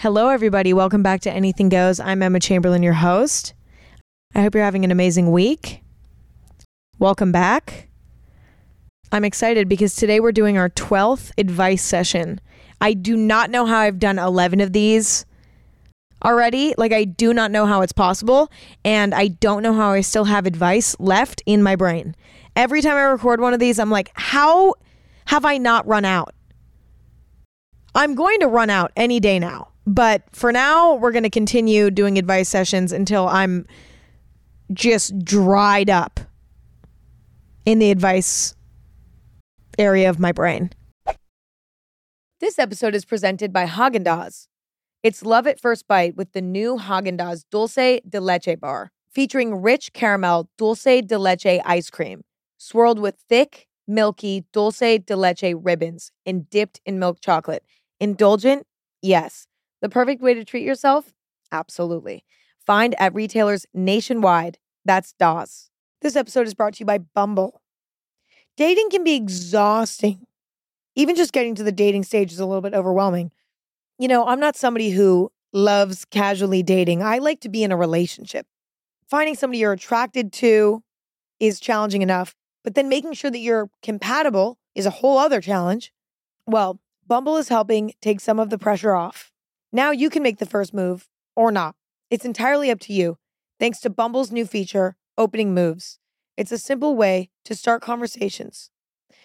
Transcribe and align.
Hello, 0.00 0.30
everybody. 0.30 0.72
Welcome 0.72 1.02
back 1.02 1.20
to 1.20 1.30
Anything 1.30 1.68
Goes. 1.68 2.00
I'm 2.00 2.22
Emma 2.22 2.40
Chamberlain, 2.40 2.82
your 2.82 2.94
host. 2.94 3.52
I 4.34 4.40
hope 4.40 4.54
you're 4.54 4.64
having 4.64 4.82
an 4.82 4.90
amazing 4.90 5.30
week. 5.30 5.82
Welcome 6.98 7.32
back. 7.32 7.90
I'm 9.12 9.26
excited 9.26 9.68
because 9.68 9.94
today 9.94 10.18
we're 10.18 10.32
doing 10.32 10.56
our 10.56 10.70
12th 10.70 11.32
advice 11.36 11.82
session. 11.82 12.40
I 12.80 12.94
do 12.94 13.14
not 13.14 13.50
know 13.50 13.66
how 13.66 13.76
I've 13.76 13.98
done 13.98 14.18
11 14.18 14.62
of 14.62 14.72
these 14.72 15.26
already. 16.24 16.72
Like, 16.78 16.94
I 16.94 17.04
do 17.04 17.34
not 17.34 17.50
know 17.50 17.66
how 17.66 17.82
it's 17.82 17.92
possible. 17.92 18.50
And 18.82 19.14
I 19.14 19.28
don't 19.28 19.62
know 19.62 19.74
how 19.74 19.90
I 19.90 20.00
still 20.00 20.24
have 20.24 20.46
advice 20.46 20.96
left 20.98 21.42
in 21.44 21.62
my 21.62 21.76
brain. 21.76 22.16
Every 22.56 22.80
time 22.80 22.96
I 22.96 23.02
record 23.02 23.42
one 23.42 23.52
of 23.52 23.60
these, 23.60 23.78
I'm 23.78 23.90
like, 23.90 24.12
how 24.14 24.76
have 25.26 25.44
I 25.44 25.58
not 25.58 25.86
run 25.86 26.06
out? 26.06 26.34
I'm 27.94 28.14
going 28.14 28.40
to 28.40 28.46
run 28.46 28.70
out 28.70 28.92
any 28.96 29.20
day 29.20 29.38
now. 29.38 29.69
But 29.86 30.22
for 30.32 30.52
now, 30.52 30.94
we're 30.94 31.12
going 31.12 31.24
to 31.24 31.30
continue 31.30 31.90
doing 31.90 32.18
advice 32.18 32.48
sessions 32.48 32.92
until 32.92 33.28
I'm 33.28 33.66
just 34.72 35.18
dried 35.24 35.90
up 35.90 36.20
in 37.64 37.78
the 37.78 37.90
advice 37.90 38.54
area 39.78 40.08
of 40.08 40.18
my 40.18 40.32
brain. 40.32 40.70
This 42.40 42.58
episode 42.58 42.94
is 42.94 43.04
presented 43.04 43.52
by 43.52 43.66
Haagen 43.66 44.04
Dazs. 44.04 44.46
It's 45.02 45.22
love 45.22 45.46
at 45.46 45.60
first 45.60 45.88
bite 45.88 46.16
with 46.16 46.32
the 46.32 46.42
new 46.42 46.76
Haagen 46.76 47.18
Dazs 47.18 47.44
Dulce 47.50 48.00
de 48.08 48.20
Leche 48.20 48.58
bar, 48.58 48.92
featuring 49.10 49.62
rich 49.62 49.92
caramel 49.92 50.48
dulce 50.56 51.02
de 51.02 51.18
leche 51.18 51.60
ice 51.64 51.90
cream, 51.90 52.22
swirled 52.58 52.98
with 52.98 53.16
thick, 53.28 53.66
milky 53.86 54.44
dulce 54.52 54.78
de 54.78 55.16
leche 55.16 55.54
ribbons 55.56 56.12
and 56.24 56.48
dipped 56.48 56.80
in 56.86 56.98
milk 56.98 57.18
chocolate. 57.20 57.64
Indulgent? 57.98 58.66
Yes. 59.02 59.46
The 59.80 59.88
perfect 59.88 60.22
way 60.22 60.34
to 60.34 60.44
treat 60.44 60.64
yourself? 60.64 61.14
Absolutely. 61.52 62.24
Find 62.66 62.94
at 63.00 63.14
retailers 63.14 63.66
nationwide. 63.72 64.58
That's 64.84 65.12
DAS. 65.14 65.70
This 66.02 66.16
episode 66.16 66.46
is 66.46 66.54
brought 66.54 66.74
to 66.74 66.80
you 66.80 66.86
by 66.86 66.98
Bumble. 66.98 67.62
Dating 68.56 68.90
can 68.90 69.04
be 69.04 69.14
exhausting. 69.14 70.26
Even 70.94 71.16
just 71.16 71.32
getting 71.32 71.54
to 71.54 71.62
the 71.62 71.72
dating 71.72 72.04
stage 72.04 72.32
is 72.32 72.40
a 72.40 72.46
little 72.46 72.60
bit 72.60 72.74
overwhelming. 72.74 73.30
You 73.98 74.08
know, 74.08 74.26
I'm 74.26 74.40
not 74.40 74.56
somebody 74.56 74.90
who 74.90 75.30
loves 75.52 76.04
casually 76.04 76.62
dating. 76.62 77.02
I 77.02 77.18
like 77.18 77.40
to 77.40 77.48
be 77.48 77.62
in 77.62 77.72
a 77.72 77.76
relationship. 77.76 78.46
Finding 79.08 79.34
somebody 79.34 79.58
you're 79.58 79.72
attracted 79.72 80.32
to 80.34 80.82
is 81.38 81.58
challenging 81.58 82.02
enough, 82.02 82.34
but 82.62 82.74
then 82.74 82.88
making 82.88 83.14
sure 83.14 83.30
that 83.30 83.38
you're 83.38 83.70
compatible 83.82 84.58
is 84.74 84.86
a 84.86 84.90
whole 84.90 85.18
other 85.18 85.40
challenge. 85.40 85.92
Well, 86.46 86.80
Bumble 87.06 87.36
is 87.38 87.48
helping 87.48 87.92
take 88.00 88.20
some 88.20 88.38
of 88.38 88.50
the 88.50 88.58
pressure 88.58 88.94
off. 88.94 89.32
Now 89.72 89.92
you 89.92 90.10
can 90.10 90.22
make 90.22 90.38
the 90.38 90.46
first 90.46 90.74
move 90.74 91.08
or 91.36 91.52
not. 91.52 91.76
It's 92.10 92.24
entirely 92.24 92.70
up 92.70 92.80
to 92.80 92.92
you, 92.92 93.18
thanks 93.60 93.78
to 93.80 93.90
Bumble's 93.90 94.32
new 94.32 94.44
feature, 94.44 94.96
Opening 95.16 95.54
Moves. 95.54 95.98
It's 96.36 96.50
a 96.50 96.58
simple 96.58 96.96
way 96.96 97.30
to 97.44 97.54
start 97.54 97.80
conversations. 97.80 98.70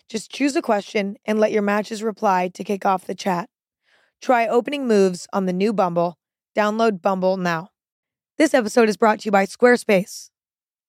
Just 0.08 0.30
choose 0.30 0.56
a 0.56 0.62
question 0.62 1.18
and 1.26 1.40
let 1.40 1.52
your 1.52 1.64
matches 1.64 2.04
reply 2.04 2.50
to 2.50 2.64
kick 2.64 2.86
off 2.86 3.06
the 3.06 3.16
chat. 3.16 3.50
Try 4.22 4.48
Opening 4.48 4.88
Moves 4.88 5.28
on 5.34 5.48
the 5.48 5.54
new 5.54 5.74
Bumble. 5.74 6.20
Download 6.56 7.02
Bumble 7.02 7.38
now. 7.38 7.70
This 8.38 8.54
episode 8.54 8.88
is 8.88 8.98
brought 8.98 9.22
to 9.22 9.26
you 9.26 9.32
by 9.32 9.46
Squarespace. 9.46 10.30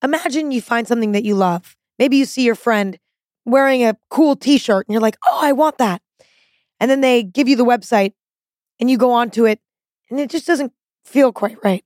Imagine 0.03 0.51
you 0.51 0.61
find 0.61 0.87
something 0.87 1.13
that 1.13 1.25
you 1.25 1.35
love. 1.35 1.77
Maybe 1.99 2.19
you 2.19 2.27
see 2.27 2.43
your 2.43 2.55
friend 2.55 2.99
wearing 3.47 3.83
a 3.83 3.97
cool 4.11 4.37
t 4.37 4.59
shirt 4.59 4.87
and 4.87 4.93
you're 4.93 5.01
like, 5.01 5.17
oh, 5.27 5.41
I 5.43 5.53
want 5.53 5.79
that. 5.79 6.03
And 6.79 6.91
then 6.91 7.01
they 7.01 7.23
give 7.23 7.49
you 7.49 7.57
the 7.57 7.65
website 7.65 8.13
and 8.81 8.91
you 8.91 8.99
go 8.99 9.13
onto 9.13 9.47
it 9.47 9.61
and 10.11 10.21
it 10.21 10.31
just 10.31 10.47
doesn't 10.47 10.73
feel 11.05 11.33
quite 11.33 11.59
right. 11.65 11.85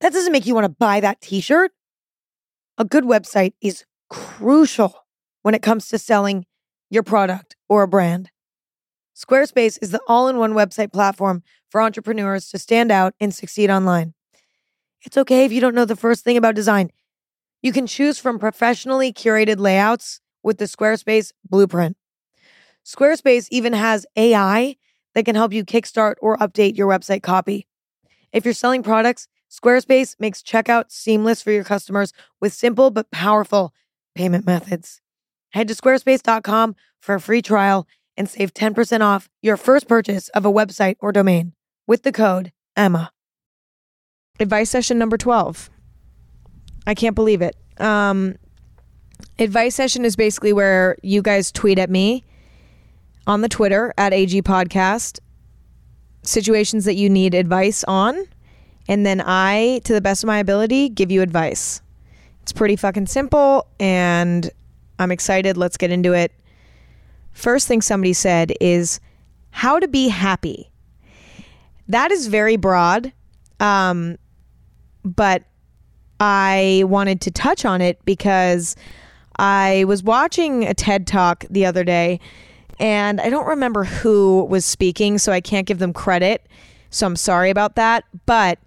That 0.00 0.12
doesn't 0.12 0.32
make 0.32 0.46
you 0.46 0.54
want 0.54 0.64
to 0.64 0.68
buy 0.68 1.00
that 1.00 1.20
t 1.20 1.40
shirt. 1.40 1.72
A 2.76 2.84
good 2.84 3.04
website 3.04 3.54
is 3.60 3.84
crucial 4.08 5.06
when 5.42 5.54
it 5.54 5.62
comes 5.62 5.88
to 5.88 5.98
selling 5.98 6.46
your 6.90 7.02
product 7.02 7.56
or 7.68 7.82
a 7.82 7.88
brand. 7.88 8.30
Squarespace 9.16 9.78
is 9.82 9.90
the 9.90 10.00
all 10.06 10.28
in 10.28 10.38
one 10.38 10.52
website 10.52 10.92
platform 10.92 11.42
for 11.70 11.82
entrepreneurs 11.82 12.48
to 12.50 12.58
stand 12.58 12.92
out 12.92 13.14
and 13.20 13.34
succeed 13.34 13.68
online. 13.68 14.14
It's 15.02 15.16
okay 15.16 15.44
if 15.44 15.52
you 15.52 15.60
don't 15.60 15.74
know 15.74 15.84
the 15.84 15.96
first 15.96 16.24
thing 16.24 16.36
about 16.36 16.54
design. 16.54 16.90
You 17.62 17.72
can 17.72 17.86
choose 17.86 18.18
from 18.18 18.38
professionally 18.38 19.12
curated 19.12 19.58
layouts 19.58 20.20
with 20.42 20.58
the 20.58 20.66
Squarespace 20.66 21.32
blueprint. 21.48 21.96
Squarespace 22.84 23.48
even 23.50 23.72
has 23.72 24.06
AI 24.16 24.76
that 25.18 25.24
can 25.24 25.34
help 25.34 25.52
you 25.52 25.64
kickstart 25.64 26.14
or 26.20 26.36
update 26.36 26.78
your 26.78 26.86
website 26.86 27.24
copy. 27.24 27.66
If 28.32 28.44
you're 28.44 28.54
selling 28.54 28.84
products, 28.84 29.26
Squarespace 29.50 30.14
makes 30.20 30.42
checkout 30.42 30.92
seamless 30.92 31.42
for 31.42 31.50
your 31.50 31.64
customers 31.64 32.12
with 32.40 32.52
simple 32.52 32.92
but 32.92 33.10
powerful 33.10 33.74
payment 34.14 34.46
methods. 34.46 35.00
Head 35.50 35.66
to 35.66 35.74
squarespace.com 35.74 36.76
for 37.00 37.16
a 37.16 37.20
free 37.20 37.42
trial 37.42 37.88
and 38.16 38.28
save 38.30 38.54
10% 38.54 39.00
off 39.00 39.28
your 39.42 39.56
first 39.56 39.88
purchase 39.88 40.28
of 40.28 40.46
a 40.46 40.52
website 40.52 40.94
or 41.00 41.10
domain 41.10 41.52
with 41.88 42.04
the 42.04 42.12
code 42.12 42.52
EMMA. 42.76 43.10
Advice 44.38 44.70
session 44.70 44.98
number 44.98 45.16
12. 45.16 45.68
I 46.86 46.94
can't 46.94 47.16
believe 47.16 47.42
it. 47.42 47.56
Um, 47.78 48.36
advice 49.36 49.74
session 49.74 50.04
is 50.04 50.14
basically 50.14 50.52
where 50.52 50.96
you 51.02 51.22
guys 51.22 51.50
tweet 51.50 51.80
at 51.80 51.90
me 51.90 52.22
on 53.28 53.42
the 53.42 53.48
Twitter 53.48 53.92
at 53.98 54.14
AG 54.14 54.42
Podcast 54.42 55.20
situations 56.22 56.86
that 56.86 56.94
you 56.94 57.08
need 57.08 57.34
advice 57.34 57.84
on. 57.84 58.26
And 58.88 59.04
then 59.04 59.22
I, 59.24 59.82
to 59.84 59.92
the 59.92 60.00
best 60.00 60.24
of 60.24 60.26
my 60.26 60.38
ability, 60.38 60.88
give 60.88 61.10
you 61.10 61.20
advice. 61.20 61.82
It's 62.42 62.52
pretty 62.52 62.74
fucking 62.74 63.06
simple 63.06 63.66
and 63.78 64.50
I'm 64.98 65.10
excited. 65.10 65.58
Let's 65.58 65.76
get 65.76 65.92
into 65.92 66.14
it. 66.14 66.32
First 67.32 67.68
thing 67.68 67.82
somebody 67.82 68.14
said 68.14 68.54
is 68.60 68.98
how 69.50 69.78
to 69.78 69.86
be 69.86 70.08
happy. 70.08 70.70
That 71.86 72.10
is 72.10 72.26
very 72.26 72.56
broad, 72.56 73.12
um, 73.60 74.16
but 75.04 75.44
I 76.18 76.84
wanted 76.86 77.20
to 77.22 77.30
touch 77.30 77.64
on 77.64 77.80
it 77.80 78.02
because 78.04 78.74
I 79.38 79.84
was 79.86 80.02
watching 80.02 80.64
a 80.64 80.74
TED 80.74 81.06
talk 81.06 81.44
the 81.48 81.64
other 81.64 81.84
day 81.84 82.20
and 82.78 83.20
I 83.20 83.30
don't 83.30 83.46
remember 83.46 83.84
who 83.84 84.44
was 84.44 84.64
speaking, 84.64 85.18
so 85.18 85.32
I 85.32 85.40
can't 85.40 85.66
give 85.66 85.78
them 85.78 85.92
credit. 85.92 86.46
So 86.90 87.06
I'm 87.06 87.16
sorry 87.16 87.50
about 87.50 87.76
that. 87.76 88.04
But 88.26 88.58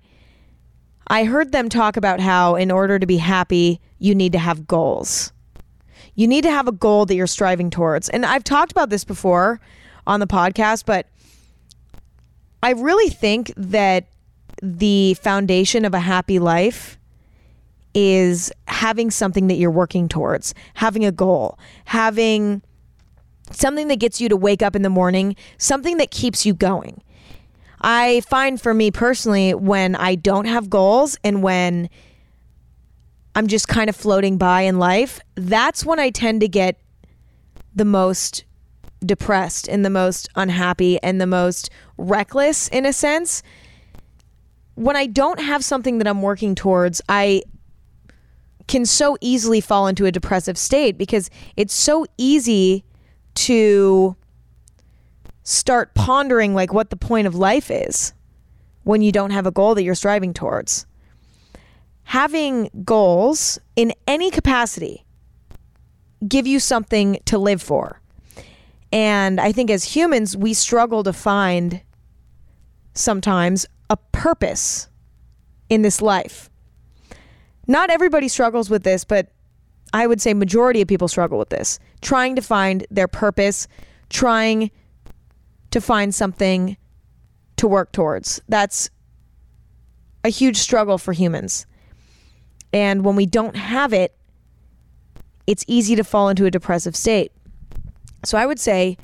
I 1.08 1.24
heard 1.24 1.52
them 1.52 1.70
talk 1.70 1.98
about 1.98 2.20
how, 2.20 2.56
in 2.56 2.72
order 2.72 3.00
to 3.00 3.06
be 3.06 3.18
happy, 3.18 3.80
you 4.00 4.16
need 4.16 4.32
to 4.34 4.40
have 4.40 4.68
goals. 4.68 5.32
You 6.16 6.28
need 6.28 6.44
to 6.44 6.52
have 6.52 6.68
a 6.68 6.72
goal 6.72 7.06
that 7.06 7.16
you're 7.16 7.28
striving 7.28 7.70
towards. 7.70 8.10
And 8.10 8.26
I've 8.26 8.44
talked 8.44 8.72
about 8.72 8.90
this 8.90 9.04
before 9.04 9.60
on 10.06 10.20
the 10.20 10.28
podcast, 10.28 10.86
but 10.86 11.08
I 12.64 12.72
really 12.72 13.10
think 13.10 13.52
that 13.56 14.08
the 14.62 15.16
foundation 15.16 15.86
of 15.86 15.94
a 15.94 16.00
happy 16.00 16.38
life 16.38 17.00
is 17.94 18.52
having 18.68 19.12
something 19.12 19.48
that 19.48 19.56
you're 19.56 19.72
working 19.72 20.08
towards, 20.08 20.54
having 20.76 21.06
a 21.06 21.12
goal, 21.12 21.58
having 21.86 22.62
something 23.52 23.88
that 23.88 23.98
gets 23.98 24.22
you 24.22 24.30
to 24.30 24.38
wake 24.38 24.62
up 24.62 24.76
in 24.76 24.82
the 24.82 24.90
morning, 24.90 25.36
something 25.58 25.98
that 25.98 26.12
keeps 26.12 26.46
you 26.46 26.54
going. 26.54 27.02
I 27.82 28.22
find 28.22 28.62
for 28.62 28.74
me 28.74 28.92
personally, 28.92 29.54
when 29.54 29.96
I 29.96 30.16
don't 30.16 30.46
have 30.46 30.70
goals 30.70 31.18
and 31.24 31.42
when 31.42 31.90
I'm 33.36 33.48
just 33.48 33.68
kind 33.68 33.90
of 33.90 33.96
floating 33.96 34.38
by 34.38 34.62
in 34.62 34.78
life, 34.78 35.20
that's 35.36 35.86
when 35.86 36.00
I 36.00 36.10
tend 36.10 36.42
to 36.42 36.48
get 36.48 36.80
the 37.74 37.86
most 37.86 38.44
depressed 39.04 39.68
and 39.68 39.84
the 39.84 39.90
most 39.90 40.30
unhappy 40.36 41.02
and 41.02 41.20
the 41.20 41.28
most 41.28 41.70
reckless 41.98 42.68
in 42.68 42.86
a 42.86 42.94
sense. 42.94 43.42
When 44.76 44.96
I 44.96 45.08
don't 45.08 45.40
have 45.40 45.64
something 45.64 45.98
that 45.98 46.08
I'm 46.08 46.22
working 46.22 46.56
towards, 46.56 47.02
I 47.10 47.44
can 48.68 48.86
so 48.86 49.18
easily 49.22 49.60
fall 49.60 49.88
into 49.88 50.06
a 50.06 50.12
depressive 50.12 50.58
state 50.58 50.98
because 50.98 51.30
it's 51.58 51.74
so 51.74 52.06
easy 52.18 52.84
to 53.36 54.16
start 55.44 55.94
pondering 55.94 56.54
like 56.54 56.74
what 56.74 56.90
the 56.90 56.96
point 56.96 57.28
of 57.28 57.36
life 57.36 57.72
is 57.72 58.14
when 58.84 59.02
you 59.02 59.12
don't 59.12 59.32
have 59.32 59.46
a 59.46 59.52
goal 59.52 59.76
that 59.76 59.84
you're 59.84 59.96
striving 59.96 60.34
towards. 60.34 60.86
Having 62.04 62.70
goals 62.84 63.60
in 63.76 63.94
any 64.08 64.32
capacity 64.32 65.06
give 66.28 66.46
you 66.46 66.60
something 66.60 67.18
to 67.26 67.38
live 67.38 67.62
for. 67.62 68.02
And 68.92 69.40
I 69.40 69.52
think 69.52 69.70
as 69.70 69.96
humans, 69.96 70.36
we 70.36 70.54
struggle 70.54 71.04
to 71.04 71.14
find 71.14 71.82
sometimes 72.94 73.66
a 73.90 73.98
purpose 74.12 74.90
in 75.70 75.82
this 75.82 76.02
life. 76.02 76.50
Not 77.68 77.90
everybody 77.90 78.28
struggles 78.28 78.70
with 78.70 78.84
this, 78.84 79.06
but 79.06 79.32
I 79.94 80.08
would 80.08 80.22
say 80.22 80.34
majority 80.34 80.82
of 80.82 80.88
people 80.88 81.08
struggle 81.08 81.38
with 81.38 81.50
this, 81.50 81.80
trying 82.02 82.36
to 82.36 82.42
find 82.42 82.86
their 82.90 83.08
purpose, 83.08 83.68
trying 84.10 84.72
to 85.72 85.82
find 85.82 86.14
something 86.16 86.78
to 87.58 87.68
work 87.68 87.92
towards. 87.92 88.42
That's 88.48 88.90
a 90.24 90.30
huge 90.30 90.58
struggle 90.58 90.98
for 90.98 91.14
humans. 91.14 91.66
And 92.74 93.04
when 93.04 93.16
we 93.16 93.26
don't 93.26 93.56
have 93.56 93.92
it, 93.92 94.16
it's 95.48 95.66
easy 95.68 95.96
to 95.96 96.04
fall 96.04 96.30
into 96.30 96.46
a 96.46 96.52
depressive 96.52 96.96
state. 96.96 97.32
So 98.24 98.38
I 98.38 98.46
would 98.46 98.60
say, 98.60 98.98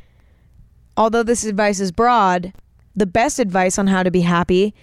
although 0.96 1.24
this 1.24 1.44
advice 1.44 1.80
is 1.80 1.92
broad, 1.92 2.54
the 2.96 3.06
best 3.06 3.40
advice 3.40 3.78
on 3.78 3.88
how 3.88 4.04
to 4.04 4.12
be 4.12 4.22
happy 4.22 4.74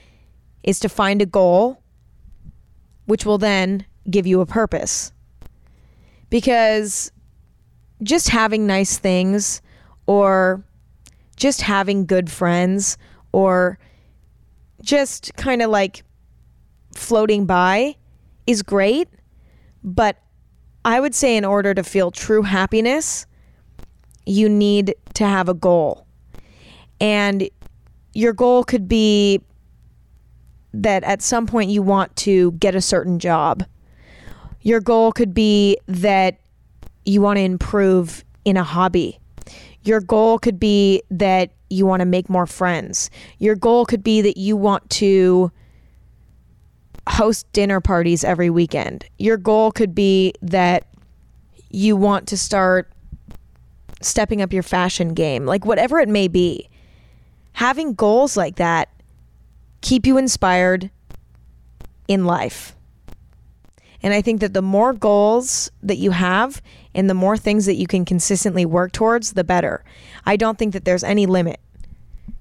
is 0.63 0.79
to 0.81 0.89
find 0.89 1.23
a 1.23 1.27
goal, 1.27 1.83
which 3.07 3.25
will 3.25 3.39
then 3.39 3.87
give 4.11 4.27
you 4.27 4.41
a 4.41 4.47
purpose. 4.47 5.13
Because 6.35 7.13
just 8.03 8.29
having 8.29 8.67
nice 8.67 8.99
things 8.99 9.63
or 10.07 10.65
just 11.37 11.61
having 11.61 12.07
good 12.07 12.29
friends 12.29 12.99
or 13.31 13.79
just 14.83 15.33
kind 15.37 15.63
of 15.63 15.71
like 15.71 16.03
floating 16.97 17.47
by 17.47 17.95
is 18.49 18.63
great. 18.63 19.07
But 19.85 20.21
I 20.85 20.99
would 20.99 21.15
say, 21.15 21.37
in 21.37 21.45
order 21.45 21.73
to 21.73 21.85
feel 21.85 22.11
true 22.11 22.43
happiness, 22.43 23.27
you 24.27 24.49
need 24.49 24.97
to 25.15 25.25
have 25.25 25.49
a 25.49 25.55
goal. 25.55 26.05
And 27.01 27.49
your 28.13 28.33
goal 28.33 28.65
could 28.65 28.89
be 28.89 29.41
that 30.73 31.05
at 31.05 31.23
some 31.23 31.47
point 31.47 31.71
you 31.71 31.81
want 31.81 32.17
to 32.17 32.51
get 32.59 32.75
a 32.75 32.81
certain 32.81 33.21
job. 33.21 33.63
Your 34.65 34.81
goal 34.81 35.13
could 35.13 35.33
be 35.35 35.79
that 35.87 36.41
you 37.05 37.21
want 37.21 37.37
to 37.37 37.43
improve 37.43 38.25
in 38.45 38.57
a 38.57 38.65
hobby. 38.65 39.21
Your 39.83 40.01
goal 40.01 40.39
could 40.39 40.59
be 40.59 41.03
that 41.11 41.51
you 41.69 41.85
want 41.85 42.01
to 42.01 42.07
make 42.07 42.31
more 42.31 42.47
friends. 42.47 43.11
Your 43.39 43.57
goal 43.57 43.85
could 43.85 44.03
be 44.03 44.23
that 44.23 44.39
you 44.39 44.57
want 44.57 44.89
to 44.91 45.53
host 47.09 47.51
dinner 47.53 47.81
parties 47.81 48.25
every 48.25 48.49
weekend. 48.49 49.05
Your 49.19 49.37
goal 49.37 49.71
could 49.71 49.95
be 49.95 50.33
that 50.41 50.87
you 51.71 51.95
want 51.95 52.27
to 52.29 52.39
start 52.39 52.91
stepping 54.01 54.41
up 54.41 54.53
your 54.53 54.63
fashion 54.63 55.13
game, 55.13 55.45
like 55.45 55.67
whatever 55.67 55.99
it 55.99 56.09
may 56.09 56.29
be. 56.29 56.71
Having 57.53 57.95
goals 57.95 58.37
like 58.37 58.57
that 58.57 58.89
keep 59.83 60.07
you 60.07 60.17
inspired 60.17 60.91
in 62.09 62.25
life. 62.25 62.75
And 64.05 64.13
I 64.13 64.21
think 64.21 64.43
that 64.43 64.53
the 64.53 64.61
more 64.61 64.93
goals 64.93 65.71
that 65.83 65.97
you 65.97 66.11
have 66.11 66.61
and 66.95 67.09
the 67.09 67.15
more 67.15 67.39
things 67.39 67.65
that 67.65 67.77
you 67.77 67.87
can 67.87 68.05
consistently 68.05 68.67
work 68.67 68.93
towards, 68.93 69.33
the 69.33 69.45
better. 69.45 69.83
I 70.27 70.37
don't 70.37 70.59
think 70.59 70.75
that 70.75 70.85
there's 70.85 71.03
any 71.03 71.25
limit. 71.25 71.59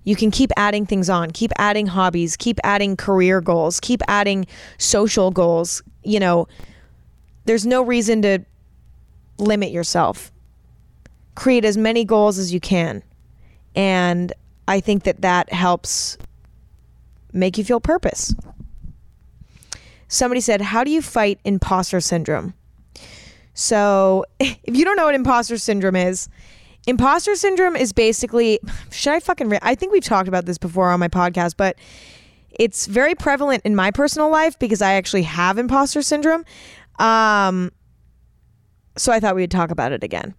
You 0.03 0.17
can 0.17 0.29
keep 0.29 0.51
adding 0.57 0.85
things 0.85 1.09
on, 1.09 1.31
keep 1.31 1.53
adding 1.57 1.87
hobbies, 1.87 2.35
keep 2.35 2.59
adding 2.65 2.97
career 2.97 3.39
goals, 3.39 3.79
keep 3.79 4.01
adding 4.09 4.45
social 4.77 5.31
goals. 5.31 5.81
You 6.03 6.19
know, 6.19 6.49
there's 7.45 7.65
no 7.65 7.81
reason 7.81 8.21
to 8.23 8.39
limit 9.37 9.71
yourself. 9.71 10.33
Create 11.35 11.63
as 11.63 11.77
many 11.77 12.03
goals 12.03 12.37
as 12.37 12.53
you 12.53 12.59
can. 12.59 13.01
And 13.73 14.33
I 14.67 14.81
think 14.81 15.03
that 15.03 15.21
that 15.21 15.53
helps 15.53 16.17
make 17.31 17.57
you 17.57 17.63
feel 17.63 17.79
purpose. 17.79 18.35
Somebody 20.13 20.41
said, 20.41 20.61
How 20.61 20.83
do 20.83 20.91
you 20.91 21.01
fight 21.01 21.39
imposter 21.43 21.99
syndrome? 21.99 22.53
So, 23.55 24.25
if 24.39 24.75
you 24.75 24.85
don't 24.85 24.95
know 24.95 25.05
what 25.05 25.15
imposter 25.15 25.57
syndrome 25.57 25.95
is, 25.95 26.29
imposter 26.85 27.35
syndrome 27.35 27.75
is 27.75 27.93
basically 27.93 28.59
should 28.91 29.13
I 29.13 29.19
fucking 29.19 29.49
re- 29.49 29.59
I 29.63 29.73
think 29.73 29.91
we've 29.91 30.03
talked 30.03 30.27
about 30.27 30.45
this 30.45 30.59
before 30.59 30.91
on 30.91 30.99
my 30.99 31.07
podcast, 31.07 31.55
but 31.57 31.77
it's 32.51 32.85
very 32.85 33.15
prevalent 33.15 33.63
in 33.65 33.75
my 33.75 33.89
personal 33.89 34.29
life 34.29 34.59
because 34.59 34.83
I 34.83 34.93
actually 34.93 35.23
have 35.23 35.57
imposter 35.57 36.03
syndrome. 36.03 36.45
Um 36.99 37.71
so 38.95 39.11
I 39.11 39.19
thought 39.19 39.35
we'd 39.35 39.49
talk 39.49 39.71
about 39.71 39.93
it 39.93 40.03
again. 40.03 40.35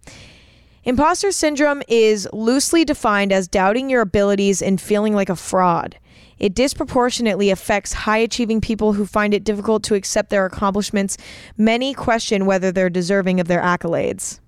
Imposter 0.85 1.33
syndrome 1.33 1.83
is 1.89 2.29
loosely 2.31 2.85
defined 2.85 3.33
as 3.33 3.49
doubting 3.49 3.89
your 3.89 4.01
abilities 4.01 4.61
and 4.61 4.79
feeling 4.79 5.13
like 5.13 5.27
a 5.29 5.35
fraud. 5.35 5.97
It 6.37 6.53
disproportionately 6.53 7.49
affects 7.49 7.93
high 7.93 8.17
achieving 8.17 8.61
people 8.61 8.93
who 8.93 9.05
find 9.05 9.33
it 9.33 9.43
difficult 9.43 9.83
to 9.83 9.95
accept 9.95 10.29
their 10.29 10.45
accomplishments. 10.45 11.17
Many 11.57 11.93
question 11.93 12.45
whether 12.45 12.71
they're 12.71 12.89
deserving 12.89 13.39
of 13.39 13.47
their 13.47 13.61
accolades. 13.61 14.39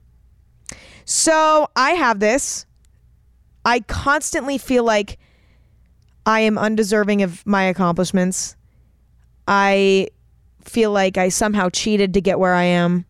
So 1.06 1.68
I 1.76 1.92
have 1.92 2.20
this. 2.20 2.66
I 3.64 3.80
constantly 3.82 4.58
feel 4.58 4.84
like 4.84 5.18
I 6.26 6.42
am 6.42 6.58
undeserving 6.58 7.22
of 7.22 7.46
my 7.46 7.64
accomplishments. 7.64 8.58
I 9.48 10.10
feel 10.62 10.92
like 10.92 11.18
I 11.18 11.30
somehow 11.30 11.70
cheated 11.70 12.14
to 12.14 12.22
get 12.22 12.40
where 12.40 12.54
I 12.54 12.64
am. 12.64 13.06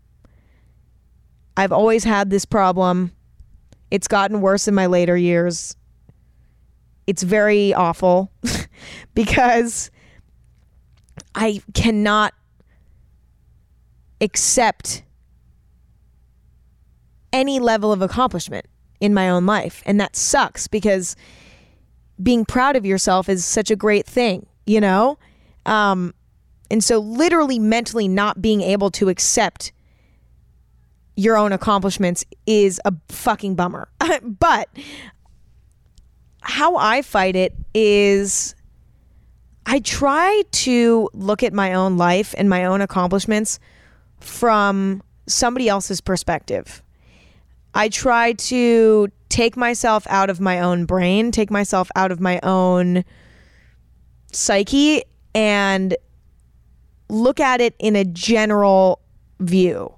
I've 1.55 1.71
always 1.71 2.03
had 2.03 2.29
this 2.29 2.45
problem. 2.45 3.11
It's 3.89 4.07
gotten 4.07 4.41
worse 4.41 4.67
in 4.67 4.75
my 4.75 4.85
later 4.85 5.17
years. 5.17 5.75
It's 7.07 7.23
very 7.23 7.73
awful 7.73 8.31
because 9.13 9.89
I 11.33 11.61
cannot 11.73 12.33
accept 14.21 15.03
any 17.31 17.59
level 17.59 17.91
of 17.91 18.01
accomplishment 18.01 18.65
in 18.99 19.13
my 19.13 19.29
own 19.29 19.45
life. 19.45 19.83
And 19.85 19.99
that 19.99 20.15
sucks 20.15 20.67
because 20.67 21.15
being 22.21 22.45
proud 22.45 22.75
of 22.75 22.85
yourself 22.85 23.29
is 23.29 23.45
such 23.45 23.69
a 23.69 23.75
great 23.75 24.05
thing, 24.05 24.47
you 24.65 24.81
know? 24.81 25.17
Um, 25.65 26.13
and 26.69 26.83
so, 26.83 26.99
literally, 26.99 27.59
mentally 27.59 28.07
not 28.07 28.41
being 28.41 28.61
able 28.61 28.91
to 28.91 29.09
accept 29.09 29.71
your 31.15 31.37
own 31.37 31.51
accomplishments 31.51 32.25
is 32.45 32.81
a 32.85 32.93
fucking 33.09 33.55
bummer. 33.55 33.89
but 34.21 34.69
how 36.41 36.75
I 36.77 37.01
fight 37.01 37.35
it 37.35 37.53
is 37.73 38.55
I 39.65 39.79
try 39.79 40.43
to 40.51 41.09
look 41.13 41.43
at 41.43 41.51
my 41.51 41.73
own 41.73 41.97
life 41.97 42.33
and 42.37 42.49
my 42.49 42.65
own 42.65 42.79
accomplishments 42.81 43.59
from 44.19 45.03
somebody 45.27 45.67
else's 45.67 45.99
perspective. 45.99 46.81
I 47.73 47.89
try 47.89 48.33
to 48.33 49.09
take 49.29 49.57
myself 49.57 50.07
out 50.09 50.29
of 50.29 50.39
my 50.39 50.61
own 50.61 50.85
brain, 50.85 51.31
take 51.31 51.51
myself 51.51 51.91
out 51.95 52.11
of 52.11 52.21
my 52.21 52.39
own 52.43 53.03
psyche, 54.31 55.03
and 55.35 55.95
look 57.09 57.39
at 57.39 57.61
it 57.61 57.75
in 57.77 57.95
a 57.95 58.05
general 58.05 59.01
view, 59.39 59.93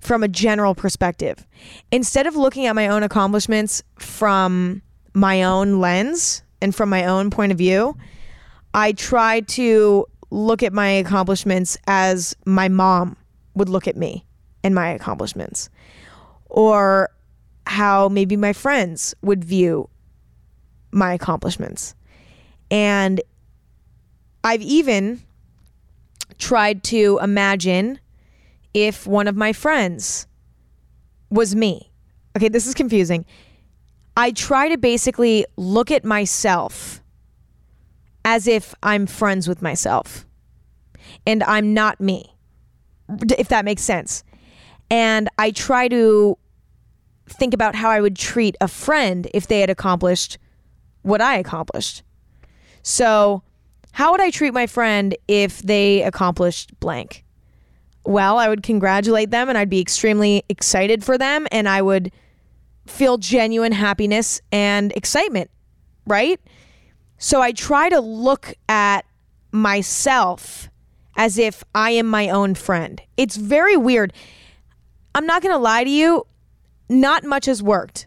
from 0.00 0.22
a 0.22 0.28
general 0.28 0.74
perspective. 0.74 1.46
Instead 1.92 2.26
of 2.26 2.36
looking 2.36 2.66
at 2.66 2.74
my 2.74 2.88
own 2.88 3.02
accomplishments 3.02 3.82
from 3.98 4.82
my 5.14 5.42
own 5.42 5.80
lens 5.80 6.42
and 6.60 6.74
from 6.74 6.88
my 6.88 7.04
own 7.06 7.30
point 7.30 7.52
of 7.52 7.58
view, 7.58 7.96
I 8.74 8.92
try 8.92 9.40
to 9.40 10.06
look 10.30 10.62
at 10.62 10.72
my 10.72 10.88
accomplishments 10.88 11.76
as 11.86 12.36
my 12.44 12.68
mom 12.68 13.16
would 13.54 13.68
look 13.68 13.88
at 13.88 13.96
me 13.96 14.24
and 14.62 14.74
my 14.74 14.90
accomplishments. 14.90 15.68
Or 16.46 17.10
how 17.66 18.08
maybe 18.08 18.36
my 18.36 18.52
friends 18.52 19.14
would 19.22 19.44
view 19.44 19.88
my 20.92 21.14
accomplishments. 21.14 21.94
And 22.70 23.20
I've 24.42 24.62
even 24.62 25.22
tried 26.38 26.82
to 26.84 27.18
imagine 27.22 28.00
if 28.72 29.06
one 29.06 29.28
of 29.28 29.36
my 29.36 29.52
friends 29.52 30.26
was 31.30 31.54
me. 31.54 31.90
Okay, 32.36 32.48
this 32.48 32.66
is 32.66 32.74
confusing. 32.74 33.24
I 34.20 34.32
try 34.32 34.68
to 34.68 34.76
basically 34.76 35.46
look 35.56 35.90
at 35.90 36.04
myself 36.04 37.02
as 38.22 38.46
if 38.46 38.74
I'm 38.82 39.06
friends 39.06 39.48
with 39.48 39.62
myself 39.62 40.26
and 41.26 41.42
I'm 41.42 41.72
not 41.72 42.02
me, 42.02 42.36
if 43.38 43.48
that 43.48 43.64
makes 43.64 43.80
sense. 43.80 44.22
And 44.90 45.30
I 45.38 45.52
try 45.52 45.88
to 45.88 46.36
think 47.30 47.54
about 47.54 47.74
how 47.74 47.88
I 47.88 48.02
would 48.02 48.14
treat 48.14 48.56
a 48.60 48.68
friend 48.68 49.26
if 49.32 49.46
they 49.46 49.60
had 49.60 49.70
accomplished 49.70 50.36
what 51.00 51.22
I 51.22 51.38
accomplished. 51.38 52.02
So, 52.82 53.42
how 53.92 54.12
would 54.12 54.20
I 54.20 54.30
treat 54.30 54.52
my 54.52 54.66
friend 54.66 55.16
if 55.28 55.62
they 55.62 56.02
accomplished 56.02 56.78
blank? 56.78 57.24
Well, 58.04 58.36
I 58.36 58.50
would 58.50 58.62
congratulate 58.62 59.30
them 59.30 59.48
and 59.48 59.56
I'd 59.56 59.70
be 59.70 59.80
extremely 59.80 60.44
excited 60.50 61.02
for 61.02 61.16
them 61.16 61.46
and 61.50 61.66
I 61.66 61.80
would 61.80 62.12
feel 62.90 63.18
genuine 63.18 63.72
happiness 63.72 64.40
and 64.52 64.92
excitement, 64.92 65.50
right? 66.06 66.40
So 67.18 67.40
I 67.40 67.52
try 67.52 67.88
to 67.88 68.00
look 68.00 68.54
at 68.68 69.04
myself 69.52 70.68
as 71.16 71.38
if 71.38 71.62
I 71.74 71.90
am 71.90 72.06
my 72.06 72.28
own 72.28 72.54
friend. 72.54 73.00
It's 73.16 73.36
very 73.36 73.76
weird. 73.76 74.12
I'm 75.14 75.26
not 75.26 75.42
going 75.42 75.54
to 75.54 75.58
lie 75.58 75.84
to 75.84 75.90
you 75.90 76.26
not 76.90 77.24
much 77.24 77.46
has 77.46 77.62
worked. 77.62 78.06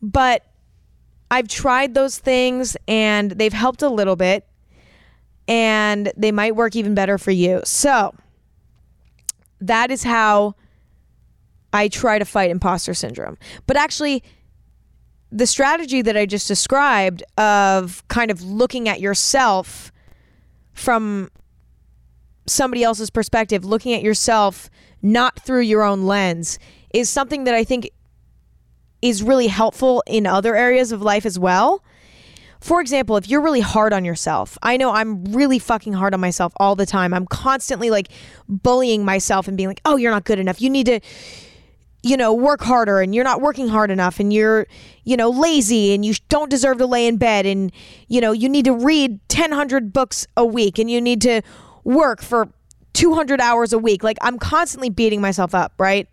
But 0.00 0.46
I've 1.30 1.48
tried 1.48 1.94
those 1.94 2.18
things 2.18 2.76
and 2.86 3.32
they've 3.32 3.52
helped 3.52 3.82
a 3.82 3.88
little 3.88 4.16
bit 4.16 4.46
and 5.48 6.12
they 6.16 6.32
might 6.32 6.56
work 6.56 6.76
even 6.76 6.94
better 6.94 7.18
for 7.18 7.32
you. 7.32 7.60
So, 7.64 8.14
that 9.60 9.90
is 9.90 10.04
how 10.04 10.54
I 11.72 11.88
try 11.88 12.18
to 12.18 12.24
fight 12.24 12.50
imposter 12.50 12.94
syndrome. 12.94 13.36
But 13.66 13.76
actually, 13.76 14.22
the 15.30 15.46
strategy 15.46 16.02
that 16.02 16.16
I 16.16 16.26
just 16.26 16.48
described 16.48 17.22
of 17.36 18.06
kind 18.08 18.30
of 18.30 18.42
looking 18.42 18.88
at 18.88 19.00
yourself 19.00 19.92
from 20.72 21.30
somebody 22.46 22.84
else's 22.84 23.10
perspective, 23.10 23.64
looking 23.64 23.92
at 23.92 24.02
yourself 24.02 24.70
not 25.02 25.38
through 25.40 25.62
your 25.62 25.82
own 25.82 26.06
lens, 26.06 26.58
is 26.94 27.10
something 27.10 27.44
that 27.44 27.54
I 27.54 27.64
think 27.64 27.90
is 29.02 29.22
really 29.22 29.48
helpful 29.48 30.02
in 30.06 30.26
other 30.26 30.56
areas 30.56 30.92
of 30.92 31.02
life 31.02 31.26
as 31.26 31.38
well. 31.38 31.84
For 32.60 32.80
example, 32.80 33.16
if 33.16 33.28
you're 33.28 33.42
really 33.42 33.60
hard 33.60 33.92
on 33.92 34.04
yourself, 34.04 34.56
I 34.62 34.76
know 34.76 34.92
I'm 34.92 35.24
really 35.26 35.58
fucking 35.58 35.92
hard 35.92 36.14
on 36.14 36.20
myself 36.20 36.52
all 36.56 36.74
the 36.74 36.86
time. 36.86 37.12
I'm 37.12 37.26
constantly 37.26 37.90
like 37.90 38.08
bullying 38.48 39.04
myself 39.04 39.46
and 39.46 39.56
being 39.56 39.68
like, 39.68 39.82
oh, 39.84 39.96
you're 39.96 40.10
not 40.10 40.24
good 40.24 40.38
enough. 40.38 40.60
You 40.60 40.70
need 40.70 40.86
to, 40.86 41.00
you 42.02 42.16
know, 42.16 42.32
work 42.32 42.60
harder 42.60 43.00
and 43.00 43.14
you're 43.14 43.24
not 43.24 43.40
working 43.40 43.68
hard 43.68 43.90
enough 43.90 44.20
and 44.20 44.32
you're, 44.32 44.66
you 45.04 45.16
know, 45.16 45.30
lazy 45.30 45.92
and 45.92 46.04
you 46.04 46.14
don't 46.28 46.50
deserve 46.50 46.78
to 46.78 46.86
lay 46.86 47.06
in 47.06 47.16
bed 47.16 47.46
and, 47.46 47.72
you 48.08 48.20
know, 48.20 48.32
you 48.32 48.48
need 48.48 48.64
to 48.64 48.72
read 48.72 49.18
1,000 49.34 49.92
books 49.92 50.26
a 50.36 50.44
week 50.44 50.78
and 50.78 50.90
you 50.90 51.00
need 51.00 51.20
to 51.22 51.42
work 51.84 52.22
for 52.22 52.48
200 52.92 53.40
hours 53.40 53.72
a 53.72 53.78
week. 53.78 54.02
Like 54.04 54.18
I'm 54.20 54.38
constantly 54.38 54.88
beating 54.88 55.20
myself 55.20 55.54
up, 55.54 55.74
right? 55.78 56.08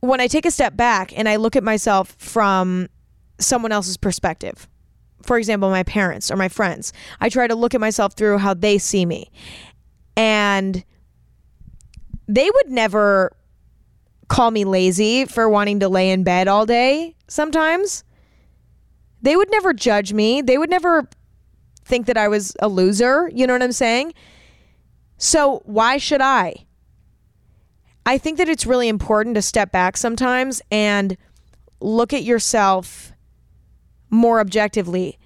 When 0.00 0.20
I 0.20 0.26
take 0.26 0.44
a 0.44 0.50
step 0.50 0.76
back 0.76 1.16
and 1.16 1.28
I 1.28 1.36
look 1.36 1.56
at 1.56 1.64
myself 1.64 2.14
from 2.18 2.88
someone 3.38 3.72
else's 3.72 3.96
perspective, 3.96 4.68
for 5.22 5.38
example, 5.38 5.70
my 5.70 5.82
parents 5.84 6.30
or 6.30 6.36
my 6.36 6.48
friends, 6.48 6.92
I 7.20 7.28
try 7.28 7.46
to 7.46 7.54
look 7.54 7.74
at 7.74 7.80
myself 7.80 8.14
through 8.14 8.38
how 8.38 8.54
they 8.54 8.78
see 8.78 9.06
me. 9.06 9.30
And 10.16 10.84
they 12.28 12.50
would 12.50 12.68
never 12.68 13.32
call 14.32 14.50
me 14.50 14.64
lazy 14.64 15.26
for 15.26 15.46
wanting 15.46 15.78
to 15.80 15.90
lay 15.90 16.10
in 16.10 16.24
bed 16.24 16.48
all 16.48 16.64
day 16.64 17.14
sometimes. 17.28 18.02
They 19.20 19.36
would 19.36 19.50
never 19.50 19.74
judge 19.74 20.14
me. 20.14 20.40
They 20.40 20.56
would 20.56 20.70
never 20.70 21.06
think 21.84 22.06
that 22.06 22.16
I 22.16 22.28
was 22.28 22.56
a 22.60 22.66
loser. 22.66 23.30
You 23.34 23.46
know 23.46 23.52
what 23.52 23.62
I'm 23.62 23.72
saying? 23.72 24.14
So 25.18 25.60
why 25.66 25.98
should 25.98 26.22
I? 26.22 26.64
I 28.06 28.16
think 28.16 28.38
that 28.38 28.48
it's 28.48 28.64
really 28.64 28.88
important 28.88 29.34
to 29.34 29.42
step 29.42 29.70
back 29.70 29.98
sometimes 29.98 30.62
and 30.70 31.18
look 31.80 32.14
at 32.14 32.22
yourself 32.22 33.12
more 34.08 34.40
objectively 34.40 35.18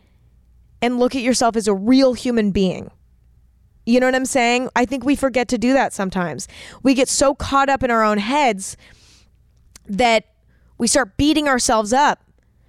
and 0.83 0.99
look 0.99 1.15
at 1.15 1.23
yourself 1.23 1.55
as 1.55 1.69
a 1.69 1.75
real 1.75 2.15
human 2.15 2.51
being. 2.51 2.91
You 3.87 4.01
know 4.01 4.07
what 4.07 4.17
I'm 4.17 4.27
saying? 4.27 4.69
I 4.75 4.85
think 4.85 5.05
we 5.05 5.15
forget 5.15 5.47
to 5.49 5.59
do 5.59 5.73
that 5.75 5.93
sometimes. 5.93 6.49
We 6.83 6.93
get 6.93 7.09
so 7.09 7.37
caught 7.37 7.69
up 7.69 7.85
in 7.85 7.91
our 7.93 8.03
own 8.03 8.19
heads 8.19 8.77
that 9.88 10.25
we 10.78 10.87
start 10.87 11.16
beating 11.16 11.49
ourselves 11.49 11.93
up 11.93 12.23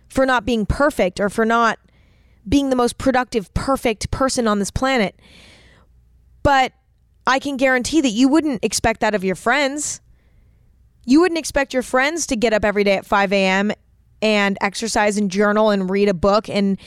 for 0.08 0.26
not 0.26 0.46
being 0.46 0.66
perfect 0.66 1.20
or 1.20 1.30
for 1.30 1.46
not 1.46 1.80
being 2.48 2.70
the 2.70 2.76
most 2.76 2.98
productive, 2.98 3.54
perfect 3.54 4.10
person 4.12 4.48
on 4.48 4.60
this 4.60 4.72
planet. 4.72 5.20
But 6.44 6.72
I 7.26 7.40
can 7.40 7.58
guarantee 7.58 8.00
that 8.02 8.10
you 8.10 8.30
wouldn't 8.30 8.64
expect 8.64 9.02
that 9.02 9.14
of 9.14 9.24
your 9.24 9.36
friends. 9.36 10.00
You 11.06 11.22
wouldn't 11.22 11.38
expect 11.38 11.74
your 11.74 11.84
friends 11.84 12.26
to 12.28 12.36
get 12.36 12.54
up 12.54 12.64
every 12.64 12.84
day 12.84 12.96
at 12.96 13.06
5 13.06 13.34
a.m. 13.34 13.72
and 14.22 14.58
exercise 14.62 15.18
and 15.18 15.30
journal 15.30 15.70
and 15.70 15.90
read 15.90 16.08
a 16.08 16.14
book 16.14 16.50
and 16.50 16.78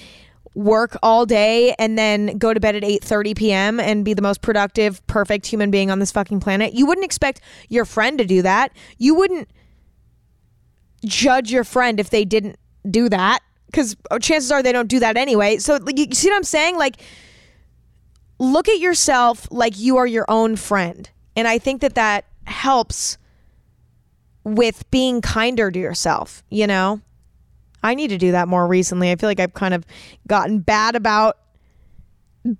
work 0.54 0.96
all 1.02 1.26
day 1.26 1.74
and 1.78 1.96
then 1.96 2.38
go 2.38 2.52
to 2.52 2.58
bed 2.58 2.74
at 2.74 2.82
8:30 2.82 3.36
p.m. 3.36 3.80
and 3.80 4.04
be 4.04 4.14
the 4.14 4.22
most 4.22 4.42
productive, 4.42 5.06
perfect 5.06 5.46
human 5.46 5.70
being 5.70 5.90
on 5.90 5.98
this 5.98 6.10
fucking 6.10 6.40
planet. 6.40 6.72
You 6.72 6.86
wouldn't 6.86 7.04
expect 7.04 7.40
your 7.68 7.84
friend 7.84 8.18
to 8.18 8.24
do 8.24 8.42
that. 8.42 8.72
You 8.98 9.14
wouldn't 9.14 9.48
judge 11.04 11.50
your 11.50 11.64
friend 11.64 12.00
if 12.00 12.10
they 12.10 12.24
didn't 12.24 12.58
do 12.90 13.08
that 13.08 13.40
because 13.66 13.96
oh, 14.10 14.18
chances 14.18 14.50
are 14.50 14.62
they 14.62 14.72
don't 14.72 14.88
do 14.88 15.00
that 15.00 15.16
anyway. 15.16 15.58
So 15.58 15.78
you 15.94 16.06
see 16.12 16.28
what 16.28 16.36
I'm 16.36 16.44
saying? 16.44 16.76
Like 16.76 16.96
look 18.40 18.68
at 18.68 18.80
yourself 18.80 19.46
like 19.50 19.78
you 19.78 19.98
are 19.98 20.06
your 20.06 20.24
own 20.28 20.56
friend. 20.56 21.08
And 21.36 21.46
I 21.46 21.58
think 21.58 21.82
that 21.82 21.94
that 21.94 22.24
helps 22.44 23.18
with 24.42 24.90
being 24.90 25.20
kinder 25.20 25.70
to 25.70 25.78
yourself, 25.78 26.42
you 26.50 26.66
know? 26.66 27.00
I 27.82 27.94
need 27.94 28.08
to 28.08 28.18
do 28.18 28.32
that 28.32 28.48
more 28.48 28.66
recently. 28.66 29.10
I 29.10 29.16
feel 29.16 29.28
like 29.28 29.40
I've 29.40 29.54
kind 29.54 29.74
of 29.74 29.86
gotten 30.26 30.58
bad 30.58 30.96
about 30.96 31.38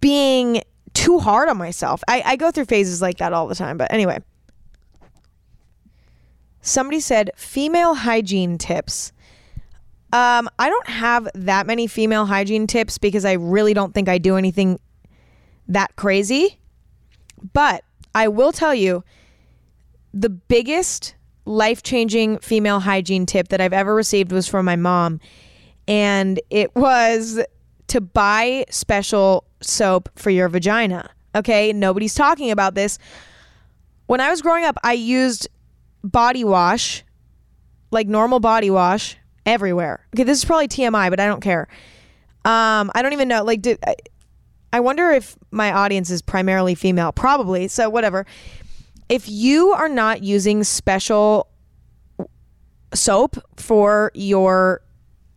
being 0.01 0.63
too 0.95 1.19
hard 1.19 1.49
on 1.49 1.57
myself. 1.57 2.03
I, 2.09 2.23
I 2.25 2.37
go 2.37 2.51
through 2.51 2.67
phases 2.67 3.03
like 3.03 3.19
that 3.19 3.33
all 3.33 3.47
the 3.47 3.55
time. 3.55 3.77
But 3.77 3.93
anyway, 3.93 4.19
somebody 6.63 7.01
said 7.01 7.31
female 7.37 7.95
hygiene 7.95 8.59
tips. 8.59 9.13
Um, 10.13 10.49
I 10.59 10.69
don't 10.69 10.89
have 10.89 11.29
that 11.35 11.67
many 11.67 11.87
female 11.87 12.27
hygiene 12.27 12.67
tips 12.67 12.99
because 12.99 13.25
I 13.25 13.35
really 13.35 13.75
don't 13.75 13.95
think 13.95 14.09
I 14.09 14.19
do 14.19 14.37
anything 14.37 14.81
that 15.69 15.95
crazy. 15.97 16.59
But 17.53 17.85
I 18.15 18.29
will 18.29 18.53
tell 18.53 18.75
you 18.75 19.05
the 20.13 20.29
biggest 20.29 21.15
life 21.45 21.83
changing 21.83 22.39
female 22.39 22.81
hygiene 22.81 23.25
tip 23.25 23.49
that 23.49 23.61
I've 23.61 23.73
ever 23.73 23.95
received 23.95 24.33
was 24.33 24.47
from 24.49 24.65
my 24.65 24.77
mom. 24.77 25.21
And 25.87 26.41
it 26.51 26.75
was 26.75 27.41
to 27.89 28.01
buy 28.01 28.67
special 28.71 29.45
soap 29.61 30.09
for 30.17 30.31
your 30.31 30.49
vagina. 30.49 31.11
Okay. 31.35 31.73
Nobody's 31.73 32.15
talking 32.15 32.51
about 32.51 32.75
this. 32.75 32.99
When 34.07 34.21
I 34.21 34.31
was 34.31 34.43
growing 34.43 34.65
up, 34.65 34.77
I 34.83 34.93
used 34.95 35.49
body 36.03 36.45
wash, 36.45 37.05
like 37.91 38.07
normal 38.07 38.41
body 38.41 38.71
wash, 38.71 39.17
everywhere. 39.47 40.07
Okay. 40.15 40.25
This 40.25 40.39
is 40.39 40.45
probably 40.45 40.69
TMI, 40.69 41.11
but 41.11 41.21
I 41.21 41.27
don't 41.27 41.41
care. 41.41 41.69
Um, 42.45 42.91
I 42.95 43.03
don't 43.03 43.13
even 43.13 43.29
know. 43.29 43.45
Like, 43.45 43.63
did 43.63 43.79
I 44.73 44.81
wonder 44.81 45.11
if 45.11 45.37
my 45.51 45.73
audience 45.73 46.11
is 46.11 46.23
primarily 46.23 46.75
female. 46.75 47.13
Probably. 47.13 47.69
So, 47.69 47.91
whatever. 47.91 48.27
If 49.09 49.29
you 49.29 49.73
are 49.73 49.89
not 49.89 50.23
using 50.23 50.63
special 50.63 51.49
soap 52.95 53.37
for 53.57 54.13
your 54.15 54.83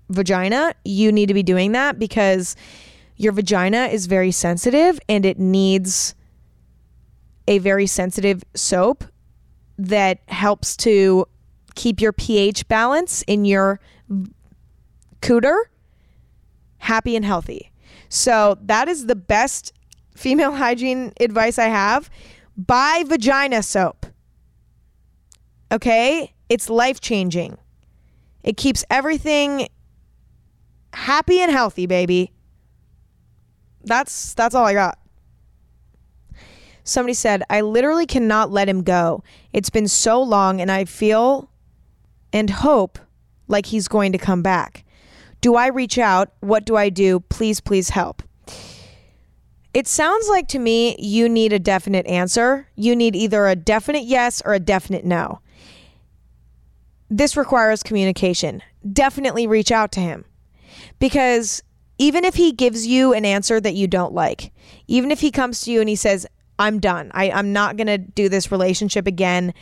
vagina, 0.09 0.75
you 0.85 1.11
need 1.11 1.27
to 1.27 1.33
be 1.33 1.43
doing 1.43 1.71
that 1.71 1.97
because 1.97 2.55
your 3.17 3.31
vagina 3.31 3.85
is 3.85 4.05
very 4.05 4.31
sensitive 4.31 4.99
and 5.09 5.25
it 5.25 5.39
needs 5.39 6.13
a 7.47 7.57
very 7.57 7.87
sensitive 7.87 8.43
soap 8.53 9.03
that 9.77 10.19
helps 10.27 10.77
to 10.77 11.25
keep 11.75 11.99
your 11.99 12.13
pH 12.13 12.67
balance 12.67 13.23
in 13.23 13.45
your 13.45 13.79
cooter 15.21 15.63
happy 16.77 17.15
and 17.15 17.23
healthy. 17.25 17.71
So 18.09 18.57
that 18.61 18.87
is 18.87 19.05
the 19.05 19.15
best 19.15 19.73
female 20.15 20.51
hygiene 20.55 21.13
advice 21.19 21.57
I 21.57 21.67
have. 21.67 22.09
Buy 22.55 23.03
vagina 23.07 23.63
soap. 23.63 24.05
Okay? 25.71 26.33
It's 26.49 26.69
life 26.69 27.01
changing. 27.01 27.57
It 28.43 28.57
keeps 28.57 28.83
everything 28.89 29.69
happy 30.93 31.39
and 31.39 31.51
healthy, 31.51 31.87
baby. 31.87 32.31
That's 33.83 34.33
that's 34.33 34.53
all 34.53 34.65
I 34.65 34.73
got. 34.73 34.99
Somebody 36.83 37.13
said, 37.13 37.43
"I 37.49 37.61
literally 37.61 38.05
cannot 38.05 38.51
let 38.51 38.69
him 38.69 38.83
go. 38.83 39.23
It's 39.53 39.69
been 39.69 39.87
so 39.87 40.21
long 40.21 40.59
and 40.59 40.71
I 40.71 40.85
feel 40.85 41.49
and 42.33 42.49
hope 42.49 42.99
like 43.47 43.67
he's 43.67 43.87
going 43.87 44.11
to 44.11 44.17
come 44.17 44.41
back. 44.41 44.83
Do 45.41 45.55
I 45.55 45.67
reach 45.67 45.97
out? 45.97 46.33
What 46.39 46.65
do 46.65 46.75
I 46.75 46.89
do? 46.89 47.19
Please, 47.21 47.59
please 47.59 47.89
help. 47.89 48.23
It 49.73 49.87
sounds 49.87 50.27
like 50.29 50.47
to 50.49 50.59
me 50.59 50.95
you 50.99 51.27
need 51.27 51.51
a 51.51 51.59
definite 51.59 52.05
answer. 52.07 52.67
You 52.75 52.95
need 52.95 53.15
either 53.15 53.47
a 53.47 53.55
definite 53.55 54.03
yes 54.03 54.41
or 54.45 54.53
a 54.53 54.59
definite 54.59 55.03
no. 55.03 55.39
This 57.09 57.37
requires 57.37 57.83
communication. 57.83 58.61
Definitely 58.91 59.47
reach 59.47 59.71
out 59.71 59.91
to 59.93 59.99
him 59.99 60.25
because 60.99 61.63
even 61.97 62.23
if 62.23 62.35
he 62.35 62.51
gives 62.51 62.87
you 62.87 63.13
an 63.13 63.25
answer 63.25 63.59
that 63.59 63.75
you 63.75 63.87
don't 63.87 64.13
like, 64.13 64.51
even 64.87 65.11
if 65.11 65.21
he 65.21 65.31
comes 65.31 65.61
to 65.61 65.71
you 65.71 65.79
and 65.79 65.89
he 65.89 65.95
says, 65.95 66.25
I'm 66.59 66.79
done, 66.79 67.11
I, 67.13 67.31
I'm 67.31 67.53
not 67.53 67.77
going 67.77 67.87
to 67.87 67.97
do 67.97 68.29
this 68.29 68.51
relationship 68.51 69.07
again, 69.07 69.53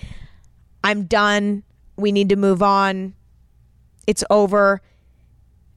I'm 0.83 1.05
done, 1.05 1.63
we 1.95 2.11
need 2.11 2.29
to 2.29 2.35
move 2.35 2.61
on, 2.61 3.13
it's 4.07 4.23
over 4.29 4.81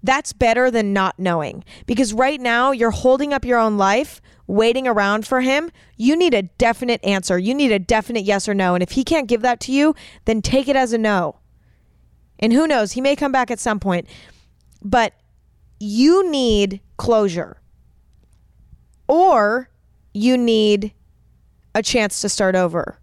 that's 0.04 0.34
better 0.34 0.70
than 0.70 0.92
not 0.92 1.18
knowing. 1.18 1.64
Because 1.86 2.12
right 2.12 2.38
now, 2.38 2.72
you're 2.72 2.90
holding 2.90 3.32
up 3.32 3.44
your 3.44 3.58
own 3.58 3.78
life, 3.78 4.20
waiting 4.46 4.86
around 4.86 5.26
for 5.26 5.40
him. 5.40 5.70
You 5.96 6.14
need 6.14 6.34
a 6.34 6.42
definite 6.42 7.02
answer. 7.02 7.38
You 7.38 7.54
need 7.54 7.72
a 7.72 7.78
definite 7.78 8.24
yes 8.24 8.46
or 8.46 8.52
no. 8.52 8.74
And 8.74 8.82
if 8.82 8.92
he 8.92 9.02
can't 9.02 9.26
give 9.26 9.40
that 9.40 9.60
to 9.60 9.72
you, 9.72 9.94
then 10.26 10.42
take 10.42 10.68
it 10.68 10.76
as 10.76 10.92
a 10.92 10.98
no. 10.98 11.40
And 12.38 12.52
who 12.52 12.66
knows, 12.66 12.92
he 12.92 13.00
may 13.00 13.16
come 13.16 13.32
back 13.32 13.50
at 13.50 13.58
some 13.58 13.80
point. 13.80 14.06
But 14.82 15.14
you 15.80 16.30
need 16.30 16.82
closure 16.98 17.62
or 19.08 19.70
you 20.12 20.36
need 20.36 20.92
a 21.74 21.82
chance 21.82 22.20
to 22.20 22.28
start 22.28 22.54
over. 22.54 22.98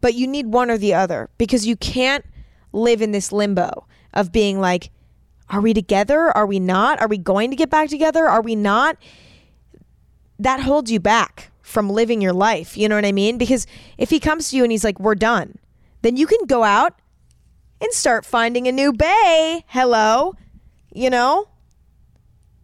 But 0.00 0.14
you 0.14 0.26
need 0.26 0.46
one 0.46 0.70
or 0.70 0.78
the 0.78 0.94
other 0.94 1.30
because 1.38 1.66
you 1.66 1.76
can't 1.76 2.24
live 2.72 3.00
in 3.00 3.12
this 3.12 3.32
limbo 3.32 3.86
of 4.12 4.32
being 4.32 4.60
like, 4.60 4.90
are 5.48 5.60
we 5.60 5.74
together? 5.74 6.30
Are 6.36 6.46
we 6.46 6.58
not? 6.58 7.00
Are 7.00 7.08
we 7.08 7.18
going 7.18 7.50
to 7.50 7.56
get 7.56 7.70
back 7.70 7.88
together? 7.88 8.26
Are 8.26 8.42
we 8.42 8.54
not? 8.54 8.96
That 10.38 10.60
holds 10.60 10.90
you 10.90 11.00
back 11.00 11.50
from 11.62 11.88
living 11.88 12.20
your 12.20 12.32
life. 12.32 12.76
You 12.76 12.88
know 12.88 12.96
what 12.96 13.04
I 13.04 13.12
mean? 13.12 13.38
Because 13.38 13.66
if 13.98 14.10
he 14.10 14.20
comes 14.20 14.50
to 14.50 14.56
you 14.56 14.62
and 14.62 14.72
he's 14.72 14.84
like, 14.84 15.00
we're 15.00 15.14
done, 15.14 15.58
then 16.02 16.16
you 16.16 16.26
can 16.26 16.44
go 16.46 16.64
out 16.64 16.98
and 17.80 17.92
start 17.92 18.26
finding 18.26 18.66
a 18.68 18.72
new 18.72 18.92
bay. 18.92 19.64
Hello. 19.68 20.34
You 20.92 21.10
know? 21.10 21.48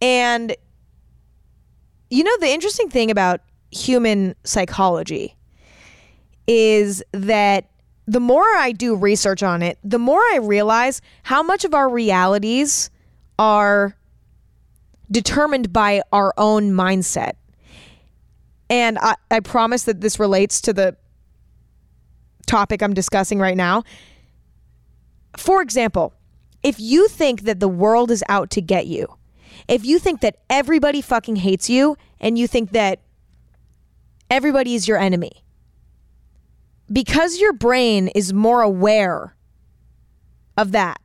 And 0.01 0.55
you 2.11 2.23
know, 2.25 2.37
the 2.39 2.49
interesting 2.49 2.89
thing 2.89 3.09
about 3.09 3.41
human 3.71 4.35
psychology 4.43 5.35
is 6.47 7.03
that 7.11 7.69
the 8.07 8.19
more 8.19 8.43
I 8.43 8.71
do 8.71 8.95
research 8.95 9.43
on 9.43 9.61
it, 9.61 9.77
the 9.83 9.99
more 9.99 10.19
I 10.19 10.39
realize 10.41 11.01
how 11.23 11.43
much 11.43 11.63
of 11.63 11.73
our 11.73 11.89
realities 11.89 12.89
are 13.39 13.95
determined 15.09 15.71
by 15.71 16.01
our 16.11 16.33
own 16.37 16.71
mindset. 16.71 17.33
And 18.69 18.97
I, 18.99 19.15
I 19.29 19.39
promise 19.41 19.83
that 19.83 20.01
this 20.01 20.19
relates 20.19 20.61
to 20.61 20.73
the 20.73 20.95
topic 22.47 22.81
I'm 22.81 22.93
discussing 22.93 23.39
right 23.39 23.57
now. 23.57 23.83
For 25.37 25.61
example, 25.61 26.13
if 26.63 26.79
you 26.79 27.07
think 27.07 27.41
that 27.41 27.59
the 27.59 27.67
world 27.67 28.11
is 28.11 28.23
out 28.29 28.49
to 28.51 28.61
get 28.61 28.87
you, 28.87 29.07
if 29.67 29.85
you 29.85 29.99
think 29.99 30.21
that 30.21 30.37
everybody 30.49 31.01
fucking 31.01 31.37
hates 31.37 31.69
you 31.69 31.97
and 32.19 32.37
you 32.37 32.47
think 32.47 32.71
that 32.71 32.99
everybody 34.31 34.73
is 34.73 34.87
your 34.87 34.97
enemy, 34.97 35.43
because 36.91 37.37
your 37.37 37.53
brain 37.53 38.07
is 38.07 38.33
more 38.33 38.61
aware 38.61 39.35
of 40.57 40.71
that, 40.71 40.99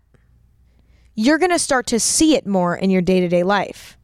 you're 1.15 1.39
going 1.39 1.51
to 1.51 1.59
start 1.59 1.87
to 1.89 2.01
see 2.01 2.35
it 2.37 2.47
more 2.47 2.75
in 2.77 2.89
your 2.89 3.03
day 3.03 3.21
to 3.21 3.29
day 3.29 3.43
life 3.43 3.99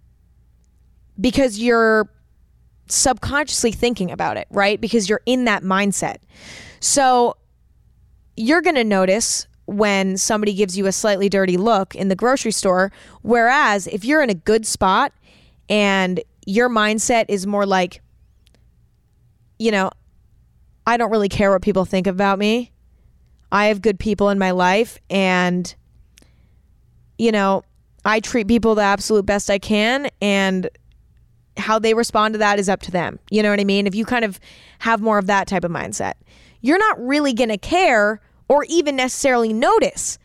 because 1.21 1.59
you're 1.59 2.11
subconsciously 2.89 3.73
thinking 3.73 4.11
about 4.11 4.37
it, 4.37 4.47
right? 4.51 4.81
Because 4.81 5.09
you're 5.09 5.23
in 5.25 5.45
that 5.45 5.63
mindset. 5.63 6.17
So 6.81 7.37
you're 8.37 8.61
going 8.61 8.77
to 8.77 8.85
notice 8.85 9.47
when 9.67 10.17
somebody 10.17 10.53
gives 10.53 10.77
you 10.77 10.87
a 10.87 10.93
slightly 10.93 11.29
dirty 11.29 11.57
look 11.57 11.95
in 11.95 12.09
the 12.09 12.17
grocery 12.17 12.51
store. 12.51 12.93
Whereas 13.23 13.87
if 13.87 14.05
you're 14.05 14.23
in 14.23 14.31
a 14.31 14.35
good 14.35 14.67
spot 14.67 15.13
and 15.69 16.21
your 16.45 16.69
mindset 16.69 17.27
is 17.29 17.47
more 17.47 17.65
like, 17.65 18.02
you 19.63 19.71
know, 19.71 19.91
I 20.87 20.97
don't 20.97 21.13
really 21.13 21.29
care 21.29 21.53
what 21.53 21.63
people 21.63 21.85
think 21.85 22.09
about 22.09 22.39
me. 22.39 22.73
I 23.53 23.67
have 23.67 23.81
good 23.81 23.99
people 23.99 24.29
in 24.31 24.39
my 24.39 24.51
life 24.51 24.99
and, 25.09 25.73
you 27.17 27.31
know, 27.31 27.63
I 28.05 28.19
treat 28.19 28.49
people 28.49 28.75
the 28.75 28.83
absolute 28.83 29.25
best 29.25 29.51
I 29.51 29.61
can 29.61 30.11
and 30.21 30.69
how 31.57 31.79
they 31.79 31.95
respond 31.95 32.35
to 32.35 32.39
that 32.39 32.59
is 32.59 32.69
up 32.69 32.81
to 32.83 32.91
them. 32.91 33.21
You 33.31 33.43
know 33.43 33.51
what 33.51 33.61
I 33.61 33.65
mean? 33.65 33.87
If 33.87 33.95
you 33.95 34.05
kind 34.05 34.25
of 34.25 34.41
have 34.81 35.01
more 35.01 35.19
of 35.19 35.27
that 35.29 35.47
type 35.47 35.63
of 35.63 35.71
mindset, 35.71 36.15
you're 36.61 36.79
not 36.79 36.99
really 37.01 37.33
going 37.33 37.51
to 37.51 37.59
care 37.59 38.21
or 38.49 38.65
even 38.69 38.97
necessarily 38.97 39.53
notice 39.53 40.19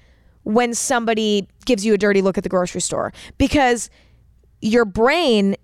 when 0.44 0.74
somebody 0.74 1.48
gives 1.66 1.86
you 1.86 1.94
a 1.94 1.98
dirty 1.98 2.24
look 2.24 2.40
at 2.40 2.44
the 2.44 2.50
grocery 2.50 2.82
store 2.82 3.14
because 3.38 3.92
your 4.62 4.86
brain 4.86 5.56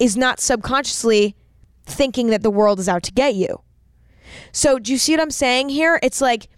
is 0.00 0.16
not 0.16 0.40
subconsciously 0.40 1.36
thinking 1.88 2.28
that 2.28 2.42
the 2.42 2.50
world 2.50 2.78
is 2.78 2.88
out 2.88 3.02
to 3.04 3.12
get 3.12 3.34
you. 3.34 3.62
So, 4.52 4.78
do 4.78 4.92
you 4.92 4.98
see 4.98 5.12
what 5.12 5.20
I'm 5.20 5.30
saying 5.30 5.70
here? 5.70 5.98
It's 6.02 6.20
like 6.20 6.48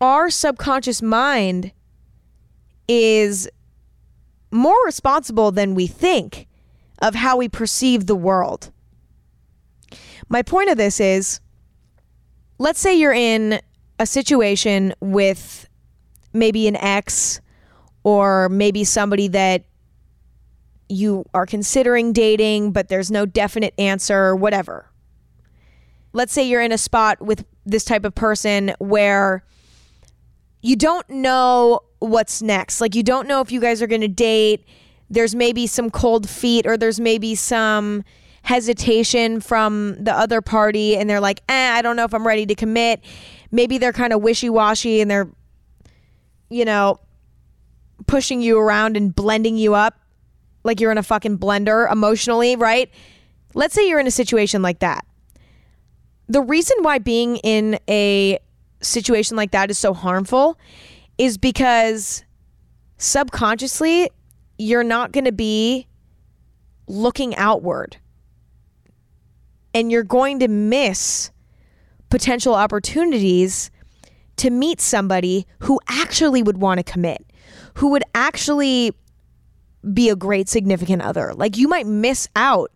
our 0.00 0.30
subconscious 0.30 1.02
mind 1.02 1.72
is 2.88 3.48
more 4.50 4.76
responsible 4.84 5.52
than 5.52 5.74
we 5.74 5.86
think 5.86 6.48
of 7.00 7.14
how 7.14 7.36
we 7.36 7.48
perceive 7.48 8.06
the 8.06 8.16
world. 8.16 8.72
My 10.28 10.42
point 10.42 10.70
of 10.70 10.76
this 10.76 11.00
is 11.00 11.40
let's 12.58 12.80
say 12.80 12.94
you're 12.94 13.12
in 13.12 13.60
a 13.98 14.06
situation 14.06 14.94
with 15.00 15.68
maybe 16.32 16.68
an 16.68 16.76
ex 16.76 17.40
or 18.02 18.48
maybe 18.48 18.84
somebody 18.84 19.28
that 19.28 19.64
you 20.90 21.24
are 21.32 21.46
considering 21.46 22.12
dating, 22.12 22.72
but 22.72 22.88
there's 22.88 23.10
no 23.10 23.26
definite 23.26 23.74
answer, 23.78 24.34
whatever. 24.34 24.86
Let's 26.12 26.32
say 26.32 26.48
you're 26.48 26.62
in 26.62 26.72
a 26.72 26.78
spot 26.78 27.22
with 27.22 27.44
this 27.64 27.84
type 27.84 28.04
of 28.04 28.14
person 28.14 28.74
where 28.78 29.44
you 30.60 30.76
don't 30.76 31.08
know 31.08 31.80
what's 32.00 32.42
next. 32.42 32.80
Like, 32.80 32.94
you 32.94 33.02
don't 33.02 33.28
know 33.28 33.40
if 33.40 33.52
you 33.52 33.60
guys 33.60 33.80
are 33.80 33.86
going 33.86 34.00
to 34.00 34.08
date. 34.08 34.66
There's 35.08 35.34
maybe 35.34 35.66
some 35.66 35.90
cold 35.90 36.28
feet, 36.28 36.66
or 36.66 36.76
there's 36.76 37.00
maybe 37.00 37.34
some 37.34 38.02
hesitation 38.42 39.40
from 39.40 39.96
the 40.02 40.12
other 40.12 40.40
party, 40.40 40.96
and 40.96 41.08
they're 41.08 41.20
like, 41.20 41.42
eh, 41.48 41.72
I 41.72 41.82
don't 41.82 41.96
know 41.96 42.04
if 42.04 42.14
I'm 42.14 42.26
ready 42.26 42.46
to 42.46 42.54
commit 42.54 43.04
maybe 43.50 43.78
they're 43.78 43.92
kind 43.92 44.12
of 44.12 44.22
wishy 44.22 44.48
washy 44.48 45.00
and 45.00 45.10
they're, 45.10 45.28
you 46.48 46.64
know, 46.64 47.00
pushing 48.06 48.40
you 48.40 48.58
around 48.58 48.96
and 48.96 49.14
blending 49.14 49.56
you 49.56 49.74
up 49.74 49.99
like 50.62 50.80
you're 50.80 50.92
in 50.92 50.98
a 50.98 51.02
fucking 51.02 51.38
blender 51.38 51.90
emotionally, 51.90 52.56
right? 52.56 52.90
Let's 53.54 53.74
say 53.74 53.88
you're 53.88 54.00
in 54.00 54.06
a 54.06 54.12
situation 54.12 54.62
like 54.62 54.80
that. 54.80 55.04
The 56.28 56.40
reason 56.42 56.76
why 56.82 56.98
being 56.98 57.36
in 57.38 57.78
a 57.88 58.38
situation 58.82 59.36
like 59.36 59.50
that 59.50 59.70
is 59.70 59.78
so 59.78 59.92
harmful 59.92 60.58
is 61.18 61.36
because 61.36 62.24
subconsciously 62.98 64.10
you're 64.58 64.84
not 64.84 65.12
going 65.12 65.24
to 65.24 65.32
be 65.32 65.86
looking 66.86 67.34
outward 67.36 67.96
and 69.74 69.90
you're 69.90 70.02
going 70.02 70.38
to 70.40 70.48
miss 70.48 71.30
potential 72.10 72.54
opportunities 72.54 73.70
to 74.36 74.50
meet 74.50 74.80
somebody 74.80 75.46
who 75.60 75.80
actually 75.88 76.42
would 76.42 76.58
want 76.58 76.78
to 76.78 76.84
commit, 76.84 77.24
who 77.74 77.88
would 77.88 78.02
actually 78.14 78.92
be 79.92 80.08
a 80.08 80.16
great 80.16 80.48
significant 80.48 81.02
other. 81.02 81.32
Like 81.34 81.56
you 81.56 81.68
might 81.68 81.86
miss 81.86 82.28
out 82.36 82.70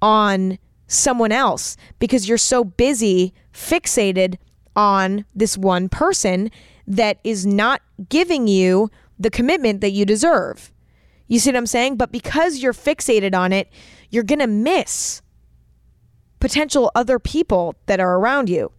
on 0.00 0.58
someone 0.86 1.32
else 1.32 1.76
because 1.98 2.28
you're 2.28 2.38
so 2.38 2.64
busy 2.64 3.34
fixated 3.52 4.36
on 4.74 5.24
this 5.34 5.58
one 5.58 5.88
person 5.88 6.50
that 6.86 7.18
is 7.24 7.44
not 7.44 7.82
giving 8.08 8.48
you 8.48 8.90
the 9.18 9.30
commitment 9.30 9.80
that 9.80 9.90
you 9.90 10.06
deserve. 10.06 10.72
You 11.26 11.38
see 11.38 11.50
what 11.50 11.56
I'm 11.56 11.66
saying? 11.66 11.96
But 11.96 12.10
because 12.10 12.58
you're 12.58 12.72
fixated 12.72 13.34
on 13.34 13.52
it, 13.52 13.70
you're 14.10 14.22
going 14.22 14.38
to 14.38 14.46
miss 14.46 15.20
potential 16.40 16.90
other 16.94 17.18
people 17.18 17.74
that 17.86 18.00
are 18.00 18.16
around 18.16 18.48
you. 18.48 18.72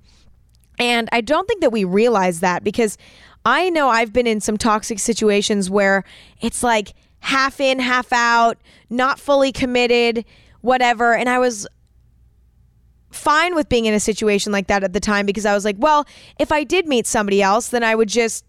And 0.80 1.10
I 1.12 1.22
don't 1.22 1.48
think 1.48 1.62
that 1.62 1.72
we 1.72 1.84
realize 1.84 2.40
that 2.40 2.64
because 2.64 2.98
I 3.46 3.70
know 3.70 3.90
I've 3.90 4.14
been 4.14 4.28
in 4.28 4.42
some 4.42 4.58
toxic 4.58 5.00
situations 5.00 5.70
where 5.70 6.04
it's 6.42 6.64
like 6.64 6.94
half 7.22 7.60
in, 7.60 7.80
half 7.80 8.12
out, 8.12 8.58
not 8.90 9.20
fully 9.20 9.52
committed, 9.52 10.26
whatever. 10.62 11.14
And 11.14 11.30
I 11.30 11.40
was 11.40 11.68
fine 13.12 13.56
with 13.56 13.70
being 13.70 13.86
in 13.86 13.94
a 13.94 14.00
situation 14.00 14.52
like 14.52 14.68
that 14.68 14.84
at 14.84 14.94
the 14.94 15.00
time 15.00 15.26
because 15.26 15.46
I 15.46 15.54
was 15.54 15.66
like, 15.66 15.76
well, 15.80 16.06
if 16.40 16.52
I 16.52 16.64
did 16.64 16.88
meet 16.88 17.08
somebody 17.08 17.42
else, 17.42 17.70
then 17.70 17.84
I 17.84 17.96
would 17.96 18.10
just 18.10 18.46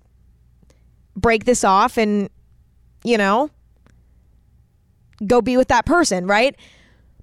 break 1.17 1.45
this 1.45 1.65
off 1.65 1.97
and, 1.97 2.29
you 3.05 3.19
know, 3.19 3.51
go 5.27 5.41
be 5.41 5.57
with 5.57 5.69
that 5.69 5.87
person, 5.87 6.27
right? 6.27 6.57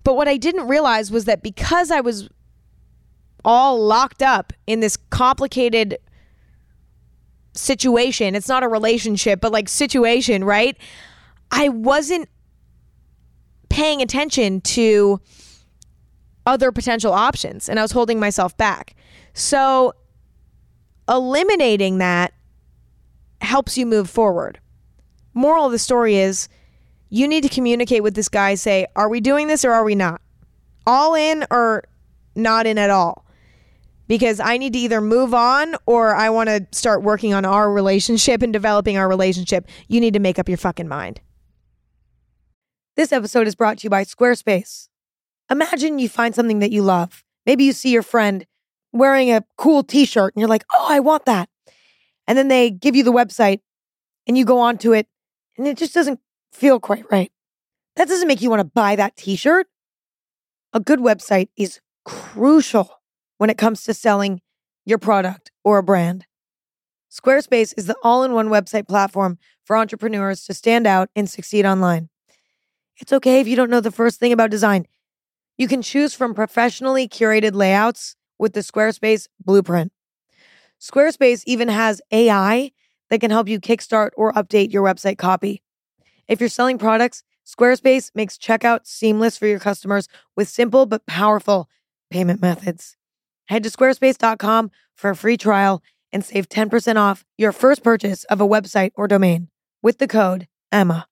But 0.03 0.15
what 0.15 0.27
I 0.27 0.37
didn't 0.37 0.67
realize 0.67 1.11
was 1.11 1.25
that 1.25 1.43
because 1.43 1.91
I 1.91 2.01
was 2.01 2.29
all 3.43 3.79
locked 3.79 4.21
up 4.21 4.53
in 4.65 4.79
this 4.79 4.97
complicated 5.09 5.97
situation, 7.53 8.35
it's 8.35 8.47
not 8.47 8.63
a 8.63 8.67
relationship, 8.67 9.41
but 9.41 9.51
like 9.51 9.69
situation, 9.69 10.43
right? 10.43 10.77
I 11.51 11.69
wasn't 11.69 12.29
paying 13.69 14.01
attention 14.01 14.61
to 14.61 15.21
other 16.45 16.71
potential 16.71 17.13
options 17.13 17.67
and 17.67 17.79
I 17.79 17.81
was 17.81 17.91
holding 17.91 18.19
myself 18.19 18.55
back. 18.57 18.95
So 19.33 19.93
eliminating 21.07 21.99
that 21.99 22.33
helps 23.41 23.77
you 23.77 23.85
move 23.85 24.09
forward. 24.09 24.59
Moral 25.33 25.65
of 25.65 25.71
the 25.71 25.79
story 25.79 26.15
is 26.15 26.49
you 27.09 27.27
need 27.27 27.43
to 27.43 27.49
communicate 27.49 28.03
with 28.03 28.15
this 28.15 28.29
guy 28.29 28.55
say, 28.55 28.87
are 28.95 29.09
we 29.09 29.21
doing 29.21 29.47
this 29.47 29.63
or 29.63 29.71
are 29.71 29.83
we 29.83 29.95
not? 29.95 30.21
All 30.85 31.15
in 31.15 31.45
or 31.51 31.83
not 32.35 32.65
in 32.65 32.77
at 32.77 32.89
all? 32.89 33.25
Because 34.07 34.39
I 34.39 34.57
need 34.57 34.73
to 34.73 34.79
either 34.79 35.01
move 35.01 35.33
on 35.33 35.75
or 35.85 36.15
I 36.15 36.29
want 36.29 36.47
to 36.47 36.65
start 36.71 37.03
working 37.03 37.33
on 37.33 37.43
our 37.43 37.71
relationship 37.71 38.41
and 38.41 38.53
developing 38.53 38.97
our 38.97 39.07
relationship. 39.07 39.67
You 39.89 39.99
need 39.99 40.13
to 40.13 40.19
make 40.19 40.39
up 40.39 40.47
your 40.47 40.57
fucking 40.57 40.87
mind. 40.87 41.19
This 42.97 43.11
episode 43.11 43.45
is 43.45 43.53
brought 43.53 43.77
to 43.77 43.83
you 43.83 43.91
by 43.91 44.03
Squarespace. 44.05 44.89
Imagine 45.51 45.99
you 45.99 46.09
find 46.09 46.33
something 46.33 46.57
that 46.59 46.71
you 46.71 46.81
love. 46.81 47.23
Maybe 47.45 47.63
you 47.63 47.71
see 47.71 47.91
your 47.91 48.01
friend 48.01 48.43
wearing 48.91 49.31
a 49.31 49.43
cool 49.55 49.83
t 49.83 50.03
shirt 50.03 50.33
and 50.33 50.41
you're 50.41 50.49
like, 50.49 50.65
oh, 50.73 50.87
I 50.89 50.99
want 50.99 51.25
that. 51.25 51.47
And 52.25 52.35
then 52.35 52.47
they 52.47 52.71
give 52.71 52.95
you 52.95 53.03
the 53.03 53.13
website 53.13 53.59
and 54.25 54.35
you 54.35 54.43
go 54.45 54.57
onto 54.57 54.93
it 54.93 55.07
and 55.59 55.67
it 55.67 55.77
just 55.77 55.93
doesn't 55.93 56.19
feel 56.51 56.79
quite 56.79 57.05
right. 57.11 57.31
That 57.97 58.07
doesn't 58.07 58.27
make 58.27 58.41
you 58.41 58.49
want 58.49 58.61
to 58.61 58.71
buy 58.73 58.95
that 58.95 59.15
t 59.15 59.35
shirt. 59.35 59.67
A 60.73 60.79
good 60.79 60.99
website 60.99 61.49
is 61.55 61.79
crucial 62.03 62.89
when 63.37 63.51
it 63.51 63.59
comes 63.59 63.83
to 63.83 63.93
selling 63.93 64.41
your 64.85 64.97
product 64.97 65.51
or 65.63 65.77
a 65.77 65.83
brand. 65.83 66.25
Squarespace 67.11 67.75
is 67.77 67.85
the 67.85 67.95
all 68.01 68.23
in 68.23 68.31
one 68.31 68.49
website 68.49 68.87
platform 68.87 69.37
for 69.63 69.77
entrepreneurs 69.77 70.45
to 70.45 70.55
stand 70.55 70.87
out 70.87 71.11
and 71.15 71.29
succeed 71.29 71.63
online. 71.63 72.09
It's 72.99 73.13
okay 73.13 73.39
if 73.39 73.47
you 73.47 73.55
don't 73.55 73.69
know 73.69 73.81
the 73.81 73.91
first 73.91 74.19
thing 74.19 74.31
about 74.31 74.49
design. 74.49 74.87
You 75.57 75.67
can 75.67 75.81
choose 75.81 76.13
from 76.13 76.33
professionally 76.33 77.07
curated 77.07 77.53
layouts 77.53 78.15
with 78.39 78.53
the 78.53 78.61
Squarespace 78.61 79.27
blueprint. 79.43 79.91
Squarespace 80.79 81.43
even 81.45 81.69
has 81.69 82.01
AI 82.11 82.71
that 83.09 83.21
can 83.21 83.31
help 83.31 83.47
you 83.47 83.59
kickstart 83.59 84.11
or 84.15 84.33
update 84.33 84.71
your 84.71 84.83
website 84.83 85.17
copy. 85.17 85.63
If 86.27 86.39
you're 86.39 86.49
selling 86.49 86.77
products, 86.77 87.23
Squarespace 87.45 88.11
makes 88.13 88.37
checkout 88.37 88.85
seamless 88.85 89.37
for 89.37 89.47
your 89.47 89.59
customers 89.59 90.07
with 90.35 90.49
simple 90.49 90.85
but 90.85 91.05
powerful 91.05 91.69
payment 92.11 92.41
methods. 92.41 92.97
Head 93.45 93.63
to 93.63 93.69
squarespace.com 93.69 94.71
for 94.95 95.11
a 95.11 95.15
free 95.15 95.37
trial 95.37 95.81
and 96.11 96.23
save 96.23 96.49
10% 96.49 96.97
off 96.97 97.23
your 97.37 97.51
first 97.51 97.83
purchase 97.83 98.23
of 98.25 98.41
a 98.41 98.47
website 98.47 98.91
or 98.95 99.07
domain 99.07 99.49
with 99.81 99.99
the 99.99 100.07
code 100.07 100.47
EMMA. 100.71 101.07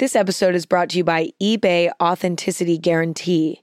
This 0.00 0.16
episode 0.16 0.54
is 0.54 0.64
brought 0.64 0.88
to 0.88 0.96
you 0.96 1.04
by 1.04 1.28
eBay 1.42 1.90
Authenticity 2.02 2.78
Guarantee. 2.78 3.62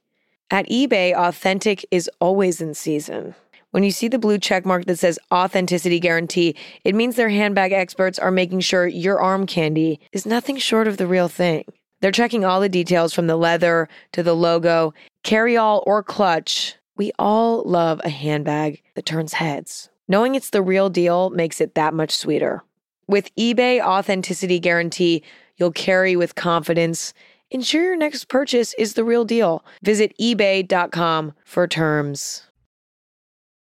At 0.52 0.70
eBay, 0.70 1.12
authentic 1.16 1.84
is 1.90 2.12
always 2.22 2.62
in 2.62 2.76
season. 2.76 3.34
When 3.72 3.82
you 3.82 3.90
see 3.90 4.08
the 4.08 4.20
blue 4.20 4.38
check 4.38 4.64
mark 4.64 4.86
that 4.86 5.00
says 5.00 5.18
Authenticity 5.34 6.00
Guarantee, 6.00 6.56
it 6.84 6.94
means 6.94 7.16
their 7.16 7.30
handbag 7.30 7.72
experts 7.72 8.20
are 8.20 8.30
making 8.30 8.60
sure 8.60 8.86
your 8.86 9.20
arm 9.20 9.48
candy 9.48 10.00
is 10.12 10.28
nothing 10.28 10.58
short 10.58 10.88
of 10.88 10.98
the 10.98 11.08
real 11.08 11.28
thing. 11.28 11.64
They're 12.02 12.12
checking 12.12 12.46
all 12.46 12.62
the 12.62 12.70
details 12.70 13.16
from 13.16 13.26
the 13.26 13.36
leather 13.36 13.90
to 14.12 14.22
the 14.22 14.36
logo, 14.36 14.94
carry 15.24 15.58
all 15.58 15.84
or 15.88 16.04
clutch. 16.04 16.76
We 16.98 17.12
all 17.18 17.64
love 17.64 18.00
a 18.04 18.10
handbag 18.10 18.84
that 18.94 19.08
turns 19.08 19.34
heads. 19.34 19.90
Knowing 20.08 20.36
it's 20.36 20.52
the 20.52 20.62
real 20.62 20.92
deal 20.92 21.32
makes 21.32 21.60
it 21.60 21.74
that 21.74 21.96
much 21.96 22.16
sweeter. 22.16 22.64
With 23.08 23.34
eBay 23.38 23.82
Authenticity 23.82 24.60
Guarantee, 24.60 25.24
you'll 25.58 25.72
carry 25.72 26.16
with 26.16 26.36
confidence. 26.36 27.14
Ensure 27.52 27.84
your 27.84 27.98
next 27.98 28.28
purchase 28.28 28.74
is 28.78 28.94
the 28.94 29.04
real 29.04 29.26
deal. 29.26 29.64
Visit 29.84 30.14
eBay.com 30.20 31.34
for 31.46 31.68
terms. 31.68 32.44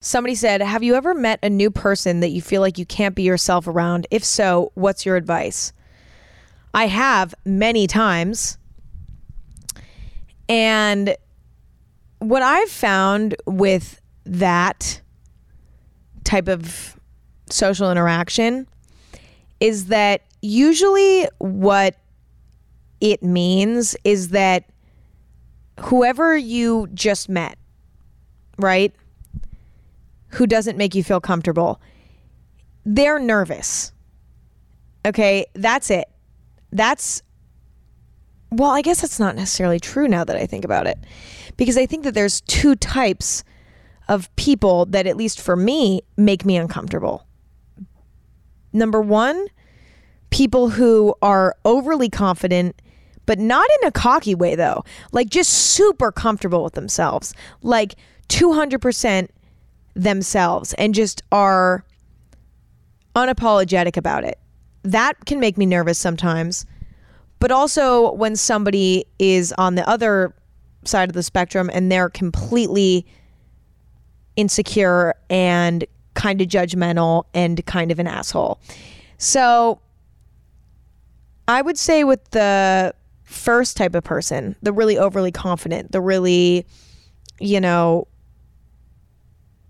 Somebody 0.01 0.35
said, 0.35 0.61
Have 0.61 0.83
you 0.83 0.95
ever 0.95 1.15
met 1.15 1.39
a 1.43 1.51
new 1.51 1.71
person 1.71 2.21
that 2.21 2.29
you 2.29 2.43
feel 2.43 2.61
like 2.61 2.79
you 2.79 2.87
can't 2.87 3.15
be 3.15 3.23
yourself 3.23 3.67
around? 3.67 4.07
If 4.11 4.25
so, 4.25 4.71
what's 4.75 5.05
your 5.05 5.17
advice? 5.17 5.73
I 6.75 6.87
have 6.87 7.35
many 7.45 7.87
times. 7.87 8.59
And 10.49 11.17
what 12.19 12.43
I've 12.43 12.71
found 12.71 13.35
with 13.47 14.01
that 14.27 15.01
type 16.25 16.49
of 16.49 16.99
social 17.51 17.91
interaction 17.91 18.67
is 19.61 19.87
that 19.87 20.23
usually 20.43 21.29
what 21.39 21.97
it 23.01 23.23
means 23.23 23.97
is 24.05 24.29
that 24.31 24.65
whoever 25.81 26.37
you 26.37 26.89
just 26.95 27.29
met, 27.29 27.59
right, 28.59 28.95
who 30.29 30.47
doesn't 30.47 30.77
make 30.77 30.95
you 30.95 31.05
feel 31.05 31.21
comfortable, 31.21 31.81
they're 32.85 33.19
nervous. 33.19 33.93
Okay, 35.05 35.47
that's 35.55 35.91
it 35.91 36.09
that's 36.77 37.23
well, 38.53 38.71
I 38.71 38.81
guess 38.81 39.01
that's 39.01 39.19
not 39.19 39.35
necessarily 39.35 39.81
true 39.81 40.07
now 40.07 40.23
that 40.23 40.37
I 40.37 40.47
think 40.47 40.65
about 40.65 40.87
it. 40.87 40.99
Because 41.57 41.77
I 41.77 41.85
think 41.85 42.05
that 42.05 42.15
there's 42.15 42.43
two 42.43 42.77
types 42.77 43.43
of 44.09 44.35
people 44.37 44.87
that, 44.87 45.07
at 45.07 45.17
least 45.17 45.41
for 45.41 45.57
me, 45.57 46.03
make 46.17 46.45
me 46.45 46.57
uncomfortable. 46.57 47.26
Number 48.73 49.01
one, 49.01 49.47
people 50.31 50.71
who 50.71 51.15
are 51.23 51.57
overly 51.65 52.09
confident, 52.09 52.81
but 53.27 53.39
not 53.39 53.67
in 53.81 53.89
a 53.89 53.93
cocky 53.93 54.35
way, 54.35 54.55
though. 54.55 54.85
Like 55.13 55.29
just 55.31 55.51
super 55.51 56.13
comfortable 56.13 56.63
with 56.63 56.75
themselves, 56.75 57.35
like 57.63 57.97
200% 58.29 59.29
themselves, 59.95 60.75
and 60.75 60.95
just 60.95 61.23
are 61.33 61.85
unapologetic 63.15 63.97
about 63.97 64.25
it 64.25 64.39
that 64.87 65.27
can 65.27 65.41
make 65.41 65.59
me 65.59 65.67
nervous 65.67 65.99
sometimes. 65.99 66.65
But 67.39 67.51
also 67.51 68.13
when 68.13 68.37
somebody 68.37 69.05
is 69.19 69.53
on 69.59 69.75
the 69.75 69.87
other 69.89 70.35
side 70.85 71.09
of 71.09 71.15
the 71.15 71.23
spectrum 71.23 71.69
and 71.73 71.91
they're 71.91 72.09
completely 72.09 73.05
insecure 74.37 75.15
and 75.29 75.85
kind 76.17 76.41
of 76.41 76.49
judgmental 76.49 77.25
and 77.33 77.65
kind 77.67 77.93
of 77.93 78.01
an 78.01 78.09
asshole. 78.09 78.59
So 79.19 79.81
I 81.47 81.63
would 81.63 81.79
say 81.79 82.03
with 82.03 82.29
the 82.31 82.93
first 83.23 83.77
type 83.77 83.95
of 83.95 84.03
person, 84.03 84.57
the 84.63 84.73
really 84.73 84.99
overly 84.99 85.31
confident, 85.31 85.93
the 85.93 86.01
really, 86.01 86.67
you 87.39 87.61
know, 87.61 88.09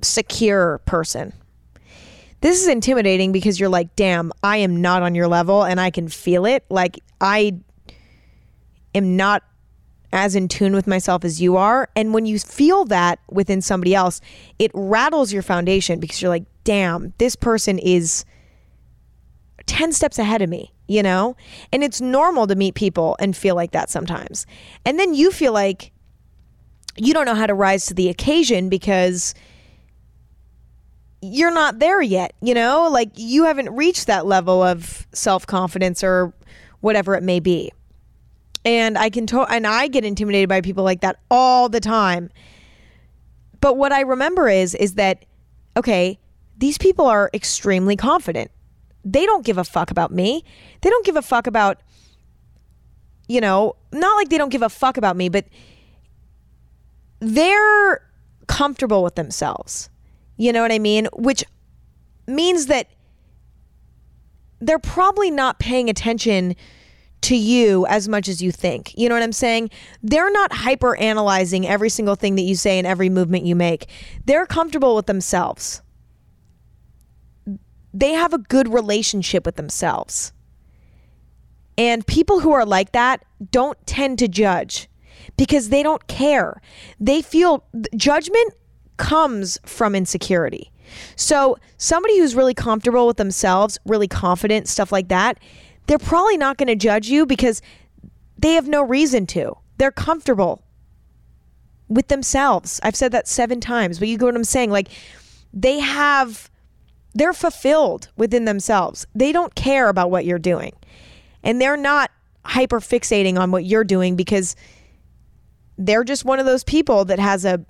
secure 0.01 0.79
person, 0.87 1.35
this 2.41 2.63
is 2.63 2.69
intimidating 2.69 3.33
because 3.33 3.59
you're 3.59 3.69
like, 3.69 3.95
damn, 3.97 4.33
I 4.43 4.59
am 4.59 4.81
not 4.81 5.03
on 5.03 5.15
your 5.15 5.29
level 5.29 5.65
and 5.65 5.81
I 5.81 5.91
can 5.91 6.09
feel 6.09 6.47
it. 6.47 6.65
Like, 6.71 7.01
I 7.21 7.59
am 8.95 9.17
not 9.17 9.43
as 10.17 10.35
in 10.35 10.49
tune 10.49 10.73
with 10.73 10.87
myself 10.87 11.27
as 11.27 11.43
you 11.43 11.59
are. 11.59 11.91
And 11.95 12.15
when 12.15 12.25
you 12.25 12.39
feel 12.39 12.87
that 12.87 13.19
within 13.31 13.61
somebody 13.61 13.95
else, 13.95 14.23
it 14.59 14.71
rattles 14.73 15.31
your 15.31 15.43
foundation 15.43 16.01
because 16.01 16.23
you're 16.23 16.31
like, 16.31 16.47
damn, 16.65 17.13
this 17.19 17.37
person 17.37 17.79
is 17.79 18.25
10 19.67 19.93
steps 19.93 20.19
ahead 20.19 20.41
of 20.41 20.49
me, 20.49 20.73
you 20.89 21.03
know? 21.03 21.37
And 21.71 21.85
it's 21.85 22.01
normal 22.01 22.47
to 22.47 22.55
meet 22.55 22.75
people 22.75 23.15
and 23.21 23.37
feel 23.37 23.55
like 23.55 23.73
that 23.73 23.91
sometimes. 23.91 24.47
And 24.87 24.99
then 24.99 25.13
you 25.13 25.31
feel 25.31 25.53
like 25.53 25.93
you 26.97 27.13
don't 27.13 27.27
know 27.27 27.35
how 27.35 27.47
to 27.47 27.55
rise 27.55 27.85
to 27.87 27.95
the 27.95 28.09
occasion 28.09 28.71
because 28.71 29.35
you're 31.21 31.53
not 31.53 31.79
there 31.79 32.01
yet, 32.01 32.33
you 32.41 32.55
know? 32.55 32.89
Like 32.91 33.11
you 33.17 33.45
haven't 33.45 33.69
reached 33.69 34.07
that 34.07 34.25
level 34.25 34.63
of 34.63 35.07
self-confidence 35.13 36.03
or 36.03 36.33
whatever 36.81 37.15
it 37.17 37.23
may 37.23 37.39
be. 37.39 37.71
And 38.67 38.99
I 38.99 39.09
can 39.09 39.27
to- 39.29 39.51
and 39.51 39.67
I 39.67 39.89
get 39.89 40.05
intimidated 40.05 40.51
by 40.51 40.61
people 40.61 40.85
like 40.85 41.01
that 41.01 41.19
all 41.31 41.71
the 41.71 41.81
time. 41.81 42.29
But 43.61 43.79
what 43.79 43.93
I 43.93 44.01
remember 44.01 44.49
is 44.49 44.75
is 44.75 44.95
that 44.95 45.25
okay, 45.77 46.19
these 46.59 46.77
people 46.77 47.07
are 47.07 47.31
extremely 47.33 47.97
confident. 47.97 48.51
They 49.05 49.25
don't 49.25 49.45
give 49.45 49.57
a 49.57 49.65
fuck 49.65 49.91
about 49.91 50.11
me. 50.11 50.45
They 50.83 50.91
don't 50.91 51.07
give 51.07 51.17
a 51.17 51.23
fuck 51.23 51.47
about 51.47 51.81
you 53.29 53.41
know, 53.41 53.75
not 53.91 54.17
like 54.17 54.29
they 54.29 54.39
don't 54.39 54.51
give 54.51 54.63
a 54.63 54.69
fuck 54.69 54.99
about 54.99 55.17
me, 55.17 55.29
but 55.29 55.47
they're 57.19 58.07
comfortable 58.47 59.03
with 59.03 59.15
themselves 59.15 59.89
you 60.37 60.53
know 60.53 60.63
what 60.63 60.73
I 60.73 60.79
mean? 60.79 61.09
Which 61.15 61.45
means 62.27 62.67
that 62.67 62.89
they're 64.61 64.79
probably 64.79 65.31
not 65.31 65.59
paying 65.59 65.89
attention 65.89 66.57
to 67.23 67.37
you 67.37 67.87
as 67.87 68.09
much 68.09 68.29
as 68.29 68.43
you 68.43 68.53
think. 68.53 68.97
You 68.97 69.09
know 69.09 69.15
what 69.15 69.23
I'm 69.23 69.33
saying? 69.33 69.71
They're 70.03 70.31
not 70.31 70.53
hyper 70.53 70.97
analyzing 70.97 71.67
every 71.67 71.89
single 71.89 72.15
thing 72.15 72.37
that 72.37 72.43
you 72.43 72.55
say 72.55 72.79
and 72.79 72.87
every 72.87 73.09
movement 73.09 73.45
you 73.45 73.57
make. 73.57 73.89
They're 74.25 74.47
comfortable 74.47 74.95
with 74.95 75.07
themselves. 75.07 75.83
They 77.93 78.13
have 78.13 78.33
a 78.33 78.39
good 78.39 78.73
relationship 78.73 79.47
with 79.47 79.57
themselves. 79.57 80.33
And 81.79 82.07
people 82.07 82.41
who 82.41 82.53
are 82.53 82.65
like 82.65 82.93
that 82.93 83.25
don't 83.51 83.79
tend 83.87 84.19
to 84.21 84.29
judge 84.29 84.89
because 85.37 85.69
they 85.69 85.83
don't 85.83 86.07
care. 86.07 86.61
They 87.01 87.23
feel 87.23 87.65
judgment 87.97 88.55
comes 88.97 89.59
from 89.65 89.95
insecurity. 89.95 90.73
So, 91.17 91.59
somebody 91.79 92.19
who's 92.19 92.37
really 92.37 92.55
comfortable 92.55 93.07
with 93.09 93.17
themselves, 93.17 93.79
really 93.85 94.07
confident, 94.07 94.69
stuff 94.69 94.93
like 94.93 95.09
that, 95.09 95.39
they're 95.87 95.99
probably 95.99 96.37
not 96.37 96.59
going 96.59 96.69
to 96.69 96.77
judge 96.77 97.09
you 97.09 97.27
because 97.27 97.63
they 98.39 98.53
have 98.53 98.69
no 98.69 98.83
reason 98.83 99.27
to. 99.27 99.57
They're 99.79 99.93
comfortable 99.93 100.63
with 101.89 102.09
themselves. 102.09 102.81
I've 102.83 102.97
said 102.97 103.13
that 103.13 103.29
seven 103.29 103.61
times, 103.61 103.99
but 103.99 104.09
you 104.09 104.19
get 104.19 104.25
what 104.25 104.37
I'm 104.37 104.45
saying. 104.45 104.71
Like, 104.71 104.89
they 105.53 105.79
have, 105.79 106.51
they're 107.15 107.33
fulfilled 107.33 108.09
within 108.17 108.45
themselves. 108.45 109.07
They 109.15 109.33
don't 109.33 109.55
care 109.55 109.89
about 109.89 110.11
what 110.11 110.25
you're 110.25 110.39
doing. 110.39 110.73
And 111.43 111.61
they're 111.61 111.77
not 111.77 112.11
hyper 112.45 112.81
fixating 112.81 113.39
on 113.39 113.51
what 113.51 113.65
you're 113.65 113.85
doing 113.85 114.17
because 114.17 114.57
they're 115.79 116.05
just 116.05 116.25
one 116.25 116.39
of 116.39 116.47
those 116.47 116.65
people 116.65 117.05
that 117.05 117.19
has 117.19 117.45
a 117.45 117.65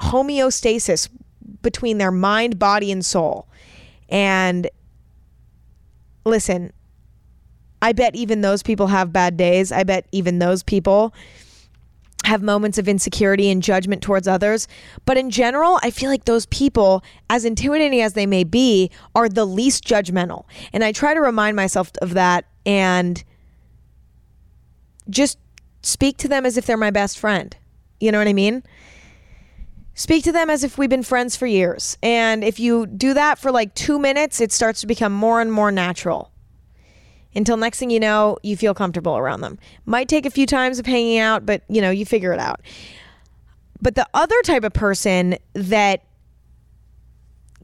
homeostasis 0.00 1.08
between 1.62 1.98
their 1.98 2.10
mind, 2.10 2.58
body, 2.58 2.90
and 2.90 3.04
soul. 3.04 3.48
And 4.08 4.68
listen, 6.24 6.72
I 7.84 7.92
bet 7.92 8.16
even 8.16 8.40
those 8.40 8.62
people 8.62 8.86
have 8.86 9.12
bad 9.12 9.36
days. 9.36 9.70
I 9.70 9.84
bet 9.84 10.06
even 10.10 10.38
those 10.38 10.62
people 10.62 11.12
have 12.24 12.42
moments 12.42 12.78
of 12.78 12.88
insecurity 12.88 13.50
and 13.50 13.62
judgment 13.62 14.00
towards 14.00 14.26
others. 14.26 14.66
But 15.04 15.18
in 15.18 15.28
general, 15.28 15.78
I 15.82 15.90
feel 15.90 16.08
like 16.08 16.24
those 16.24 16.46
people, 16.46 17.04
as 17.28 17.44
intimidating 17.44 18.00
as 18.00 18.14
they 18.14 18.24
may 18.24 18.42
be, 18.42 18.90
are 19.14 19.28
the 19.28 19.44
least 19.44 19.84
judgmental. 19.84 20.46
And 20.72 20.82
I 20.82 20.92
try 20.92 21.12
to 21.12 21.20
remind 21.20 21.56
myself 21.56 21.92
of 22.00 22.14
that 22.14 22.46
and 22.64 23.22
just 25.10 25.36
speak 25.82 26.16
to 26.16 26.28
them 26.28 26.46
as 26.46 26.56
if 26.56 26.64
they're 26.64 26.78
my 26.78 26.90
best 26.90 27.18
friend. 27.18 27.54
You 28.00 28.12
know 28.12 28.18
what 28.18 28.28
I 28.28 28.32
mean? 28.32 28.62
Speak 29.92 30.24
to 30.24 30.32
them 30.32 30.48
as 30.48 30.64
if 30.64 30.78
we've 30.78 30.88
been 30.88 31.02
friends 31.02 31.36
for 31.36 31.46
years. 31.46 31.98
And 32.02 32.44
if 32.44 32.58
you 32.58 32.86
do 32.86 33.12
that 33.12 33.38
for 33.38 33.52
like 33.52 33.74
two 33.74 33.98
minutes, 33.98 34.40
it 34.40 34.52
starts 34.52 34.80
to 34.80 34.86
become 34.86 35.12
more 35.12 35.42
and 35.42 35.52
more 35.52 35.70
natural 35.70 36.30
until 37.36 37.56
next 37.56 37.78
thing 37.78 37.90
you 37.90 38.00
know, 38.00 38.38
you 38.42 38.56
feel 38.56 38.74
comfortable 38.74 39.16
around 39.16 39.40
them. 39.40 39.58
Might 39.86 40.08
take 40.08 40.26
a 40.26 40.30
few 40.30 40.46
times 40.46 40.78
of 40.78 40.86
hanging 40.86 41.18
out, 41.18 41.44
but 41.44 41.62
you 41.68 41.80
know, 41.80 41.90
you 41.90 42.06
figure 42.06 42.32
it 42.32 42.40
out. 42.40 42.60
But 43.80 43.94
the 43.96 44.08
other 44.14 44.40
type 44.42 44.64
of 44.64 44.72
person 44.72 45.36
that 45.52 46.04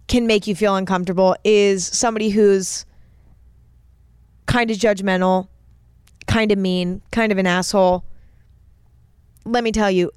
can 0.09 0.27
make 0.27 0.47
you 0.47 0.55
feel 0.55 0.75
uncomfortable 0.75 1.37
is 1.45 1.87
somebody 1.87 2.31
who's 2.31 2.85
kind 4.47 4.71
of 4.71 4.77
judgmental, 4.77 5.49
kind 6.27 6.51
of 6.51 6.59
mean, 6.59 7.01
kind 7.13 7.31
of 7.31 7.39
an 7.39 7.47
asshole. 7.47 8.05
Let 9.45 9.63
me 9.63 9.73
tell 9.73 9.91
you, 9.91 10.11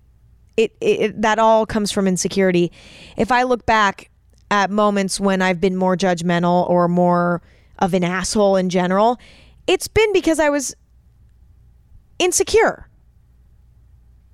it, 0.58 0.76
it 0.82 1.22
that 1.22 1.40
all 1.40 1.66
comes 1.66 1.92
from 1.92 2.08
insecurity. 2.08 2.72
If 3.18 3.32
I 3.32 3.44
look 3.44 3.66
back 3.66 4.10
at 4.52 4.70
moments 4.70 5.20
when 5.20 5.42
I've 5.42 5.62
been 5.62 5.76
more 5.76 5.96
judgmental 5.96 6.70
or 6.70 6.88
more 6.88 7.42
of 7.80 7.94
an 7.94 8.04
asshole 8.04 8.56
in 8.56 8.70
general, 8.70 9.20
it's 9.68 9.88
been 9.88 10.12
because 10.14 10.40
I 10.40 10.50
was 10.50 10.76
insecure. 12.20 12.88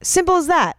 Simple 0.02 0.38
as 0.38 0.48
that. 0.48 0.78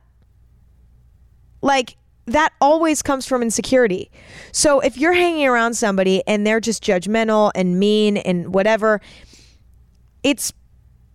Like, 1.62 1.96
that 2.26 2.52
always 2.60 3.02
comes 3.02 3.26
from 3.26 3.42
insecurity. 3.42 4.10
So 4.52 4.80
if 4.80 4.96
you're 4.96 5.12
hanging 5.12 5.46
around 5.46 5.74
somebody 5.74 6.22
and 6.26 6.46
they're 6.46 6.60
just 6.60 6.82
judgmental 6.82 7.50
and 7.54 7.78
mean 7.78 8.16
and 8.16 8.54
whatever, 8.54 9.00
it's 10.22 10.52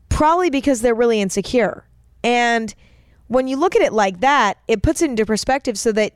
probably 0.09 0.49
because 0.49 0.81
they're 0.81 0.95
really 0.95 1.21
insecure. 1.21 1.85
And 2.23 2.73
when 3.27 3.47
you 3.47 3.57
look 3.57 3.75
at 3.75 3.81
it 3.81 3.93
like 3.93 4.19
that, 4.19 4.57
it 4.67 4.83
puts 4.83 5.01
it 5.01 5.09
into 5.09 5.25
perspective 5.25 5.77
so 5.77 5.91
that 5.93 6.13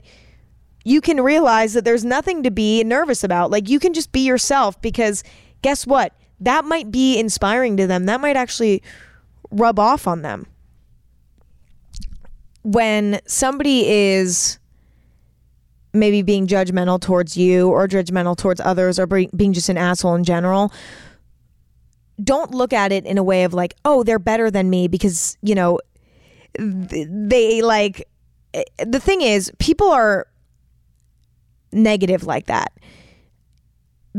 you 0.84 1.02
can 1.02 1.22
realize 1.22 1.74
that 1.74 1.86
there's 1.86 2.06
nothing 2.06 2.44
to 2.44 2.52
be 2.52 2.84
nervous 2.84 3.24
about. 3.24 3.52
Like 3.52 3.70
you 3.70 3.80
can 3.80 3.94
just 3.94 4.12
be 4.12 4.22
yourself 4.22 4.82
because 4.82 5.24
guess 5.62 5.88
what? 5.88 6.14
That 6.42 6.66
might 6.66 6.92
be 6.92 7.20
inspiring 7.20 7.78
to 7.78 7.88
them. 7.88 8.06
That 8.06 8.22
might 8.22 8.36
actually 8.36 8.82
rub 9.52 9.80
off 9.80 10.08
on 10.08 10.22
them. 10.22 10.46
When 12.64 13.20
somebody 13.26 13.88
is 13.88 14.60
maybe 15.94 16.22
being 16.22 16.46
judgmental 16.46 17.02
towards 17.02 17.36
you 17.36 17.70
or 17.70 17.88
judgmental 17.88 18.38
towards 18.38 18.62
others 18.62 19.00
or 19.00 19.08
being 19.08 19.54
just 19.54 19.70
an 19.70 19.78
asshole 19.78 20.16
in 20.16 20.24
general, 20.24 20.72
don't 22.24 22.52
look 22.52 22.74
at 22.74 22.92
it 22.92 23.06
in 23.06 23.18
a 23.18 23.24
way 23.24 23.44
of 23.44 23.54
like, 23.54 23.76
oh, 23.86 24.04
they're 24.04 24.20
better 24.20 24.52
than 24.52 24.70
me 24.70 24.88
because, 24.88 25.38
you 25.42 25.56
know, 25.56 25.80
they 26.58 27.62
like. 27.62 28.08
Eh, 28.54 28.64
the 28.86 29.00
thing 29.00 29.22
is, 29.22 29.52
people 29.60 29.90
are 29.90 30.28
negative 31.72 32.24
like 32.24 32.48
that 32.48 32.74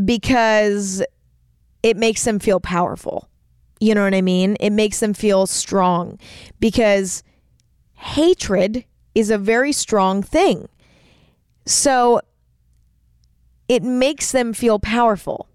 because 0.04 1.02
it 1.82 1.96
makes 1.96 2.24
them 2.24 2.38
feel 2.38 2.60
powerful. 2.60 3.28
You 3.80 3.94
know 3.94 4.04
what 4.04 4.14
I 4.14 4.20
mean? 4.20 4.56
It 4.60 4.70
makes 4.70 5.00
them 5.00 5.14
feel 5.14 5.46
strong 5.46 6.18
because 6.58 7.22
hatred 7.94 8.84
is 9.14 9.30
a 9.30 9.38
very 9.38 9.72
strong 9.72 10.22
thing. 10.22 10.68
So 11.66 12.20
it 13.68 13.82
makes 13.82 14.32
them 14.32 14.52
feel 14.52 14.78
powerful. 14.78 15.48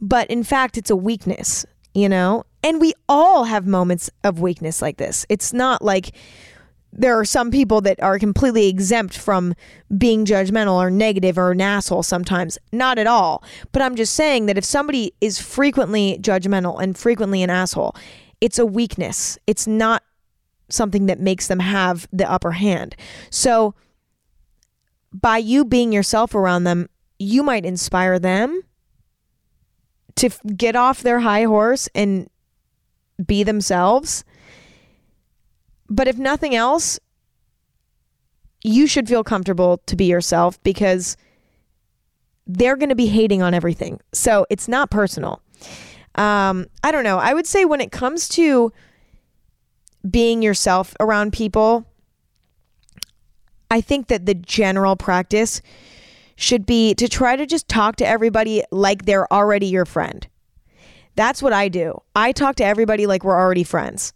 But 0.00 0.30
in 0.30 0.42
fact, 0.44 0.78
it's 0.78 0.90
a 0.90 0.96
weakness, 0.96 1.66
you 1.92 2.08
know? 2.08 2.44
And 2.62 2.80
we 2.80 2.94
all 3.08 3.44
have 3.44 3.66
moments 3.66 4.10
of 4.24 4.40
weakness 4.40 4.80
like 4.80 4.96
this. 4.96 5.26
It's 5.28 5.52
not 5.52 5.82
like 5.82 6.12
there 6.92 7.18
are 7.18 7.24
some 7.24 7.50
people 7.50 7.80
that 7.82 8.02
are 8.02 8.18
completely 8.18 8.68
exempt 8.68 9.16
from 9.16 9.54
being 9.96 10.24
judgmental 10.24 10.74
or 10.74 10.90
negative 10.90 11.38
or 11.38 11.52
an 11.52 11.60
asshole 11.60 12.02
sometimes. 12.02 12.58
Not 12.72 12.98
at 12.98 13.06
all. 13.06 13.44
But 13.72 13.82
I'm 13.82 13.94
just 13.94 14.14
saying 14.14 14.46
that 14.46 14.58
if 14.58 14.64
somebody 14.64 15.12
is 15.20 15.40
frequently 15.40 16.18
judgmental 16.20 16.82
and 16.82 16.98
frequently 16.98 17.42
an 17.42 17.50
asshole, 17.50 17.94
it's 18.40 18.58
a 18.58 18.66
weakness. 18.66 19.38
It's 19.46 19.66
not 19.66 20.02
something 20.68 21.06
that 21.06 21.20
makes 21.20 21.46
them 21.46 21.60
have 21.60 22.08
the 22.12 22.30
upper 22.30 22.52
hand. 22.52 22.96
So 23.30 23.74
by 25.12 25.38
you 25.38 25.64
being 25.64 25.92
yourself 25.92 26.34
around 26.34 26.64
them, 26.64 26.88
you 27.18 27.42
might 27.42 27.64
inspire 27.64 28.18
them 28.18 28.62
to 30.16 30.30
get 30.56 30.76
off 30.76 31.02
their 31.02 31.20
high 31.20 31.44
horse 31.44 31.88
and 31.94 32.28
be 33.24 33.42
themselves 33.42 34.24
but 35.90 36.06
if 36.08 36.16
nothing 36.16 36.54
else, 36.54 37.00
you 38.62 38.86
should 38.86 39.08
feel 39.08 39.24
comfortable 39.24 39.78
to 39.86 39.96
be 39.96 40.04
yourself 40.04 40.62
because 40.62 41.16
they're 42.46 42.76
going 42.76 42.88
to 42.88 42.94
be 42.94 43.06
hating 43.06 43.42
on 43.42 43.54
everything. 43.54 44.00
So 44.12 44.46
it's 44.50 44.68
not 44.68 44.90
personal. 44.90 45.42
Um, 46.14 46.66
I 46.82 46.92
don't 46.92 47.04
know. 47.04 47.18
I 47.18 47.34
would 47.34 47.46
say 47.46 47.64
when 47.64 47.80
it 47.80 47.92
comes 47.92 48.28
to 48.30 48.72
being 50.08 50.42
yourself 50.42 50.94
around 51.00 51.32
people, 51.32 51.86
I 53.70 53.80
think 53.80 54.08
that 54.08 54.26
the 54.26 54.34
general 54.34 54.96
practice 54.96 55.62
should 56.36 56.66
be 56.66 56.94
to 56.94 57.08
try 57.08 57.36
to 57.36 57.46
just 57.46 57.68
talk 57.68 57.96
to 57.96 58.06
everybody 58.06 58.62
like 58.70 59.04
they're 59.04 59.32
already 59.32 59.66
your 59.66 59.84
friend. 59.84 60.26
That's 61.14 61.42
what 61.42 61.52
I 61.52 61.68
do. 61.68 62.00
I 62.16 62.32
talk 62.32 62.56
to 62.56 62.64
everybody 62.64 63.06
like 63.06 63.24
we're 63.24 63.38
already 63.38 63.64
friends. 63.64 64.12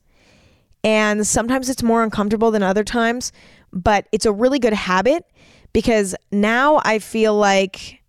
And 0.85 1.27
sometimes 1.27 1.71
it's 1.71 1.83
more 1.83 2.05
uncomfortable 2.05 2.51
than 2.51 2.63
other 2.63 2.85
times, 2.85 3.33
but 3.73 4.07
it's 4.13 4.27
a 4.27 4.33
really 4.33 4.59
good 4.59 4.75
habit 4.75 5.25
because 5.73 6.15
now 6.31 6.81
I 6.85 6.99
feel 6.99 7.35
like 7.35 8.03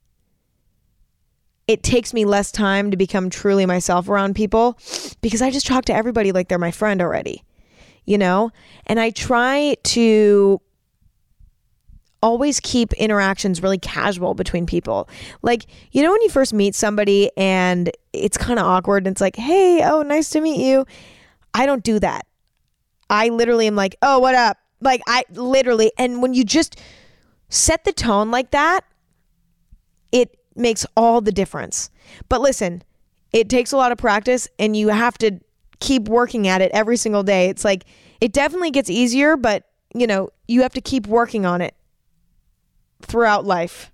it 1.67 1.81
takes 1.81 2.13
me 2.13 2.25
less 2.25 2.51
time 2.51 2.91
to 2.91 2.97
become 2.97 3.29
truly 3.29 3.65
myself 3.65 4.07
around 4.07 4.35
people 4.35 4.77
because 5.21 5.41
I 5.41 5.49
just 5.49 5.65
talk 5.65 5.85
to 5.85 5.95
everybody 5.95 6.31
like 6.31 6.49
they're 6.49 6.59
my 6.59 6.69
friend 6.69 7.01
already, 7.01 7.43
you 8.05 8.17
know? 8.17 8.51
And 8.85 8.99
I 8.99 9.09
try 9.09 9.75
to 9.83 10.61
always 12.21 12.59
keep 12.59 12.93
interactions 12.93 13.63
really 13.63 13.77
casual 13.77 14.33
between 14.33 14.65
people. 14.65 15.09
Like, 15.41 15.65
you 15.91 16.03
know, 16.03 16.11
when 16.11 16.21
you 16.21 16.29
first 16.29 16.53
meet 16.53 16.75
somebody 16.75 17.31
and 17.37 17.89
it's 18.13 18.37
kind 18.37 18.59
of 18.59 18.65
awkward 18.65 19.07
and 19.07 19.13
it's 19.13 19.21
like, 19.21 19.35
hey, 19.35 19.81
oh, 19.83 20.01
nice 20.03 20.29
to 20.31 20.41
meet 20.41 20.59
you. 20.59 20.85
I 21.53 21.65
don't 21.65 21.83
do 21.83 21.99
that. 21.99 22.25
I 23.09 23.29
literally 23.29 23.67
am 23.67 23.75
like, 23.75 23.95
oh, 24.01 24.19
what 24.19 24.35
up? 24.35 24.57
Like, 24.81 25.01
I 25.07 25.23
literally, 25.31 25.91
and 25.97 26.21
when 26.21 26.33
you 26.33 26.43
just 26.43 26.79
set 27.49 27.83
the 27.85 27.93
tone 27.93 28.31
like 28.31 28.51
that, 28.51 28.83
it 30.11 30.37
makes 30.55 30.85
all 30.95 31.21
the 31.21 31.31
difference. 31.31 31.89
But 32.29 32.41
listen, 32.41 32.83
it 33.31 33.49
takes 33.49 33.71
a 33.71 33.77
lot 33.77 33.91
of 33.91 33.97
practice 33.97 34.47
and 34.59 34.75
you 34.75 34.89
have 34.89 35.17
to 35.19 35.39
keep 35.79 36.07
working 36.07 36.47
at 36.47 36.61
it 36.61 36.71
every 36.73 36.97
single 36.97 37.23
day. 37.23 37.49
It's 37.49 37.65
like, 37.65 37.85
it 38.21 38.31
definitely 38.31 38.71
gets 38.71 38.89
easier, 38.89 39.37
but 39.37 39.65
you 39.93 40.07
know, 40.07 40.29
you 40.47 40.61
have 40.61 40.73
to 40.73 40.81
keep 40.81 41.07
working 41.07 41.45
on 41.45 41.61
it 41.61 41.73
throughout 43.01 43.45
life. 43.45 43.91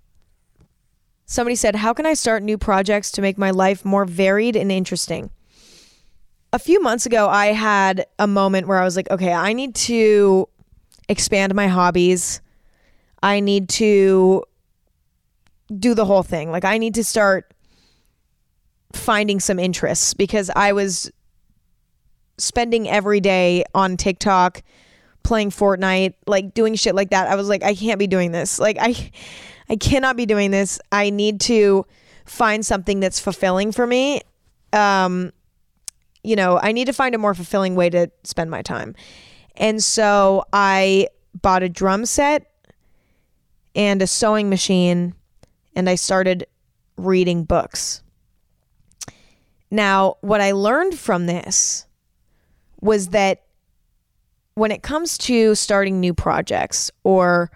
Somebody 1.26 1.56
said, 1.56 1.76
How 1.76 1.94
can 1.94 2.06
I 2.06 2.14
start 2.14 2.44
new 2.44 2.58
projects 2.58 3.12
to 3.12 3.22
make 3.22 3.38
my 3.38 3.52
life 3.52 3.86
more 3.86 4.06
varied 4.06 4.56
and 4.56 4.72
interesting? 4.72 5.30
A 6.54 6.60
few 6.60 6.82
months 6.82 7.06
ago, 7.06 7.28
I 7.30 7.48
had 7.48 8.06
a 8.20 8.28
moment 8.28 8.68
where 8.68 8.78
I 8.78 8.84
was 8.84 8.96
like, 8.96 9.10
okay, 9.10 9.34
I 9.34 9.54
need 9.54 9.76
to 9.76 10.48
expand 11.08 11.56
my 11.56 11.68
hobbies. 11.68 12.42
I 13.24 13.40
need 13.40 13.70
to 13.70 14.44
do 15.78 15.94
the 15.94 16.06
whole 16.06 16.24
thing. 16.24 16.52
Like, 16.52 16.66
I 16.66 16.78
need 16.78 16.96
to 16.96 17.04
start 17.04 17.54
finding 18.94 19.40
some 19.40 19.60
interests 19.60 20.14
because 20.14 20.50
I 20.56 20.74
was 20.74 21.10
spending 22.38 22.90
every 22.90 23.22
day 23.22 23.64
on 23.74 23.96
TikTok 23.96 24.64
playing 25.24 25.52
Fortnite, 25.52 26.16
like 26.28 26.54
doing 26.54 26.76
shit 26.76 26.96
like 26.96 27.12
that. 27.12 27.28
I 27.28 27.36
was 27.36 27.48
like, 27.48 27.64
I 27.64 27.76
can't 27.76 28.00
be 28.00 28.08
doing 28.08 28.32
this. 28.32 28.60
Like, 28.60 28.78
I. 28.80 29.12
I 29.72 29.78
cannot 29.78 30.18
be 30.18 30.26
doing 30.26 30.52
this. 30.52 30.82
I 30.92 31.12
need 31.12 31.40
to 31.42 31.86
find 32.26 32.66
something 32.66 33.00
that's 33.00 33.22
fulfilling 33.22 33.72
for 33.72 33.88
me. 33.88 34.20
Um, 34.74 35.32
you 36.24 36.36
know, 36.36 36.60
I 36.62 36.72
need 36.72 36.86
to 36.86 36.94
find 36.94 37.16
a 37.16 37.18
more 37.18 37.34
fulfilling 37.34 37.76
way 37.76 37.90
to 37.90 38.10
spend 38.24 38.52
my 38.52 38.62
time. 38.62 38.96
And 39.56 39.84
so 39.84 40.44
I 40.54 41.08
bought 41.42 41.64
a 41.64 41.70
drum 41.70 42.06
set 42.06 42.52
and 43.76 44.02
a 44.02 44.08
sewing 44.08 44.50
machine 44.50 45.14
and 45.76 45.90
I 45.90 45.96
started 45.96 46.46
reading 46.98 47.44
books. 47.44 48.04
Now, 49.70 50.18
what 50.22 50.42
I 50.42 50.52
learned 50.52 51.00
from 51.00 51.26
this 51.26 51.86
was 52.82 53.10
that 53.10 53.44
when 54.56 54.72
it 54.72 54.84
comes 54.84 55.18
to 55.18 55.56
starting 55.56 56.00
new 56.00 56.14
projects 56.14 56.92
or 57.04 57.52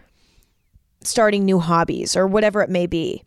starting 1.01 1.43
new 1.43 1.59
hobbies 1.59 2.15
or 2.15 2.25
whatever 2.25 2.61
it 2.61 2.69
may 2.69 2.87
be, 2.87 3.23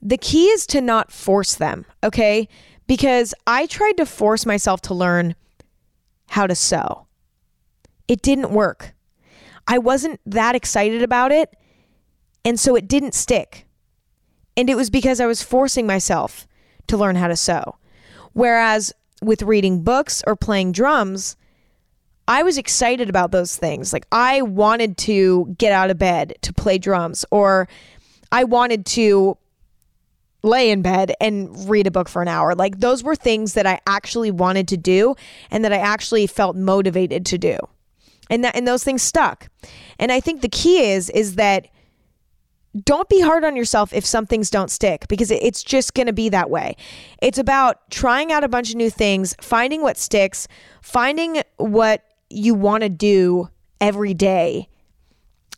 the 0.00 0.18
key 0.18 0.46
is 0.46 0.66
to 0.68 0.80
not 0.80 1.10
force 1.10 1.54
them, 1.56 1.84
okay? 2.02 2.48
Because 2.86 3.34
I 3.46 3.66
tried 3.66 3.96
to 3.96 4.06
force 4.06 4.44
myself 4.44 4.80
to 4.82 4.94
learn 4.94 5.34
how 6.28 6.46
to 6.46 6.54
sew. 6.54 7.06
It 8.08 8.22
didn't 8.22 8.50
work. 8.50 8.94
I 9.66 9.78
wasn't 9.78 10.20
that 10.26 10.54
excited 10.54 11.02
about 11.02 11.32
it, 11.32 11.56
and 12.44 12.60
so 12.60 12.76
it 12.76 12.86
didn't 12.86 13.14
stick. 13.14 13.66
And 14.56 14.68
it 14.68 14.76
was 14.76 14.90
because 14.90 15.20
I 15.20 15.26
was 15.26 15.42
forcing 15.42 15.86
myself 15.86 16.46
to 16.88 16.96
learn 16.96 17.16
how 17.16 17.28
to 17.28 17.36
sew. 17.36 17.76
Whereas 18.32 18.92
with 19.22 19.42
reading 19.42 19.82
books 19.82 20.22
or 20.26 20.36
playing 20.36 20.72
drums, 20.72 21.36
I 22.28 22.42
was 22.42 22.58
excited 22.58 23.08
about 23.08 23.32
those 23.32 23.56
things. 23.56 23.92
Like 23.92 24.06
I 24.12 24.42
wanted 24.42 24.96
to 24.98 25.54
get 25.58 25.72
out 25.72 25.90
of 25.90 25.98
bed 25.98 26.34
to 26.42 26.52
play 26.52 26.78
drums, 26.78 27.24
or 27.30 27.68
I 28.30 28.44
wanted 28.44 28.86
to 28.86 29.38
lay 30.44 30.70
in 30.70 30.82
bed 30.82 31.14
and 31.20 31.68
read 31.68 31.86
a 31.86 31.90
book 31.90 32.08
for 32.08 32.22
an 32.22 32.28
hour. 32.28 32.54
Like 32.54 32.78
those 32.78 33.02
were 33.02 33.16
things 33.16 33.54
that 33.54 33.66
I 33.66 33.80
actually 33.86 34.30
wanted 34.30 34.68
to 34.68 34.76
do 34.76 35.16
and 35.50 35.64
that 35.64 35.72
I 35.72 35.78
actually 35.78 36.26
felt 36.26 36.54
motivated 36.54 37.26
to 37.26 37.38
do. 37.38 37.58
And 38.30 38.44
that 38.44 38.54
and 38.54 38.68
those 38.68 38.84
things 38.84 39.02
stuck. 39.02 39.48
And 39.98 40.12
I 40.12 40.20
think 40.20 40.42
the 40.42 40.48
key 40.48 40.90
is 40.92 41.10
is 41.10 41.36
that 41.36 41.68
don't 42.82 43.08
be 43.08 43.20
hard 43.20 43.44
on 43.44 43.54
yourself 43.56 43.92
if 43.92 44.04
some 44.04 44.26
things 44.26 44.50
don't 44.50 44.70
stick 44.70 45.06
because 45.08 45.30
it's 45.30 45.62
just 45.62 45.94
going 45.94 46.08
to 46.08 46.12
be 46.12 46.28
that 46.28 46.50
way. 46.50 46.76
It's 47.22 47.38
about 47.38 47.88
trying 47.90 48.32
out 48.32 48.42
a 48.42 48.48
bunch 48.48 48.70
of 48.70 48.76
new 48.76 48.90
things, 48.90 49.36
finding 49.40 49.80
what 49.80 49.96
sticks, 49.96 50.48
finding 50.82 51.42
what 51.56 52.02
you 52.30 52.54
want 52.54 52.82
to 52.82 52.88
do 52.88 53.48
every 53.80 54.12
day 54.12 54.68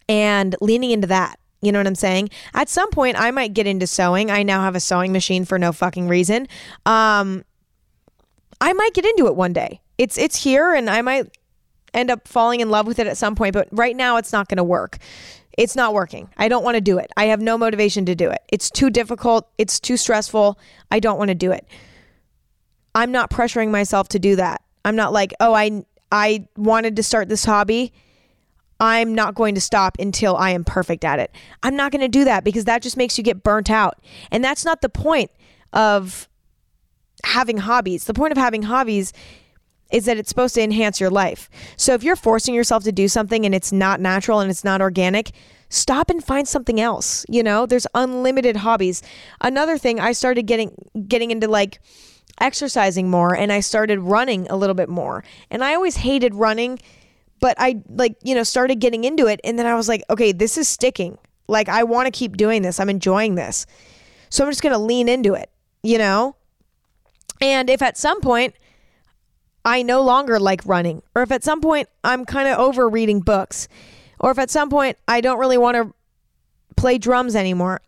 and 0.08 0.54
leaning 0.60 0.90
into 0.90 1.06
that. 1.06 1.38
You 1.62 1.72
know 1.72 1.78
what 1.78 1.86
I'm 1.86 1.94
saying? 1.94 2.30
At 2.54 2.68
some 2.68 2.90
point, 2.90 3.18
I 3.18 3.30
might 3.30 3.54
get 3.54 3.66
into 3.66 3.86
sewing. 3.86 4.30
I 4.30 4.42
now 4.42 4.60
have 4.60 4.76
a 4.76 4.80
sewing 4.80 5.12
machine 5.12 5.44
for 5.44 5.58
no 5.58 5.72
fucking 5.72 6.06
reason. 6.08 6.48
Um, 6.84 7.44
I 8.60 8.72
might 8.72 8.94
get 8.94 9.04
into 9.04 9.26
it 9.26 9.36
one 9.36 9.52
day. 9.52 9.80
It's 9.98 10.18
it's 10.18 10.42
here, 10.42 10.74
and 10.74 10.90
I 10.90 11.02
might 11.02 11.36
end 11.94 12.10
up 12.10 12.28
falling 12.28 12.60
in 12.60 12.70
love 12.70 12.86
with 12.86 12.98
it 12.98 13.06
at 13.06 13.16
some 13.16 13.34
point. 13.34 13.54
But 13.54 13.68
right 13.70 13.96
now, 13.96 14.16
it's 14.16 14.32
not 14.32 14.48
going 14.48 14.58
to 14.58 14.64
work. 14.64 14.98
It's 15.56 15.74
not 15.74 15.94
working. 15.94 16.28
I 16.36 16.48
don't 16.48 16.62
want 16.62 16.74
to 16.74 16.82
do 16.82 16.98
it. 16.98 17.10
I 17.16 17.26
have 17.26 17.40
no 17.40 17.56
motivation 17.56 18.04
to 18.06 18.14
do 18.14 18.28
it. 18.30 18.42
It's 18.48 18.70
too 18.70 18.90
difficult. 18.90 19.48
It's 19.56 19.80
too 19.80 19.96
stressful. 19.96 20.58
I 20.90 21.00
don't 21.00 21.18
want 21.18 21.28
to 21.28 21.34
do 21.34 21.50
it. 21.50 21.66
I'm 22.94 23.10
not 23.10 23.30
pressuring 23.30 23.70
myself 23.70 24.08
to 24.08 24.18
do 24.18 24.36
that. 24.36 24.62
I'm 24.84 24.96
not 24.96 25.12
like, 25.12 25.32
oh, 25.40 25.54
I 25.54 25.84
I 26.12 26.46
wanted 26.56 26.96
to 26.96 27.02
start 27.02 27.28
this 27.28 27.44
hobby. 27.44 27.92
I'm 28.78 29.14
not 29.14 29.34
going 29.34 29.54
to 29.54 29.60
stop 29.60 29.96
until 29.98 30.36
I 30.36 30.50
am 30.50 30.64
perfect 30.64 31.04
at 31.04 31.18
it. 31.18 31.30
I'm 31.62 31.76
not 31.76 31.92
going 31.92 32.02
to 32.02 32.08
do 32.08 32.24
that 32.24 32.44
because 32.44 32.64
that 32.66 32.82
just 32.82 32.96
makes 32.96 33.16
you 33.16 33.24
get 33.24 33.42
burnt 33.42 33.70
out. 33.70 34.02
And 34.30 34.44
that's 34.44 34.64
not 34.64 34.80
the 34.82 34.88
point 34.88 35.30
of 35.72 36.28
having 37.24 37.58
hobbies. 37.58 38.04
The 38.04 38.14
point 38.14 38.32
of 38.32 38.38
having 38.38 38.62
hobbies 38.62 39.12
is 39.90 40.04
that 40.06 40.16
it's 40.16 40.28
supposed 40.28 40.54
to 40.56 40.62
enhance 40.62 41.00
your 41.00 41.10
life. 41.10 41.48
So 41.76 41.94
if 41.94 42.02
you're 42.02 42.16
forcing 42.16 42.54
yourself 42.54 42.84
to 42.84 42.92
do 42.92 43.08
something 43.08 43.46
and 43.46 43.54
it's 43.54 43.72
not 43.72 44.00
natural 44.00 44.40
and 44.40 44.50
it's 44.50 44.64
not 44.64 44.80
organic, 44.80 45.32
stop 45.68 46.10
and 46.10 46.22
find 46.22 46.46
something 46.46 46.80
else. 46.80 47.24
You 47.28 47.42
know, 47.42 47.66
there's 47.66 47.86
unlimited 47.94 48.56
hobbies. 48.56 49.02
Another 49.40 49.78
thing, 49.78 50.00
I 50.00 50.12
started 50.12 50.42
getting 50.46 50.74
getting 51.08 51.30
into 51.30 51.48
like 51.48 51.80
exercising 52.40 53.10
more 53.10 53.34
and 53.34 53.52
I 53.52 53.60
started 53.60 54.00
running 54.00 54.46
a 54.48 54.56
little 54.56 54.74
bit 54.74 54.88
more. 54.88 55.24
And 55.50 55.64
I 55.64 55.74
always 55.74 55.96
hated 55.96 56.34
running, 56.34 56.78
but 57.40 57.56
I 57.58 57.82
like, 57.88 58.16
you 58.22 58.34
know, 58.34 58.42
started 58.42 58.80
getting 58.80 59.04
into 59.04 59.26
it 59.26 59.40
and 59.44 59.58
then 59.58 59.66
I 59.66 59.74
was 59.74 59.88
like, 59.88 60.02
okay, 60.10 60.32
this 60.32 60.56
is 60.56 60.68
sticking. 60.68 61.18
Like 61.48 61.68
I 61.68 61.84
want 61.84 62.06
to 62.06 62.10
keep 62.10 62.36
doing 62.36 62.62
this. 62.62 62.80
I'm 62.80 62.88
enjoying 62.88 63.34
this. 63.34 63.66
So 64.30 64.44
I'm 64.44 64.50
just 64.50 64.62
going 64.62 64.72
to 64.72 64.78
lean 64.78 65.08
into 65.08 65.34
it, 65.34 65.50
you 65.82 65.98
know? 65.98 66.36
And 67.40 67.70
if 67.70 67.82
at 67.82 67.96
some 67.96 68.20
point 68.20 68.54
I 69.64 69.82
no 69.82 70.02
longer 70.02 70.40
like 70.40 70.62
running, 70.64 71.02
or 71.14 71.22
if 71.22 71.30
at 71.30 71.44
some 71.44 71.60
point 71.60 71.88
I'm 72.02 72.24
kind 72.24 72.48
of 72.48 72.58
over 72.58 72.88
reading 72.88 73.20
books, 73.20 73.68
or 74.18 74.30
if 74.30 74.38
at 74.38 74.50
some 74.50 74.70
point 74.70 74.96
I 75.06 75.20
don't 75.20 75.38
really 75.38 75.58
want 75.58 75.76
to 75.76 75.94
play 76.76 76.98
drums 76.98 77.36
anymore, 77.36 77.80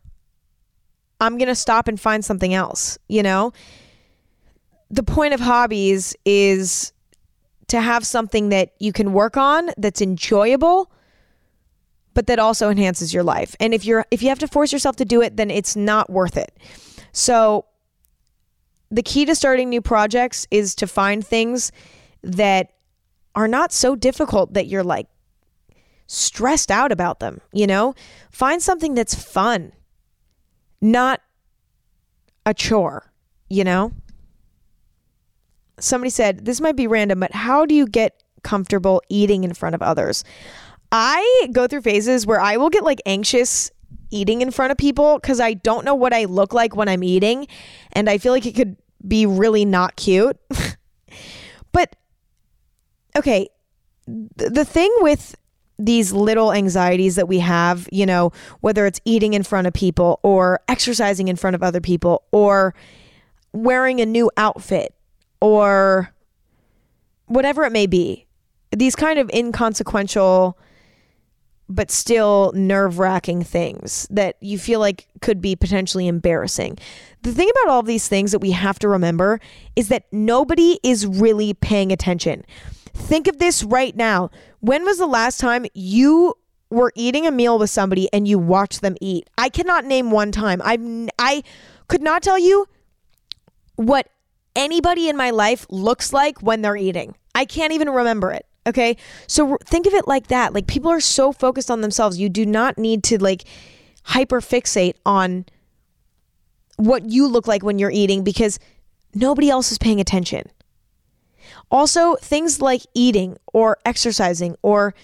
I'm 1.20 1.38
going 1.38 1.48
to 1.48 1.54
stop 1.54 1.88
and 1.88 1.98
find 1.98 2.24
something 2.24 2.54
else, 2.54 2.98
you 3.08 3.22
know? 3.22 3.52
the 4.90 5.02
point 5.02 5.34
of 5.34 5.40
hobbies 5.40 6.16
is 6.24 6.92
to 7.68 7.80
have 7.80 8.06
something 8.06 8.48
that 8.48 8.72
you 8.78 8.92
can 8.92 9.12
work 9.12 9.36
on 9.36 9.70
that's 9.76 10.00
enjoyable 10.00 10.90
but 12.18 12.26
that 12.26 12.40
also 12.40 12.68
enhances 12.68 13.14
your 13.14 13.22
life. 13.22 13.54
And 13.60 13.72
if 13.72 13.84
you're 13.84 14.04
if 14.10 14.24
you 14.24 14.28
have 14.30 14.40
to 14.40 14.48
force 14.48 14.72
yourself 14.72 14.96
to 14.96 15.04
do 15.04 15.22
it, 15.22 15.36
then 15.36 15.52
it's 15.52 15.76
not 15.76 16.10
worth 16.10 16.36
it. 16.36 16.52
So 17.12 17.66
the 18.90 19.04
key 19.04 19.24
to 19.26 19.36
starting 19.36 19.68
new 19.68 19.80
projects 19.80 20.44
is 20.50 20.74
to 20.74 20.88
find 20.88 21.24
things 21.24 21.70
that 22.24 22.72
are 23.36 23.46
not 23.46 23.72
so 23.72 23.94
difficult 23.94 24.54
that 24.54 24.66
you're 24.66 24.82
like 24.82 25.06
stressed 26.08 26.72
out 26.72 26.90
about 26.90 27.20
them, 27.20 27.40
you 27.52 27.68
know? 27.68 27.94
Find 28.32 28.60
something 28.60 28.94
that's 28.94 29.14
fun, 29.14 29.70
not 30.80 31.20
a 32.44 32.52
chore, 32.52 33.12
you 33.48 33.62
know? 33.62 33.92
Somebody 35.80 36.10
said, 36.10 36.44
this 36.44 36.60
might 36.60 36.76
be 36.76 36.86
random, 36.86 37.20
but 37.20 37.32
how 37.32 37.66
do 37.66 37.74
you 37.74 37.86
get 37.86 38.22
comfortable 38.42 39.02
eating 39.08 39.44
in 39.44 39.54
front 39.54 39.74
of 39.74 39.82
others? 39.82 40.24
I 40.90 41.48
go 41.52 41.66
through 41.66 41.82
phases 41.82 42.26
where 42.26 42.40
I 42.40 42.56
will 42.56 42.70
get 42.70 42.84
like 42.84 43.00
anxious 43.04 43.70
eating 44.10 44.40
in 44.40 44.50
front 44.50 44.72
of 44.72 44.78
people 44.78 45.18
because 45.18 45.40
I 45.40 45.54
don't 45.54 45.84
know 45.84 45.94
what 45.94 46.14
I 46.14 46.24
look 46.24 46.54
like 46.54 46.74
when 46.74 46.88
I'm 46.88 47.02
eating. 47.02 47.46
And 47.92 48.08
I 48.08 48.18
feel 48.18 48.32
like 48.32 48.46
it 48.46 48.54
could 48.54 48.76
be 49.06 49.26
really 49.26 49.64
not 49.64 49.96
cute. 49.96 50.38
but 51.72 51.94
okay, 53.16 53.48
the 54.06 54.64
thing 54.64 54.92
with 55.00 55.34
these 55.78 56.12
little 56.12 56.52
anxieties 56.52 57.16
that 57.16 57.28
we 57.28 57.38
have, 57.38 57.88
you 57.92 58.04
know, 58.04 58.32
whether 58.60 58.86
it's 58.86 59.00
eating 59.04 59.34
in 59.34 59.42
front 59.42 59.66
of 59.66 59.72
people 59.72 60.18
or 60.22 60.60
exercising 60.68 61.28
in 61.28 61.36
front 61.36 61.54
of 61.54 61.62
other 61.62 61.80
people 61.80 62.24
or 62.32 62.74
wearing 63.52 64.00
a 64.00 64.06
new 64.06 64.30
outfit 64.36 64.94
or 65.40 66.12
whatever 67.26 67.64
it 67.64 67.72
may 67.72 67.86
be. 67.86 68.26
These 68.76 68.96
kind 68.96 69.18
of 69.18 69.30
inconsequential 69.30 70.58
but 71.68 71.90
still 71.90 72.50
nerve 72.54 72.98
wracking 72.98 73.42
things 73.42 74.06
that 74.10 74.36
you 74.40 74.58
feel 74.58 74.80
like 74.80 75.06
could 75.20 75.40
be 75.40 75.54
potentially 75.54 76.08
embarrassing. 76.08 76.78
The 77.22 77.32
thing 77.32 77.50
about 77.50 77.70
all 77.70 77.82
these 77.82 78.08
things 78.08 78.32
that 78.32 78.38
we 78.38 78.52
have 78.52 78.78
to 78.78 78.88
remember 78.88 79.38
is 79.76 79.88
that 79.88 80.04
nobody 80.10 80.78
is 80.82 81.06
really 81.06 81.52
paying 81.52 81.92
attention. 81.92 82.44
Think 82.94 83.28
of 83.28 83.38
this 83.38 83.62
right 83.62 83.94
now. 83.94 84.30
When 84.60 84.84
was 84.84 84.98
the 84.98 85.06
last 85.06 85.38
time 85.38 85.66
you 85.74 86.34
were 86.70 86.92
eating 86.94 87.26
a 87.26 87.30
meal 87.30 87.58
with 87.58 87.70
somebody 87.70 88.12
and 88.12 88.26
you 88.26 88.38
watched 88.38 88.80
them 88.80 88.96
eat? 89.00 89.28
I 89.36 89.50
cannot 89.50 89.84
name 89.84 90.10
one 90.10 90.32
time. 90.32 90.62
I 90.64 91.08
I 91.18 91.42
could 91.88 92.02
not 92.02 92.22
tell 92.22 92.38
you 92.38 92.66
what 93.76 94.08
anybody 94.58 95.08
in 95.08 95.16
my 95.16 95.30
life 95.30 95.64
looks 95.70 96.12
like 96.12 96.42
when 96.42 96.60
they're 96.60 96.76
eating. 96.76 97.14
I 97.34 97.46
can't 97.46 97.72
even 97.72 97.88
remember 97.88 98.32
it. 98.32 98.44
Okay. 98.66 98.98
So 99.26 99.56
think 99.64 99.86
of 99.86 99.94
it 99.94 100.06
like 100.06 100.26
that. 100.26 100.52
Like 100.52 100.66
people 100.66 100.90
are 100.90 101.00
so 101.00 101.32
focused 101.32 101.70
on 101.70 101.80
themselves. 101.80 102.18
You 102.18 102.28
do 102.28 102.44
not 102.44 102.76
need 102.76 103.02
to 103.04 103.22
like 103.22 103.44
hyper 104.02 104.40
fixate 104.42 104.96
on 105.06 105.46
what 106.76 107.04
you 107.08 107.26
look 107.26 107.46
like 107.46 107.62
when 107.62 107.78
you're 107.78 107.90
eating 107.90 108.24
because 108.24 108.58
nobody 109.14 109.48
else 109.48 109.72
is 109.72 109.78
paying 109.78 110.00
attention. 110.00 110.42
Also, 111.70 112.16
things 112.16 112.60
like 112.60 112.82
eating 112.94 113.36
or 113.52 113.78
exercising 113.84 114.56
or, 114.62 114.94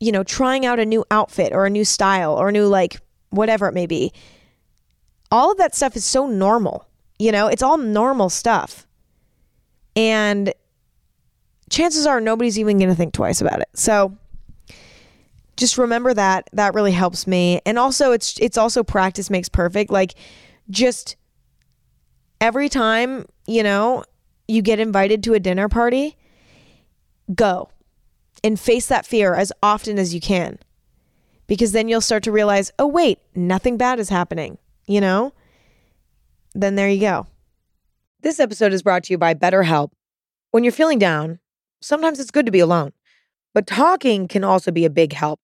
you 0.00 0.12
know, 0.12 0.22
trying 0.22 0.66
out 0.66 0.78
a 0.78 0.86
new 0.86 1.04
outfit 1.10 1.52
or 1.52 1.66
a 1.66 1.70
new 1.70 1.84
style 1.84 2.34
or 2.34 2.48
a 2.48 2.52
new, 2.52 2.66
like, 2.66 3.00
whatever 3.30 3.68
it 3.68 3.74
may 3.74 3.86
be, 3.86 4.12
all 5.30 5.50
of 5.50 5.58
that 5.58 5.74
stuff 5.74 5.96
is 5.96 6.04
so 6.04 6.26
normal. 6.26 6.86
You 7.18 7.32
know, 7.32 7.46
it's 7.46 7.62
all 7.62 7.78
normal 7.78 8.30
stuff. 8.30 8.86
And 9.94 10.52
chances 11.70 12.06
are 12.06 12.20
nobody's 12.20 12.58
even 12.58 12.78
going 12.78 12.90
to 12.90 12.94
think 12.94 13.12
twice 13.12 13.40
about 13.40 13.60
it. 13.60 13.68
So 13.74 14.16
just 15.56 15.78
remember 15.78 16.14
that 16.14 16.48
that 16.52 16.74
really 16.74 16.92
helps 16.92 17.26
me. 17.26 17.60
And 17.66 17.78
also 17.78 18.12
it's 18.12 18.38
it's 18.38 18.58
also 18.58 18.82
practice 18.82 19.30
makes 19.30 19.48
perfect. 19.48 19.90
Like 19.90 20.14
just 20.70 21.16
every 22.40 22.68
time, 22.68 23.26
you 23.46 23.62
know, 23.62 24.04
you 24.48 24.62
get 24.62 24.80
invited 24.80 25.22
to 25.24 25.34
a 25.34 25.40
dinner 25.40 25.68
party, 25.68 26.16
go 27.34 27.68
and 28.42 28.58
face 28.58 28.86
that 28.86 29.06
fear 29.06 29.34
as 29.34 29.52
often 29.62 29.98
as 29.98 30.14
you 30.14 30.20
can. 30.20 30.58
Because 31.46 31.72
then 31.72 31.88
you'll 31.88 32.00
start 32.00 32.22
to 32.24 32.32
realize, 32.32 32.70
oh, 32.78 32.86
wait, 32.86 33.18
nothing 33.34 33.76
bad 33.76 34.00
is 34.00 34.08
happening, 34.08 34.58
you 34.86 35.00
know? 35.00 35.32
Then 36.54 36.74
there 36.74 36.88
you 36.88 37.00
go. 37.00 37.26
This 38.20 38.38
episode 38.38 38.72
is 38.72 38.82
brought 38.82 39.04
to 39.04 39.12
you 39.12 39.18
by 39.18 39.34
BetterHelp. 39.34 39.90
When 40.50 40.64
you're 40.64 40.72
feeling 40.72 40.98
down, 40.98 41.40
sometimes 41.80 42.20
it's 42.20 42.30
good 42.30 42.46
to 42.46 42.52
be 42.52 42.60
alone, 42.60 42.92
but 43.54 43.66
talking 43.66 44.28
can 44.28 44.44
also 44.44 44.70
be 44.70 44.84
a 44.84 44.90
big 44.90 45.12
help. 45.12 45.40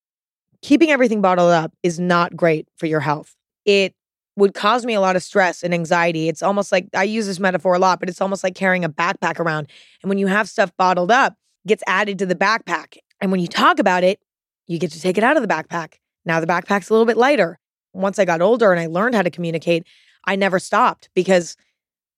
Keeping 0.61 0.91
everything 0.91 1.21
bottled 1.21 1.51
up 1.51 1.73
is 1.83 1.99
not 1.99 2.37
great 2.37 2.69
for 2.77 2.87
your 2.87 3.01
health. 3.01 3.35
It 3.65 3.95
would 4.37 4.55
cause 4.55 4.85
me 4.85 4.95
a 4.95 5.01
lot 5.01 5.17
of 5.17 5.23
stress 5.23 5.63
and 5.63 5.75
anxiety. 5.75 6.29
It's 6.29 6.43
almost 6.43 6.71
like 6.71 6.89
I 6.95 7.05
use 7.05 7.27
this 7.27 7.41
metaphor 7.41 7.75
a 7.75 7.79
lot, 7.79 8.01
but 8.01 8.09
it's 8.09 8.21
almost 8.21 8.45
like 8.45 8.55
carrying 8.55 8.85
a 8.85 8.89
backpack 8.89 9.41
around. 9.41 9.69
And 10.03 10.09
when 10.09 10.19
you 10.19 10.27
have 10.27 10.49
stuff 10.49 10.71
bottled 10.77 11.11
up, 11.11 11.35
gets 11.67 11.83
added 11.87 12.19
to 12.21 12.27
the 12.27 12.35
backpack. 12.35 12.99
And 13.21 13.33
when 13.33 13.41
you 13.41 13.49
talk 13.49 13.79
about 13.79 14.05
it, 14.05 14.21
you 14.67 14.79
get 14.79 14.93
to 14.93 15.01
take 15.01 15.19
it 15.19 15.25
out 15.25 15.37
of 15.37 15.43
the 15.43 15.49
backpack. 15.49 15.95
Now 16.25 16.39
the 16.39 16.47
backpack's 16.47 16.91
a 16.91 16.93
little 16.93 17.07
bit 17.07 17.17
lighter. 17.17 17.59
Once 17.93 18.19
I 18.19 18.25
got 18.25 18.41
older 18.41 18.71
and 18.71 18.81
I 18.81 18.87
learned 18.87 19.15
how 19.15 19.23
to 19.23 19.31
communicate, 19.31 19.85
I 20.25 20.37
never 20.37 20.59
stopped 20.59 21.09
because 21.15 21.57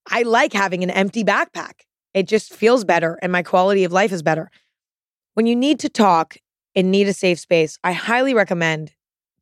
I 0.08 0.22
like 0.22 0.52
having 0.52 0.82
an 0.82 0.90
empty 0.90 1.24
backpack. 1.24 1.82
It 2.14 2.26
just 2.26 2.52
feels 2.52 2.84
better 2.84 3.18
and 3.22 3.30
my 3.30 3.42
quality 3.42 3.84
of 3.84 3.92
life 3.92 4.12
is 4.12 4.22
better. 4.22 4.50
When 5.34 5.46
you 5.46 5.54
need 5.54 5.78
to 5.80 5.88
talk 5.88 6.36
and 6.74 6.90
need 6.90 7.08
a 7.08 7.12
safe 7.12 7.38
space, 7.38 7.78
I 7.84 7.92
highly 7.92 8.34
recommend 8.34 8.92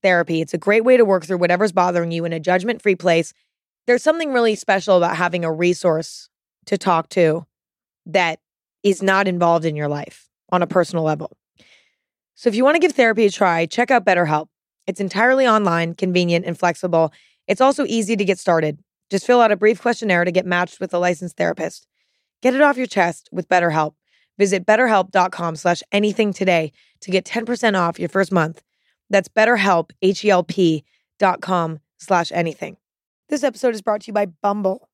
therapy. 0.02 0.40
It's 0.40 0.54
a 0.54 0.58
great 0.58 0.84
way 0.84 0.96
to 0.96 1.04
work 1.04 1.24
through 1.24 1.38
whatever's 1.38 1.72
bothering 1.72 2.10
you 2.10 2.24
in 2.24 2.32
a 2.32 2.40
judgment 2.40 2.82
free 2.82 2.94
place. 2.94 3.32
There's 3.86 4.02
something 4.02 4.32
really 4.32 4.54
special 4.54 4.96
about 4.96 5.16
having 5.16 5.44
a 5.44 5.52
resource 5.52 6.28
to 6.66 6.76
talk 6.76 7.08
to 7.10 7.46
that 8.06 8.40
is 8.82 9.02
not 9.02 9.26
involved 9.26 9.64
in 9.64 9.76
your 9.76 9.88
life 9.88 10.28
on 10.50 10.62
a 10.62 10.66
personal 10.66 11.04
level. 11.04 11.36
So 12.34 12.48
if 12.48 12.54
you 12.54 12.64
want 12.64 12.76
to 12.76 12.80
give 12.80 12.92
therapy 12.92 13.26
a 13.26 13.30
try, 13.30 13.66
check 13.66 13.90
out 13.90 14.04
BetterHelp. 14.04 14.48
It's 14.86 15.00
entirely 15.00 15.46
online, 15.46 15.94
convenient, 15.94 16.46
and 16.46 16.58
flexible. 16.58 17.12
It's 17.48 17.60
also 17.60 17.84
easy 17.86 18.14
to 18.14 18.24
get 18.24 18.38
started. 18.38 18.78
Just 19.10 19.26
fill 19.26 19.40
out 19.40 19.50
a 19.50 19.56
brief 19.56 19.80
questionnaire 19.80 20.24
to 20.24 20.30
get 20.30 20.46
matched 20.46 20.80
with 20.80 20.92
a 20.92 20.98
licensed 20.98 21.36
therapist. 21.36 21.86
Get 22.42 22.54
it 22.54 22.60
off 22.60 22.76
your 22.76 22.86
chest 22.86 23.28
with 23.32 23.48
BetterHelp. 23.48 23.94
Visit 24.38 24.66
betterhelp.com 24.66 25.56
slash 25.56 25.82
anything 25.90 26.32
today 26.32 26.72
to 27.00 27.10
get 27.10 27.24
10% 27.24 27.76
off 27.76 27.98
your 27.98 28.10
first 28.10 28.30
month. 28.30 28.62
That's 29.10 29.28
betterhelp, 29.28 29.90
H-E-L-P 30.02 30.84
dot 31.18 31.40
com 31.40 31.80
slash 31.98 32.30
anything. 32.30 32.76
This 33.28 33.42
episode 33.42 33.74
is 33.74 33.82
brought 33.82 34.02
to 34.02 34.08
you 34.08 34.12
by 34.12 34.26
Bumble. 34.26 34.88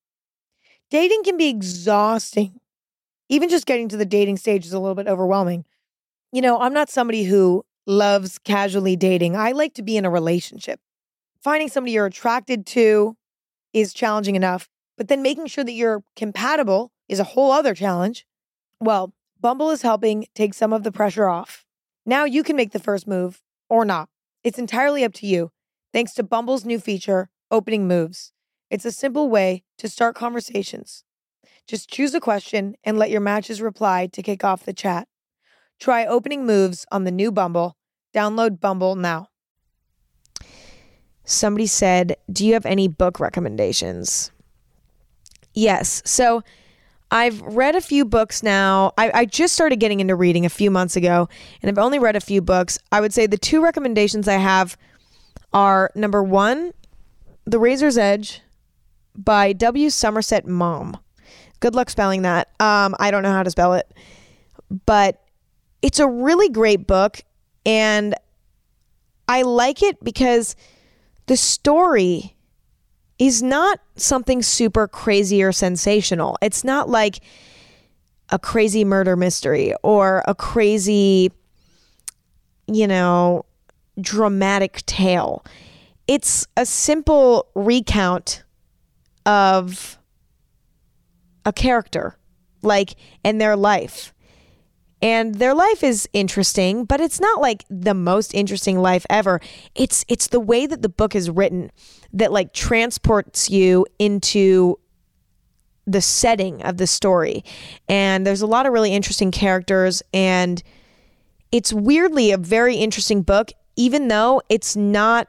Dating 0.90 1.24
can 1.24 1.36
be 1.36 1.48
exhausting. 1.48 2.60
Even 3.28 3.48
just 3.48 3.66
getting 3.66 3.88
to 3.88 3.96
the 3.96 4.06
dating 4.06 4.36
stage 4.36 4.64
is 4.64 4.72
a 4.72 4.78
little 4.78 4.94
bit 4.94 5.08
overwhelming. 5.08 5.64
You 6.32 6.40
know, 6.40 6.60
I'm 6.60 6.72
not 6.72 6.88
somebody 6.88 7.24
who 7.24 7.64
loves 7.86 8.38
casually 8.38 8.96
dating. 8.96 9.36
I 9.36 9.52
like 9.52 9.74
to 9.74 9.82
be 9.82 9.96
in 9.96 10.04
a 10.04 10.10
relationship. 10.10 10.80
Finding 11.44 11.68
somebody 11.68 11.92
you're 11.92 12.06
attracted 12.06 12.64
to 12.64 13.18
is 13.74 13.92
challenging 13.92 14.34
enough, 14.34 14.70
but 14.96 15.08
then 15.08 15.20
making 15.20 15.46
sure 15.46 15.62
that 15.62 15.72
you're 15.72 16.02
compatible 16.16 16.90
is 17.06 17.20
a 17.20 17.24
whole 17.24 17.52
other 17.52 17.74
challenge. 17.74 18.26
Well, 18.80 19.12
Bumble 19.38 19.70
is 19.70 19.82
helping 19.82 20.26
take 20.34 20.54
some 20.54 20.72
of 20.72 20.84
the 20.84 20.90
pressure 20.90 21.26
off. 21.26 21.66
Now 22.06 22.24
you 22.24 22.42
can 22.42 22.56
make 22.56 22.72
the 22.72 22.78
first 22.78 23.06
move 23.06 23.42
or 23.68 23.84
not. 23.84 24.08
It's 24.42 24.58
entirely 24.58 25.04
up 25.04 25.12
to 25.14 25.26
you, 25.26 25.50
thanks 25.92 26.14
to 26.14 26.22
Bumble's 26.22 26.64
new 26.64 26.78
feature, 26.78 27.28
Opening 27.50 27.86
Moves. 27.86 28.32
It's 28.70 28.86
a 28.86 28.90
simple 28.90 29.28
way 29.28 29.64
to 29.76 29.86
start 29.86 30.16
conversations. 30.16 31.04
Just 31.68 31.90
choose 31.90 32.14
a 32.14 32.20
question 32.20 32.74
and 32.84 32.98
let 32.98 33.10
your 33.10 33.20
matches 33.20 33.60
reply 33.60 34.06
to 34.14 34.22
kick 34.22 34.44
off 34.44 34.64
the 34.64 34.72
chat. 34.72 35.08
Try 35.78 36.06
Opening 36.06 36.46
Moves 36.46 36.86
on 36.90 37.04
the 37.04 37.12
new 37.12 37.30
Bumble. 37.30 37.76
Download 38.14 38.60
Bumble 38.60 38.96
now. 38.96 39.28
Somebody 41.24 41.66
said, 41.66 42.16
Do 42.30 42.46
you 42.46 42.54
have 42.54 42.66
any 42.66 42.88
book 42.88 43.18
recommendations? 43.18 44.30
Yes. 45.54 46.02
So 46.04 46.42
I've 47.10 47.40
read 47.42 47.76
a 47.76 47.80
few 47.80 48.04
books 48.04 48.42
now. 48.42 48.92
I, 48.98 49.10
I, 49.20 49.24
just 49.24 49.54
started 49.54 49.76
getting 49.76 50.00
into 50.00 50.16
reading 50.16 50.44
a 50.44 50.50
few 50.50 50.70
months 50.70 50.96
ago, 50.96 51.28
and 51.62 51.68
I've 51.68 51.82
only 51.82 51.98
read 52.00 52.16
a 52.16 52.20
few 52.20 52.42
books. 52.42 52.78
I 52.90 53.00
would 53.00 53.14
say 53.14 53.26
the 53.26 53.38
two 53.38 53.62
recommendations 53.62 54.26
I 54.26 54.34
have 54.34 54.76
are 55.52 55.90
number 55.94 56.22
one, 56.22 56.72
The 57.44 57.60
Razor's 57.60 57.96
Edge 57.96 58.40
by 59.14 59.52
W. 59.52 59.90
Somerset 59.90 60.46
Maugham. 60.46 60.96
Good 61.60 61.76
luck 61.76 61.88
spelling 61.88 62.22
that. 62.22 62.48
Um, 62.58 62.96
I 62.98 63.12
don't 63.12 63.22
know 63.22 63.32
how 63.32 63.44
to 63.44 63.50
spell 63.50 63.74
it, 63.74 63.92
but 64.84 65.22
it's 65.82 66.00
a 66.00 66.08
really 66.08 66.48
great 66.48 66.86
book, 66.86 67.22
and 67.64 68.14
I 69.28 69.42
like 69.42 69.82
it 69.82 70.02
because 70.02 70.56
the 71.26 71.36
story 71.36 72.36
is 73.18 73.42
not 73.42 73.80
something 73.96 74.42
super 74.42 74.88
crazy 74.88 75.42
or 75.42 75.52
sensational. 75.52 76.36
It's 76.42 76.64
not 76.64 76.88
like 76.88 77.20
a 78.30 78.38
crazy 78.38 78.84
murder 78.84 79.16
mystery 79.16 79.74
or 79.82 80.22
a 80.26 80.34
crazy, 80.34 81.30
you 82.66 82.86
know, 82.86 83.44
dramatic 84.00 84.84
tale. 84.86 85.44
It's 86.06 86.46
a 86.56 86.66
simple 86.66 87.46
recount 87.54 88.42
of 89.24 89.98
a 91.46 91.52
character, 91.52 92.16
like, 92.62 92.94
in 93.22 93.38
their 93.38 93.56
life. 93.56 94.12
And 95.04 95.34
their 95.34 95.52
life 95.52 95.84
is 95.84 96.08
interesting, 96.14 96.86
but 96.86 96.98
it's 96.98 97.20
not 97.20 97.38
like 97.38 97.66
the 97.68 97.92
most 97.92 98.32
interesting 98.32 98.78
life 98.78 99.04
ever. 99.10 99.38
It's 99.74 100.02
it's 100.08 100.28
the 100.28 100.40
way 100.40 100.64
that 100.66 100.80
the 100.80 100.88
book 100.88 101.14
is 101.14 101.28
written 101.28 101.70
that 102.14 102.32
like 102.32 102.54
transports 102.54 103.50
you 103.50 103.84
into 103.98 104.78
the 105.86 106.00
setting 106.00 106.62
of 106.62 106.78
the 106.78 106.86
story. 106.86 107.44
And 107.86 108.26
there's 108.26 108.40
a 108.40 108.46
lot 108.46 108.64
of 108.64 108.72
really 108.72 108.94
interesting 108.94 109.30
characters 109.30 110.02
and 110.14 110.62
it's 111.52 111.70
weirdly 111.70 112.32
a 112.32 112.38
very 112.38 112.76
interesting 112.76 113.20
book 113.20 113.52
even 113.76 114.08
though 114.08 114.40
it's 114.48 114.74
not 114.74 115.28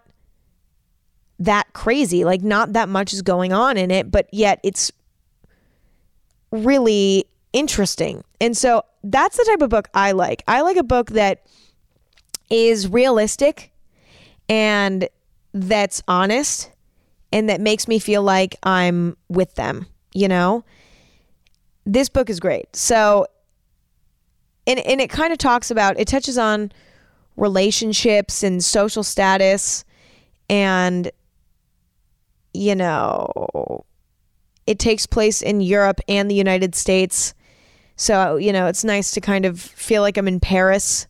that 1.37 1.73
crazy. 1.73 2.23
Like 2.23 2.43
not 2.43 2.71
that 2.71 2.87
much 2.87 3.11
is 3.11 3.21
going 3.21 3.51
on 3.51 3.75
in 3.75 3.91
it, 3.91 4.09
but 4.09 4.29
yet 4.31 4.61
it's 4.63 4.89
really 6.51 7.25
interesting. 7.55 8.21
And 8.41 8.55
so 8.55 8.83
that's 9.01 9.37
the 9.37 9.45
type 9.45 9.61
of 9.61 9.69
book 9.69 9.87
I 9.93 10.11
like. 10.11 10.43
I 10.45 10.61
like 10.61 10.75
a 10.75 10.83
book 10.83 11.11
that 11.11 11.45
is 12.49 12.89
realistic 12.89 13.71
and 14.49 15.07
that's 15.53 16.03
honest 16.07 16.69
and 17.31 17.49
that 17.49 17.61
makes 17.61 17.87
me 17.87 17.97
feel 17.97 18.21
like 18.21 18.57
I'm 18.61 19.15
with 19.29 19.55
them, 19.55 19.87
you 20.13 20.27
know? 20.27 20.65
This 21.85 22.09
book 22.09 22.29
is 22.29 22.41
great. 22.41 22.75
So 22.75 23.25
and 24.67 24.79
and 24.79 24.99
it 24.99 25.09
kind 25.09 25.31
of 25.31 25.37
talks 25.37 25.71
about 25.71 25.97
it 25.97 26.09
touches 26.09 26.37
on 26.37 26.73
relationships 27.37 28.43
and 28.43 28.63
social 28.63 29.03
status 29.03 29.85
and 30.49 31.11
you 32.53 32.75
know 32.75 33.85
it 34.65 34.79
takes 34.79 35.05
place 35.05 35.41
in 35.43 35.61
Europe 35.61 35.99
and 36.07 36.29
the 36.29 36.35
United 36.35 36.73
States 36.73 37.34
so, 37.95 38.35
you 38.35 38.51
know, 38.51 38.67
it's 38.67 38.83
nice 38.83 39.11
to 39.11 39.21
kind 39.21 39.45
of 39.45 39.59
feel 39.59 40.01
like 40.01 40.17
I'm 40.17 40.27
in 40.27 40.39
Paris 40.39 41.07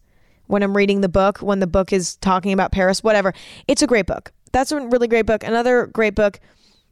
when 0.47 0.61
I'm 0.61 0.77
reading 0.77 1.01
the 1.01 1.09
book, 1.09 1.39
when 1.39 1.59
the 1.59 1.67
book 1.67 1.91
is 1.91 2.17
talking 2.17 2.53
about 2.53 2.71
Paris, 2.71 3.03
whatever. 3.03 3.33
It's 3.67 3.81
a 3.81 3.88
great 3.88 4.05
book. 4.05 4.31
That's 4.51 4.71
a 4.71 4.79
really 4.79 5.07
great 5.07 5.25
book. 5.25 5.43
Another 5.43 5.88
great 5.88 6.15
book, 6.15 6.39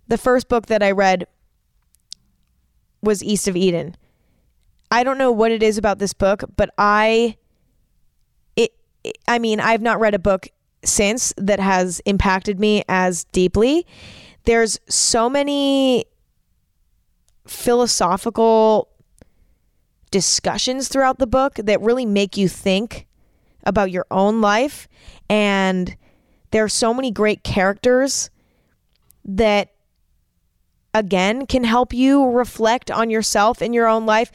the 0.07 0.17
first 0.17 0.49
book 0.49 0.65
that 0.67 0.81
I 0.81 0.91
read 0.91 1.27
was 3.01 3.23
East 3.23 3.47
of 3.47 3.55
Eden. 3.55 3.95
I 4.89 5.03
don't 5.03 5.17
know 5.17 5.31
what 5.31 5.51
it 5.51 5.61
is 5.61 5.77
about 5.77 5.99
this 5.99 6.13
book, 6.13 6.43
but 6.55 6.69
I 6.77 7.37
it, 8.55 8.73
it 9.03 9.17
I 9.27 9.39
mean, 9.39 9.59
I've 9.59 9.81
not 9.81 9.99
read 9.99 10.13
a 10.13 10.19
book 10.19 10.47
since 10.83 11.33
that 11.37 11.59
has 11.59 12.01
impacted 12.05 12.59
me 12.59 12.83
as 12.87 13.23
deeply. 13.25 13.85
There's 14.45 14.79
so 14.89 15.29
many 15.29 16.05
philosophical 17.47 18.89
discussions 20.13 20.89
throughout 20.89 21.17
the 21.17 21.25
book 21.25 21.55
that 21.55 21.81
really 21.81 22.05
make 22.05 22.37
you 22.37 22.47
think 22.47 23.07
about 23.65 23.89
your 23.89 24.05
own 24.11 24.41
life. 24.41 24.87
And 25.27 25.97
there 26.51 26.63
are 26.63 26.69
so 26.69 26.93
many 26.93 27.09
great 27.09 27.43
characters 27.43 28.29
that, 29.25 29.73
again, 30.93 31.47
can 31.47 31.63
help 31.63 31.95
you 31.95 32.29
reflect 32.29 32.91
on 32.91 33.09
yourself 33.09 33.59
in 33.59 33.73
your 33.73 33.87
own 33.87 34.05
life. 34.05 34.31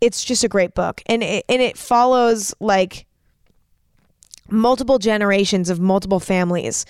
It's 0.00 0.24
just 0.24 0.44
a 0.44 0.48
great 0.48 0.74
book. 0.74 1.02
And 1.06 1.24
it, 1.24 1.44
and 1.48 1.60
it 1.60 1.76
follows 1.76 2.54
like 2.60 3.06
multiple 4.48 5.00
generations 5.00 5.70
of 5.70 5.80
multiple 5.80 6.20
families. 6.20 6.86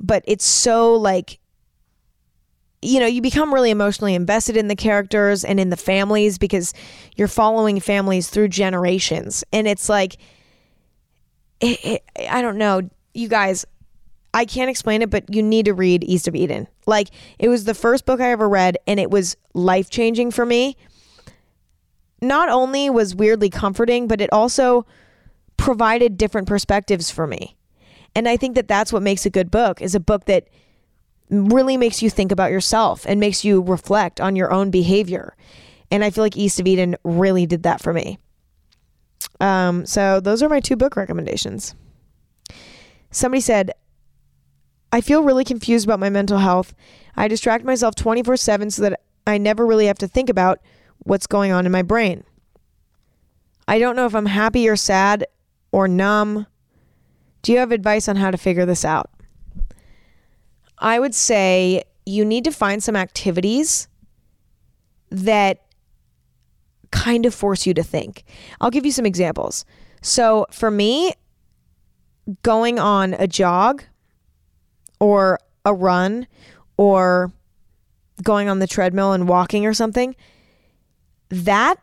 But 0.00 0.24
it's 0.26 0.44
so 0.44 0.96
like 0.96 1.38
you 2.84 3.00
know, 3.00 3.06
you 3.06 3.22
become 3.22 3.52
really 3.52 3.70
emotionally 3.70 4.14
invested 4.14 4.56
in 4.56 4.68
the 4.68 4.76
characters 4.76 5.44
and 5.44 5.58
in 5.58 5.70
the 5.70 5.76
families 5.76 6.38
because 6.38 6.74
you're 7.16 7.28
following 7.28 7.80
families 7.80 8.28
through 8.28 8.48
generations. 8.48 9.42
And 9.52 9.66
it's 9.66 9.88
like, 9.88 10.16
it, 11.60 11.84
it, 11.84 12.04
I 12.28 12.42
don't 12.42 12.58
know, 12.58 12.88
you 13.14 13.28
guys, 13.28 13.64
I 14.34 14.44
can't 14.44 14.68
explain 14.68 15.00
it, 15.00 15.10
but 15.10 15.32
you 15.34 15.42
need 15.42 15.64
to 15.66 15.74
read 15.74 16.04
East 16.04 16.28
of 16.28 16.34
Eden. 16.34 16.68
Like, 16.86 17.08
it 17.38 17.48
was 17.48 17.64
the 17.64 17.74
first 17.74 18.04
book 18.04 18.20
I 18.20 18.30
ever 18.32 18.48
read, 18.48 18.76
and 18.86 19.00
it 19.00 19.10
was 19.10 19.36
life 19.54 19.88
changing 19.88 20.32
for 20.32 20.44
me. 20.44 20.76
Not 22.20 22.48
only 22.48 22.90
was 22.90 23.14
weirdly 23.14 23.48
comforting, 23.48 24.08
but 24.08 24.20
it 24.20 24.32
also 24.32 24.84
provided 25.56 26.18
different 26.18 26.48
perspectives 26.48 27.10
for 27.10 27.26
me. 27.26 27.56
And 28.14 28.28
I 28.28 28.36
think 28.36 28.56
that 28.56 28.68
that's 28.68 28.92
what 28.92 29.02
makes 29.02 29.24
a 29.24 29.30
good 29.30 29.50
book 29.50 29.80
is 29.80 29.94
a 29.94 30.00
book 30.00 30.26
that 30.26 30.48
really 31.30 31.76
makes 31.76 32.02
you 32.02 32.10
think 32.10 32.30
about 32.30 32.50
yourself 32.50 33.04
and 33.08 33.18
makes 33.18 33.44
you 33.44 33.62
reflect 33.62 34.20
on 34.20 34.36
your 34.36 34.52
own 34.52 34.70
behavior. 34.70 35.36
And 35.90 36.04
I 36.04 36.10
feel 36.10 36.24
like 36.24 36.36
East 36.36 36.60
of 36.60 36.66
Eden 36.66 36.96
really 37.04 37.46
did 37.46 37.62
that 37.62 37.80
for 37.80 37.92
me. 37.92 38.18
Um, 39.40 39.86
so 39.86 40.20
those 40.20 40.42
are 40.42 40.48
my 40.48 40.60
two 40.60 40.76
book 40.76 40.96
recommendations. 40.96 41.74
Somebody 43.10 43.40
said, 43.40 43.72
I 44.92 45.00
feel 45.00 45.22
really 45.22 45.44
confused 45.44 45.86
about 45.86 46.00
my 46.00 46.10
mental 46.10 46.38
health. 46.38 46.74
I 47.16 47.28
distract 47.28 47.64
myself 47.64 47.94
24 47.94 48.36
7 48.36 48.70
so 48.70 48.82
that 48.82 49.00
I 49.26 49.38
never 49.38 49.66
really 49.66 49.86
have 49.86 49.98
to 49.98 50.08
think 50.08 50.28
about 50.28 50.60
what's 50.98 51.26
going 51.26 51.52
on 51.52 51.66
in 51.66 51.72
my 51.72 51.82
brain. 51.82 52.24
I 53.66 53.78
don't 53.78 53.96
know 53.96 54.06
if 54.06 54.14
I'm 54.14 54.26
happy 54.26 54.68
or 54.68 54.76
sad 54.76 55.26
or 55.72 55.88
numb. 55.88 56.46
Do 57.42 57.52
you 57.52 57.58
have 57.58 57.72
advice 57.72 58.08
on 58.08 58.16
how 58.16 58.30
to 58.30 58.38
figure 58.38 58.66
this 58.66 58.84
out? 58.84 59.10
I 60.78 60.98
would 60.98 61.14
say 61.14 61.84
you 62.06 62.24
need 62.24 62.44
to 62.44 62.50
find 62.50 62.82
some 62.82 62.96
activities 62.96 63.88
that 65.10 65.62
kind 66.90 67.26
of 67.26 67.34
force 67.34 67.66
you 67.66 67.74
to 67.74 67.82
think. 67.82 68.24
I'll 68.60 68.70
give 68.70 68.86
you 68.86 68.92
some 68.92 69.06
examples. 69.06 69.64
So 70.02 70.46
for 70.50 70.70
me, 70.70 71.12
going 72.42 72.78
on 72.78 73.14
a 73.14 73.26
jog 73.26 73.84
or 75.00 75.38
a 75.64 75.74
run 75.74 76.26
or 76.76 77.32
going 78.22 78.48
on 78.48 78.58
the 78.58 78.66
treadmill 78.66 79.12
and 79.12 79.28
walking 79.28 79.66
or 79.66 79.74
something, 79.74 80.14
that 81.30 81.76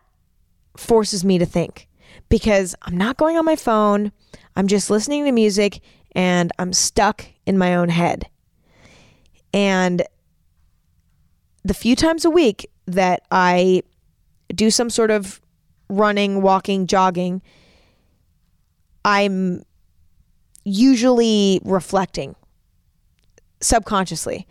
forces 0.77 1.25
me 1.25 1.37
to 1.37 1.45
think 1.45 1.87
because 2.29 2.75
I'm 2.83 2.97
not 2.97 3.17
going 3.17 3.37
on 3.37 3.45
my 3.45 3.55
phone. 3.55 4.11
I'm 4.55 4.67
just 4.67 4.89
listening 4.89 5.25
to 5.25 5.31
music 5.31 5.81
and 6.13 6.51
I'm 6.57 6.73
stuck 6.73 7.25
in 7.45 7.57
my 7.57 7.75
own 7.75 7.89
head. 7.89 8.27
And 9.53 10.03
the 11.63 11.73
few 11.73 11.95
times 11.95 12.25
a 12.25 12.29
week 12.29 12.69
that 12.85 13.23
I 13.31 13.83
do 14.53 14.69
some 14.69 14.89
sort 14.89 15.11
of 15.11 15.41
running, 15.89 16.41
walking, 16.41 16.87
jogging, 16.87 17.41
I'm 19.03 19.63
usually 20.63 21.61
reflecting 21.63 22.35
subconsciously. 23.61 24.47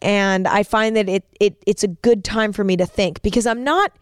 And 0.00 0.46
I 0.46 0.62
find 0.62 0.96
that 0.96 1.08
it, 1.08 1.24
it 1.40 1.62
it's 1.66 1.82
a 1.82 1.88
good 1.88 2.24
time 2.24 2.52
for 2.52 2.64
me 2.64 2.76
to 2.76 2.86
think 2.86 3.22
because 3.22 3.46
I'm 3.46 3.64
not 3.64 3.92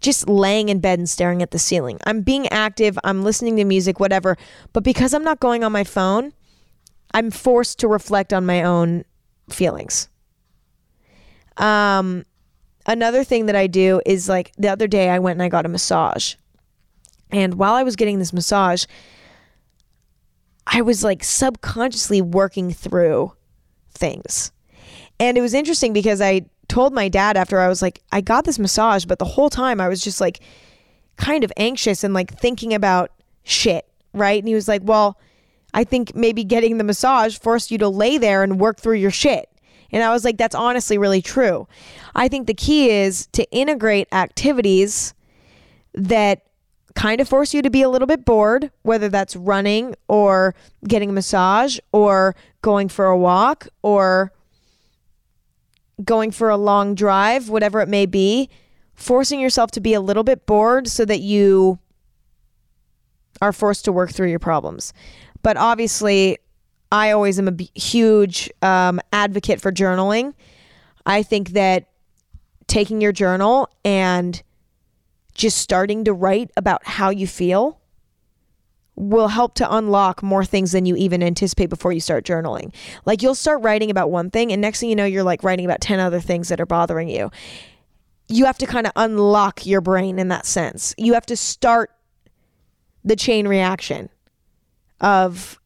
just 0.00 0.28
laying 0.28 0.68
in 0.68 0.78
bed 0.78 0.98
and 0.98 1.08
staring 1.08 1.42
at 1.42 1.50
the 1.50 1.58
ceiling. 1.58 1.98
I'm 2.04 2.20
being 2.20 2.46
active, 2.48 2.98
I'm 3.02 3.24
listening 3.24 3.56
to 3.56 3.64
music, 3.64 3.98
whatever. 3.98 4.36
But 4.72 4.84
because 4.84 5.14
I'm 5.14 5.24
not 5.24 5.40
going 5.40 5.64
on 5.64 5.72
my 5.72 5.84
phone, 5.84 6.32
I'm 7.12 7.30
forced 7.30 7.78
to 7.80 7.88
reflect 7.88 8.32
on 8.32 8.46
my 8.46 8.62
own 8.62 9.04
feelings. 9.50 10.08
Um, 11.56 12.24
another 12.86 13.24
thing 13.24 13.46
that 13.46 13.56
I 13.56 13.66
do 13.66 14.00
is 14.06 14.28
like 14.28 14.52
the 14.56 14.68
other 14.68 14.86
day 14.86 15.08
I 15.10 15.18
went 15.18 15.36
and 15.36 15.42
I 15.42 15.48
got 15.48 15.66
a 15.66 15.68
massage. 15.68 16.34
And 17.30 17.54
while 17.54 17.74
I 17.74 17.82
was 17.82 17.96
getting 17.96 18.18
this 18.18 18.32
massage, 18.32 18.84
I 20.66 20.82
was 20.82 21.02
like 21.04 21.24
subconsciously 21.24 22.22
working 22.22 22.72
through 22.72 23.32
things. 23.90 24.52
And 25.20 25.36
it 25.36 25.40
was 25.40 25.54
interesting 25.54 25.92
because 25.92 26.20
I 26.20 26.42
told 26.68 26.92
my 26.92 27.08
dad 27.08 27.36
after 27.36 27.58
I 27.58 27.68
was 27.68 27.82
like, 27.82 28.02
I 28.12 28.20
got 28.20 28.44
this 28.44 28.58
massage, 28.58 29.04
but 29.04 29.18
the 29.18 29.24
whole 29.24 29.50
time 29.50 29.80
I 29.80 29.88
was 29.88 30.02
just 30.02 30.20
like 30.20 30.40
kind 31.16 31.42
of 31.42 31.52
anxious 31.56 32.04
and 32.04 32.14
like 32.14 32.38
thinking 32.38 32.72
about 32.74 33.10
shit, 33.42 33.86
right? 34.12 34.38
And 34.38 34.48
he 34.48 34.54
was 34.54 34.68
like, 34.68 34.82
Well, 34.84 35.18
I 35.74 35.84
think 35.84 36.14
maybe 36.14 36.44
getting 36.44 36.78
the 36.78 36.84
massage 36.84 37.38
forced 37.38 37.70
you 37.70 37.78
to 37.78 37.88
lay 37.88 38.18
there 38.18 38.42
and 38.42 38.58
work 38.58 38.80
through 38.80 38.96
your 38.96 39.10
shit. 39.10 39.48
And 39.90 40.02
I 40.02 40.10
was 40.12 40.24
like, 40.24 40.36
that's 40.36 40.54
honestly 40.54 40.98
really 40.98 41.22
true. 41.22 41.66
I 42.14 42.28
think 42.28 42.46
the 42.46 42.54
key 42.54 42.90
is 42.90 43.26
to 43.28 43.50
integrate 43.50 44.08
activities 44.12 45.14
that 45.94 46.42
kind 46.94 47.20
of 47.20 47.28
force 47.28 47.54
you 47.54 47.62
to 47.62 47.70
be 47.70 47.82
a 47.82 47.88
little 47.88 48.06
bit 48.06 48.24
bored, 48.24 48.70
whether 48.82 49.08
that's 49.08 49.36
running 49.36 49.94
or 50.08 50.54
getting 50.86 51.10
a 51.10 51.12
massage 51.12 51.78
or 51.92 52.34
going 52.60 52.88
for 52.88 53.06
a 53.06 53.16
walk 53.16 53.68
or 53.82 54.32
going 56.04 56.30
for 56.30 56.50
a 56.50 56.56
long 56.56 56.94
drive, 56.94 57.48
whatever 57.48 57.80
it 57.80 57.88
may 57.88 58.04
be, 58.04 58.48
forcing 58.94 59.40
yourself 59.40 59.70
to 59.70 59.80
be 59.80 59.94
a 59.94 60.00
little 60.00 60.24
bit 60.24 60.44
bored 60.44 60.88
so 60.88 61.04
that 61.04 61.20
you 61.20 61.78
are 63.40 63.52
forced 63.52 63.84
to 63.84 63.92
work 63.92 64.10
through 64.10 64.28
your 64.28 64.38
problems. 64.38 64.92
But 65.42 65.56
obviously, 65.56 66.38
I 66.90 67.10
always 67.10 67.38
am 67.38 67.48
a 67.48 67.52
b- 67.52 67.70
huge 67.74 68.50
um, 68.62 69.00
advocate 69.12 69.60
for 69.60 69.70
journaling. 69.72 70.34
I 71.06 71.22
think 71.22 71.50
that 71.50 71.88
taking 72.66 73.00
your 73.00 73.12
journal 73.12 73.68
and 73.84 74.42
just 75.34 75.58
starting 75.58 76.04
to 76.04 76.12
write 76.12 76.50
about 76.56 76.86
how 76.86 77.10
you 77.10 77.26
feel 77.26 77.80
will 78.96 79.28
help 79.28 79.54
to 79.54 79.76
unlock 79.76 80.22
more 80.22 80.44
things 80.44 80.72
than 80.72 80.84
you 80.84 80.96
even 80.96 81.22
anticipate 81.22 81.70
before 81.70 81.92
you 81.92 82.00
start 82.00 82.24
journaling. 82.24 82.74
Like 83.04 83.22
you'll 83.22 83.36
start 83.36 83.62
writing 83.62 83.90
about 83.90 84.10
one 84.10 84.30
thing, 84.30 84.52
and 84.52 84.60
next 84.60 84.80
thing 84.80 84.90
you 84.90 84.96
know, 84.96 85.04
you're 85.04 85.22
like 85.22 85.44
writing 85.44 85.64
about 85.64 85.80
10 85.80 86.00
other 86.00 86.20
things 86.20 86.48
that 86.48 86.60
are 86.60 86.66
bothering 86.66 87.08
you. 87.08 87.30
You 88.28 88.44
have 88.44 88.58
to 88.58 88.66
kind 88.66 88.86
of 88.86 88.92
unlock 88.96 89.64
your 89.64 89.80
brain 89.80 90.18
in 90.18 90.28
that 90.28 90.44
sense. 90.44 90.94
You 90.98 91.14
have 91.14 91.26
to 91.26 91.36
start 91.36 91.90
the 93.04 93.16
chain 93.16 93.46
reaction 93.46 94.10
of 95.00 95.58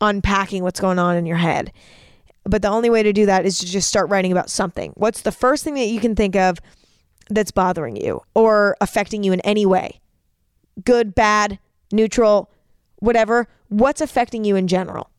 unpacking 0.00 0.62
what's 0.62 0.80
going 0.80 0.98
on 0.98 1.16
in 1.16 1.26
your 1.26 1.36
head. 1.36 1.72
But 2.44 2.62
the 2.62 2.68
only 2.68 2.90
way 2.90 3.02
to 3.02 3.12
do 3.12 3.26
that 3.26 3.44
is 3.44 3.58
to 3.58 3.66
just 3.66 3.88
start 3.88 4.08
writing 4.08 4.30
about 4.30 4.50
something. 4.50 4.92
What's 4.94 5.22
the 5.22 5.32
first 5.32 5.64
thing 5.64 5.74
that 5.74 5.86
you 5.86 6.00
can 6.00 6.14
think 6.14 6.36
of 6.36 6.58
that's 7.28 7.50
bothering 7.50 7.96
you 7.96 8.22
or 8.34 8.76
affecting 8.80 9.24
you 9.24 9.32
in 9.32 9.40
any 9.40 9.66
way? 9.66 10.00
Good, 10.84 11.14
bad, 11.14 11.58
neutral, 11.90 12.52
whatever. 13.00 13.48
What's 13.68 14.00
affecting 14.00 14.44
you 14.44 14.54
in 14.54 14.68
general? 14.68 15.10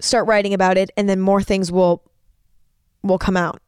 Start 0.00 0.26
writing 0.26 0.52
about 0.52 0.76
it 0.76 0.90
and 0.96 1.08
then 1.08 1.20
more 1.20 1.42
things 1.42 1.70
will 1.70 2.02
will 3.02 3.18
come 3.18 3.36
out. 3.36 3.60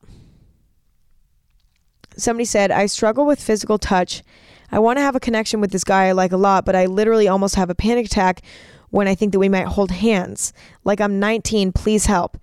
Somebody 2.16 2.46
said, 2.46 2.70
"I 2.70 2.86
struggle 2.86 3.26
with 3.26 3.40
physical 3.40 3.78
touch. 3.78 4.22
I 4.70 4.78
want 4.78 4.98
to 4.98 5.02
have 5.02 5.16
a 5.16 5.20
connection 5.20 5.60
with 5.60 5.70
this 5.70 5.84
guy 5.84 6.06
I 6.06 6.12
like 6.12 6.32
a 6.32 6.36
lot, 6.36 6.64
but 6.64 6.76
I 6.76 6.86
literally 6.86 7.28
almost 7.28 7.54
have 7.54 7.70
a 7.70 7.74
panic 7.74 8.06
attack 8.06 8.42
when 8.90 9.08
I 9.08 9.14
think 9.14 9.32
that 9.32 9.38
we 9.38 9.48
might 9.48 9.66
hold 9.66 9.90
hands. 9.90 10.52
Like 10.84 11.00
I'm 11.00 11.18
19, 11.18 11.72
please 11.72 12.06
help. 12.06 12.36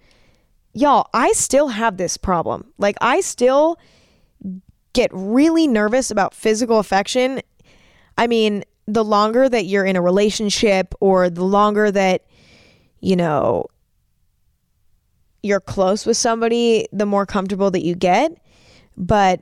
Y'all, 0.73 1.09
I 1.13 1.31
still 1.33 1.69
have 1.69 1.97
this 1.97 2.17
problem. 2.17 2.71
Like 2.77 2.95
I 3.01 3.21
still 3.21 3.77
get 4.93 5.09
really 5.13 5.67
nervous 5.67 6.11
about 6.11 6.33
physical 6.33 6.79
affection. 6.79 7.41
I 8.17 8.27
mean, 8.27 8.63
the 8.87 9.03
longer 9.03 9.47
that 9.49 9.65
you're 9.65 9.85
in 9.85 9.95
a 9.95 10.01
relationship 10.01 10.93
or 10.99 11.29
the 11.29 11.43
longer 11.43 11.91
that, 11.91 12.25
you 12.99 13.15
know, 13.15 13.67
you're 15.41 15.59
close 15.59 16.05
with 16.05 16.17
somebody, 16.17 16.87
the 16.91 17.05
more 17.05 17.25
comfortable 17.25 17.69
that 17.71 17.83
you 17.83 17.95
get. 17.95 18.37
But 18.95 19.41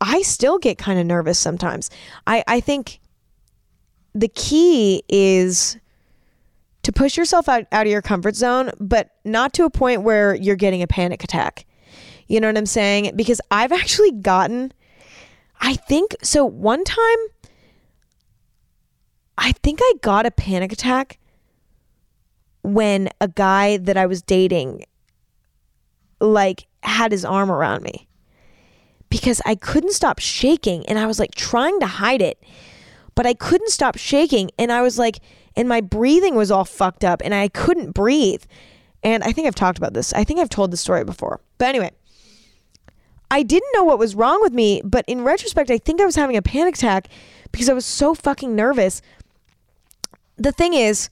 I 0.00 0.22
still 0.22 0.58
get 0.58 0.78
kind 0.78 0.98
of 0.98 1.06
nervous 1.06 1.38
sometimes. 1.38 1.90
I, 2.26 2.44
I 2.46 2.60
think 2.60 3.00
the 4.14 4.28
key 4.28 5.02
is 5.08 5.76
to 6.82 6.92
push 6.92 7.16
yourself 7.16 7.48
out, 7.48 7.64
out 7.72 7.86
of 7.86 7.92
your 7.92 8.02
comfort 8.02 8.36
zone, 8.36 8.70
but 8.80 9.10
not 9.24 9.52
to 9.54 9.64
a 9.64 9.70
point 9.70 10.02
where 10.02 10.34
you're 10.34 10.56
getting 10.56 10.82
a 10.82 10.86
panic 10.86 11.22
attack. 11.24 11.66
You 12.28 12.40
know 12.40 12.46
what 12.46 12.56
I'm 12.56 12.66
saying? 12.66 13.12
Because 13.16 13.40
I've 13.50 13.72
actually 13.82 14.12
gotten, 14.12 14.72
I 15.60 15.74
think, 15.74 16.14
so 16.22 16.44
one 16.44 16.84
time, 16.84 17.18
I 19.36 19.52
think 19.62 19.80
I 19.82 19.92
got 20.02 20.26
a 20.26 20.30
panic 20.30 20.72
attack 20.72 21.18
when 22.62 23.08
a 23.20 23.28
guy 23.28 23.76
that 23.78 23.96
I 23.96 24.06
was 24.06 24.22
dating, 24.22 24.84
like, 26.20 26.66
had 26.82 27.12
his 27.12 27.24
arm 27.24 27.50
around 27.50 27.82
me 27.82 28.07
because 29.10 29.40
I 29.46 29.54
couldn't 29.54 29.92
stop 29.92 30.18
shaking 30.18 30.86
and 30.86 30.98
I 30.98 31.06
was 31.06 31.18
like 31.18 31.34
trying 31.34 31.80
to 31.80 31.86
hide 31.86 32.22
it 32.22 32.42
but 33.18 33.26
I 33.26 33.34
couldn't 33.34 33.70
stop 33.70 33.98
shaking. 33.98 34.52
And 34.60 34.70
I 34.70 34.80
was 34.80 34.96
like, 34.96 35.18
and 35.56 35.68
my 35.68 35.80
breathing 35.80 36.36
was 36.36 36.52
all 36.52 36.64
fucked 36.64 37.02
up 37.02 37.20
and 37.24 37.34
I 37.34 37.48
couldn't 37.48 37.90
breathe. 37.90 38.44
And 39.02 39.24
I 39.24 39.32
think 39.32 39.48
I've 39.48 39.56
talked 39.56 39.76
about 39.76 39.92
this. 39.92 40.12
I 40.12 40.22
think 40.22 40.38
I've 40.38 40.48
told 40.48 40.70
the 40.70 40.76
story 40.76 41.02
before. 41.02 41.40
But 41.58 41.66
anyway, 41.66 41.90
I 43.28 43.42
didn't 43.42 43.72
know 43.74 43.82
what 43.82 43.98
was 43.98 44.14
wrong 44.14 44.40
with 44.40 44.52
me, 44.52 44.82
but 44.84 45.04
in 45.08 45.24
retrospect, 45.24 45.68
I 45.68 45.78
think 45.78 46.00
I 46.00 46.04
was 46.04 46.14
having 46.14 46.36
a 46.36 46.42
panic 46.42 46.76
attack 46.76 47.08
because 47.50 47.68
I 47.68 47.72
was 47.72 47.84
so 47.84 48.14
fucking 48.14 48.54
nervous. 48.54 49.02
The 50.36 50.52
thing 50.52 50.74
is, 50.74 51.10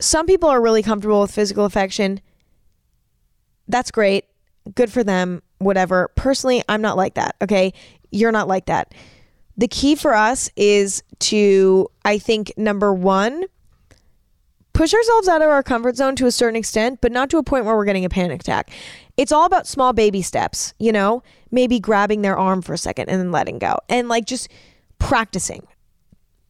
some 0.00 0.26
people 0.26 0.48
are 0.48 0.60
really 0.60 0.82
comfortable 0.82 1.20
with 1.20 1.30
physical 1.30 1.66
affection. 1.66 2.20
That's 3.68 3.92
great. 3.92 4.24
Good 4.74 4.90
for 4.90 5.04
them, 5.04 5.42
whatever. 5.58 6.08
Personally, 6.14 6.62
I'm 6.68 6.82
not 6.82 6.96
like 6.96 7.14
that, 7.14 7.36
okay? 7.42 7.72
You're 8.10 8.32
not 8.32 8.48
like 8.48 8.66
that. 8.66 8.94
The 9.56 9.68
key 9.68 9.94
for 9.94 10.14
us 10.14 10.50
is 10.56 11.02
to, 11.20 11.88
I 12.04 12.18
think, 12.18 12.52
number 12.56 12.92
one, 12.92 13.44
push 14.74 14.92
ourselves 14.92 15.28
out 15.28 15.40
of 15.40 15.48
our 15.48 15.62
comfort 15.62 15.96
zone 15.96 16.14
to 16.16 16.26
a 16.26 16.30
certain 16.30 16.56
extent, 16.56 17.00
but 17.00 17.10
not 17.10 17.30
to 17.30 17.38
a 17.38 17.42
point 17.42 17.64
where 17.64 17.74
we're 17.74 17.86
getting 17.86 18.04
a 18.04 18.10
panic 18.10 18.42
attack. 18.42 18.70
It's 19.16 19.32
all 19.32 19.46
about 19.46 19.66
small 19.66 19.94
baby 19.94 20.20
steps, 20.20 20.74
you 20.78 20.92
know, 20.92 21.22
maybe 21.50 21.80
grabbing 21.80 22.20
their 22.20 22.36
arm 22.36 22.60
for 22.60 22.74
a 22.74 22.78
second 22.78 23.08
and 23.08 23.18
then 23.18 23.32
letting 23.32 23.58
go 23.58 23.78
and 23.88 24.08
like 24.08 24.26
just 24.26 24.50
practicing. 24.98 25.66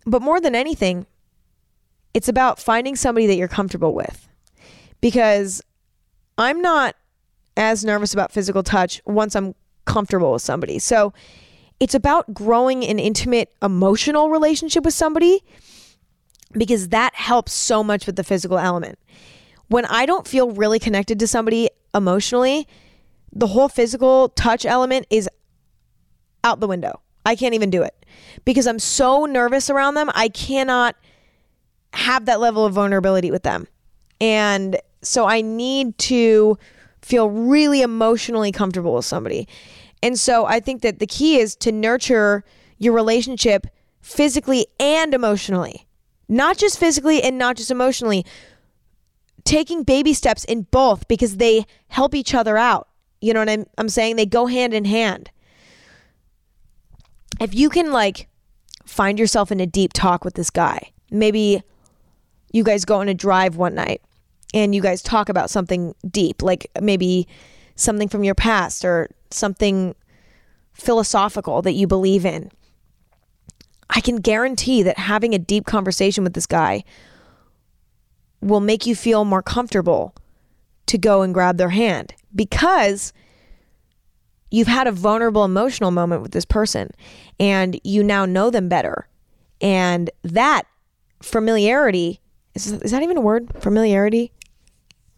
But 0.05 0.23
more 0.23 0.41
than 0.41 0.57
anything, 0.57 1.07
it's 2.15 2.29
about 2.29 2.59
finding 2.59 2.97
somebody 2.97 3.29
that 3.29 3.37
you're 3.37 3.47
comfortable 3.47 3.95
with. 3.95 4.29
Because 5.01 5.63
I'm 6.39 6.61
not 6.61 6.97
as 7.57 7.85
nervous 7.85 8.13
about 8.13 8.33
physical 8.33 8.63
touch 8.63 9.01
once 9.07 9.35
I'm 9.35 9.55
comfortable 9.85 10.33
with 10.33 10.43
somebody. 10.43 10.79
So 10.79 11.13
it's 11.81 11.95
about 11.95 12.33
growing 12.33 12.85
an 12.85 12.99
intimate 12.99 13.53
emotional 13.63 14.31
relationship 14.31 14.85
with 14.85 14.95
somebody 14.95 15.43
because 16.53 16.89
that 16.89 17.15
helps 17.15 17.53
so 17.53 17.83
much 17.85 18.07
with 18.07 18.17
the 18.17 18.25
physical 18.25 18.59
element. 18.59 18.99
When 19.69 19.85
I 19.87 20.07
don't 20.07 20.27
feel 20.27 20.51
really 20.53 20.79
connected 20.79 21.19
to 21.19 21.27
somebody 21.27 21.69
emotionally, 21.95 22.67
the 23.33 23.49
whole 23.49 23.69
physical 23.69 24.31
touch 24.31 24.65
element 24.65 25.07
is 25.11 25.29
out 26.45 26.61
the 26.61 26.69
window. 26.69 27.01
I 27.25 27.35
can't 27.35 27.55
even 27.55 27.71
do 27.71 27.83
it 27.83 28.07
because 28.45 28.67
I'm 28.67 28.79
so 28.79 29.27
nervous 29.27 29.69
around 29.69 29.95
them. 29.95 30.11
I 30.15 30.29
cannot 30.29 30.97
have 31.93 32.27
that 32.27 32.41
level 32.41 32.65
of 32.65 32.75
vulnerability 32.75 33.31
with 33.31 33.43
them. 33.43 33.67
And 34.21 34.79
so 35.03 35.27
I 35.27 35.41
need 35.41 35.99
to 35.99 36.57
feel 37.07 37.31
really 37.31 37.83
emotionally 37.83 38.51
comfortable 38.51 38.93
with 38.93 39.05
somebody. 39.05 39.47
And 40.03 40.19
so 40.19 40.45
I 40.45 40.59
think 40.59 40.83
that 40.83 40.99
the 40.99 41.07
key 41.07 41.39
is 41.39 41.55
to 41.57 41.71
nurture 41.71 42.43
your 42.79 42.95
relationship 42.95 43.69
physically 44.01 44.67
and 44.81 45.15
emotionally, 45.15 45.87
not 46.29 46.59
just 46.59 46.81
physically 46.81 47.23
and 47.23 47.39
not 47.39 47.57
just 47.57 47.71
emotionally. 47.71 48.27
Taking 49.45 49.85
baby 49.85 50.15
steps 50.15 50.45
in 50.47 50.63
both 50.63 51.07
because 51.07 51.37
they 51.37 51.65
help 51.87 52.13
each 52.13 52.35
other 52.35 52.57
out. 52.57 52.89
You 53.21 53.35
know 53.35 53.41
what 53.41 53.51
I'm, 53.51 53.67
I'm 53.79 53.89
saying? 53.89 54.17
They 54.17 54.27
go 54.27 54.47
hand 54.47 54.75
in 54.75 54.85
hand. 54.85 55.31
If 57.41 57.55
you 57.55 57.71
can, 57.71 57.93
like, 57.93 58.29
find 58.85 59.17
yourself 59.17 59.53
in 59.53 59.61
a 59.61 59.67
deep 59.67 59.93
talk 59.93 60.25
with 60.25 60.35
this 60.35 60.51
guy, 60.51 60.91
maybe 61.13 61.63
you 62.53 62.65
guys 62.65 62.85
go 62.85 62.99
on 62.99 63.09
a 63.09 63.15
drive 63.15 63.55
one 63.55 63.77
night 63.77 64.03
and 64.57 64.75
you 64.75 64.81
guys 64.81 65.03
talk 65.03 65.29
about 65.29 65.51
something 65.51 65.95
deep, 66.11 66.43
like 66.43 66.71
maybe 66.81 67.29
something 67.75 68.09
from 68.09 68.25
your 68.25 68.35
past 68.35 68.87
or 68.87 69.11
something 69.31 69.95
philosophical 70.73 71.61
that 71.61 71.73
you 71.73 71.87
believe 71.87 72.25
in. 72.25 72.51
I 73.91 74.01
can 74.01 74.17
guarantee 74.17 74.83
that 74.83 74.99
having 74.99 75.35
a 75.35 75.39
deep 75.39 75.67
conversation 75.67 76.25
with 76.25 76.33
this 76.33 76.47
guy 76.47 76.85
will 78.41 78.61
make 78.61 78.87
you 78.87 78.95
feel 78.95 79.27
more 79.27 79.43
comfortable 79.43 80.15
to 80.87 80.97
go 80.97 81.21
and 81.21 81.35
grab 81.35 81.59
their 81.59 81.69
hand 81.69 82.15
because 82.35 83.13
you've 84.51 84.69
had 84.69 84.87
a 84.87 84.93
vulnerable 84.93 85.45
emotional 85.45 85.91
moment 85.91 86.23
with 86.23 86.33
this 86.33 86.47
person 86.47 86.91
and 87.39 87.79
you 87.85 88.03
now 88.03 88.25
know 88.25 88.49
them 88.49 88.71
better. 88.71 89.07
And 89.61 90.09
that 90.23 90.63
familiarity 91.21 92.21
is, 92.55 92.73
is 92.73 92.91
that 92.93 93.03
even 93.03 93.19
a 93.19 93.21
word? 93.21 93.51
Familiarity? 93.61 94.33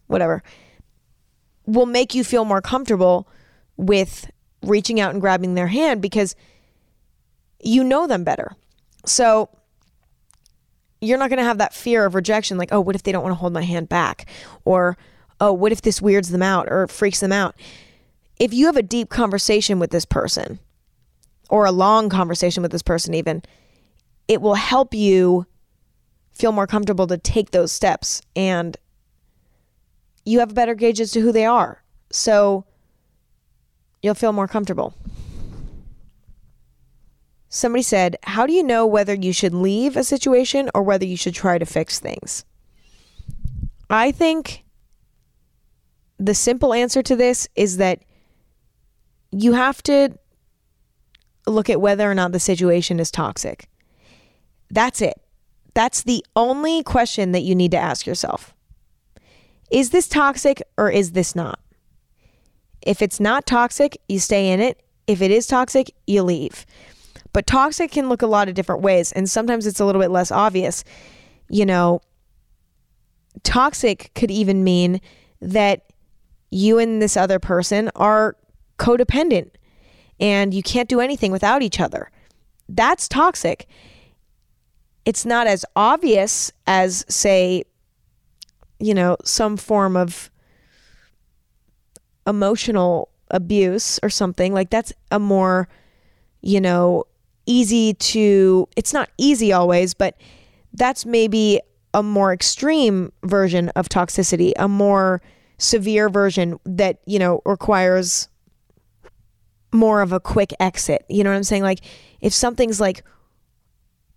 Whatever. 0.09 0.43
Will 1.65 1.85
make 1.85 2.13
you 2.13 2.23
feel 2.23 2.45
more 2.45 2.61
comfortable 2.61 3.27
with 3.77 4.29
reaching 4.63 4.99
out 4.99 5.11
and 5.11 5.21
grabbing 5.21 5.53
their 5.53 5.67
hand 5.67 6.01
because 6.01 6.35
you 7.61 7.83
know 7.83 8.07
them 8.07 8.23
better. 8.23 8.55
So 9.05 9.49
you're 10.99 11.17
not 11.17 11.29
going 11.29 11.37
to 11.37 11.43
have 11.43 11.59
that 11.59 11.73
fear 11.73 12.05
of 12.05 12.15
rejection 12.15 12.57
like, 12.57 12.73
oh, 12.73 12.81
what 12.81 12.95
if 12.95 13.03
they 13.03 13.11
don't 13.11 13.23
want 13.23 13.31
to 13.31 13.39
hold 13.39 13.53
my 13.53 13.61
hand 13.61 13.87
back? 13.87 14.25
Or, 14.65 14.97
oh, 15.39 15.53
what 15.53 15.71
if 15.71 15.81
this 15.81 16.01
weirds 16.01 16.29
them 16.29 16.41
out 16.41 16.67
or 16.69 16.87
freaks 16.87 17.19
them 17.19 17.31
out? 17.31 17.55
If 18.39 18.53
you 18.53 18.65
have 18.65 18.77
a 18.77 18.83
deep 18.83 19.09
conversation 19.09 19.79
with 19.79 19.91
this 19.91 20.05
person 20.05 20.59
or 21.49 21.65
a 21.65 21.71
long 21.71 22.09
conversation 22.09 22.63
with 22.63 22.71
this 22.71 22.81
person, 22.81 23.13
even, 23.13 23.43
it 24.27 24.41
will 24.41 24.55
help 24.55 24.93
you 24.93 25.45
feel 26.33 26.51
more 26.51 26.67
comfortable 26.67 27.07
to 27.07 27.17
take 27.17 27.51
those 27.51 27.71
steps 27.71 28.21
and 28.35 28.75
you 30.29 30.39
have 30.39 30.51
a 30.51 30.53
better 30.53 30.75
gauge 30.75 31.01
as 31.01 31.11
to 31.11 31.21
who 31.21 31.31
they 31.31 31.45
are. 31.45 31.83
So 32.11 32.65
you'll 34.03 34.13
feel 34.13 34.31
more 34.31 34.47
comfortable. 34.47 34.93
Somebody 37.49 37.81
said, 37.81 38.15
How 38.23 38.45
do 38.45 38.53
you 38.53 38.61
know 38.61 38.85
whether 38.85 39.15
you 39.15 39.33
should 39.33 39.55
leave 39.55 39.97
a 39.97 40.03
situation 40.03 40.69
or 40.75 40.83
whether 40.83 41.05
you 41.05 41.17
should 41.17 41.33
try 41.33 41.57
to 41.57 41.65
fix 41.65 41.99
things? 41.99 42.45
I 43.89 44.11
think 44.11 44.63
the 46.19 46.35
simple 46.35 46.73
answer 46.73 47.01
to 47.01 47.15
this 47.15 47.47
is 47.55 47.77
that 47.77 48.03
you 49.31 49.53
have 49.53 49.81
to 49.83 50.09
look 51.47 51.71
at 51.71 51.81
whether 51.81 52.09
or 52.09 52.13
not 52.13 52.33
the 52.33 52.39
situation 52.39 52.99
is 52.99 53.09
toxic. 53.09 53.67
That's 54.69 55.01
it. 55.01 55.19
That's 55.73 56.03
the 56.03 56.23
only 56.35 56.83
question 56.83 57.31
that 57.31 57.41
you 57.41 57.55
need 57.55 57.71
to 57.71 57.77
ask 57.77 58.05
yourself. 58.05 58.53
Is 59.71 59.91
this 59.91 60.07
toxic 60.07 60.61
or 60.77 60.89
is 60.89 61.11
this 61.11 61.35
not? 61.35 61.59
If 62.81 63.01
it's 63.01 63.19
not 63.19 63.45
toxic, 63.45 63.97
you 64.07 64.19
stay 64.19 64.51
in 64.51 64.59
it. 64.59 64.81
If 65.07 65.21
it 65.21 65.31
is 65.31 65.47
toxic, 65.47 65.91
you 66.07 66.23
leave. 66.23 66.65
But 67.33 67.45
toxic 67.45 67.91
can 67.91 68.09
look 68.09 68.21
a 68.21 68.27
lot 68.27 68.47
of 68.47 68.55
different 68.55 68.81
ways, 68.81 69.11
and 69.11 69.29
sometimes 69.29 69.67
it's 69.67 69.79
a 69.79 69.85
little 69.85 70.01
bit 70.01 70.11
less 70.11 70.31
obvious. 70.31 70.83
You 71.49 71.65
know, 71.65 72.01
toxic 73.43 74.11
could 74.15 74.31
even 74.31 74.63
mean 74.63 75.01
that 75.41 75.85
you 76.51 76.79
and 76.79 77.01
this 77.01 77.15
other 77.15 77.39
person 77.39 77.91
are 77.95 78.35
codependent 78.77 79.51
and 80.19 80.53
you 80.53 80.63
can't 80.63 80.89
do 80.89 80.99
anything 80.99 81.31
without 81.31 81.61
each 81.61 81.79
other. 81.79 82.09
That's 82.67 83.07
toxic. 83.07 83.67
It's 85.05 85.25
not 85.25 85.47
as 85.47 85.65
obvious 85.75 86.51
as, 86.67 87.05
say, 87.07 87.63
you 88.79 88.93
know, 88.93 89.17
some 89.23 89.57
form 89.57 89.95
of 89.97 90.31
emotional 92.25 93.09
abuse 93.31 93.99
or 94.01 94.09
something. 94.09 94.53
Like 94.53 94.69
that's 94.69 94.93
a 95.11 95.19
more, 95.19 95.67
you 96.41 96.61
know, 96.61 97.05
easy 97.45 97.93
to, 97.95 98.67
it's 98.75 98.93
not 98.93 99.09
easy 99.17 99.51
always, 99.51 99.93
but 99.93 100.15
that's 100.73 101.05
maybe 101.05 101.59
a 101.93 102.03
more 102.03 102.31
extreme 102.31 103.11
version 103.23 103.69
of 103.69 103.89
toxicity, 103.89 104.53
a 104.57 104.67
more 104.67 105.21
severe 105.57 106.09
version 106.09 106.59
that, 106.65 106.99
you 107.05 107.19
know, 107.19 107.41
requires 107.45 108.29
more 109.71 110.01
of 110.01 110.11
a 110.11 110.19
quick 110.19 110.53
exit. 110.59 111.05
You 111.09 111.23
know 111.23 111.31
what 111.31 111.37
I'm 111.37 111.43
saying? 111.43 111.63
Like 111.63 111.79
if 112.21 112.33
something's 112.33 112.79
like 112.79 113.03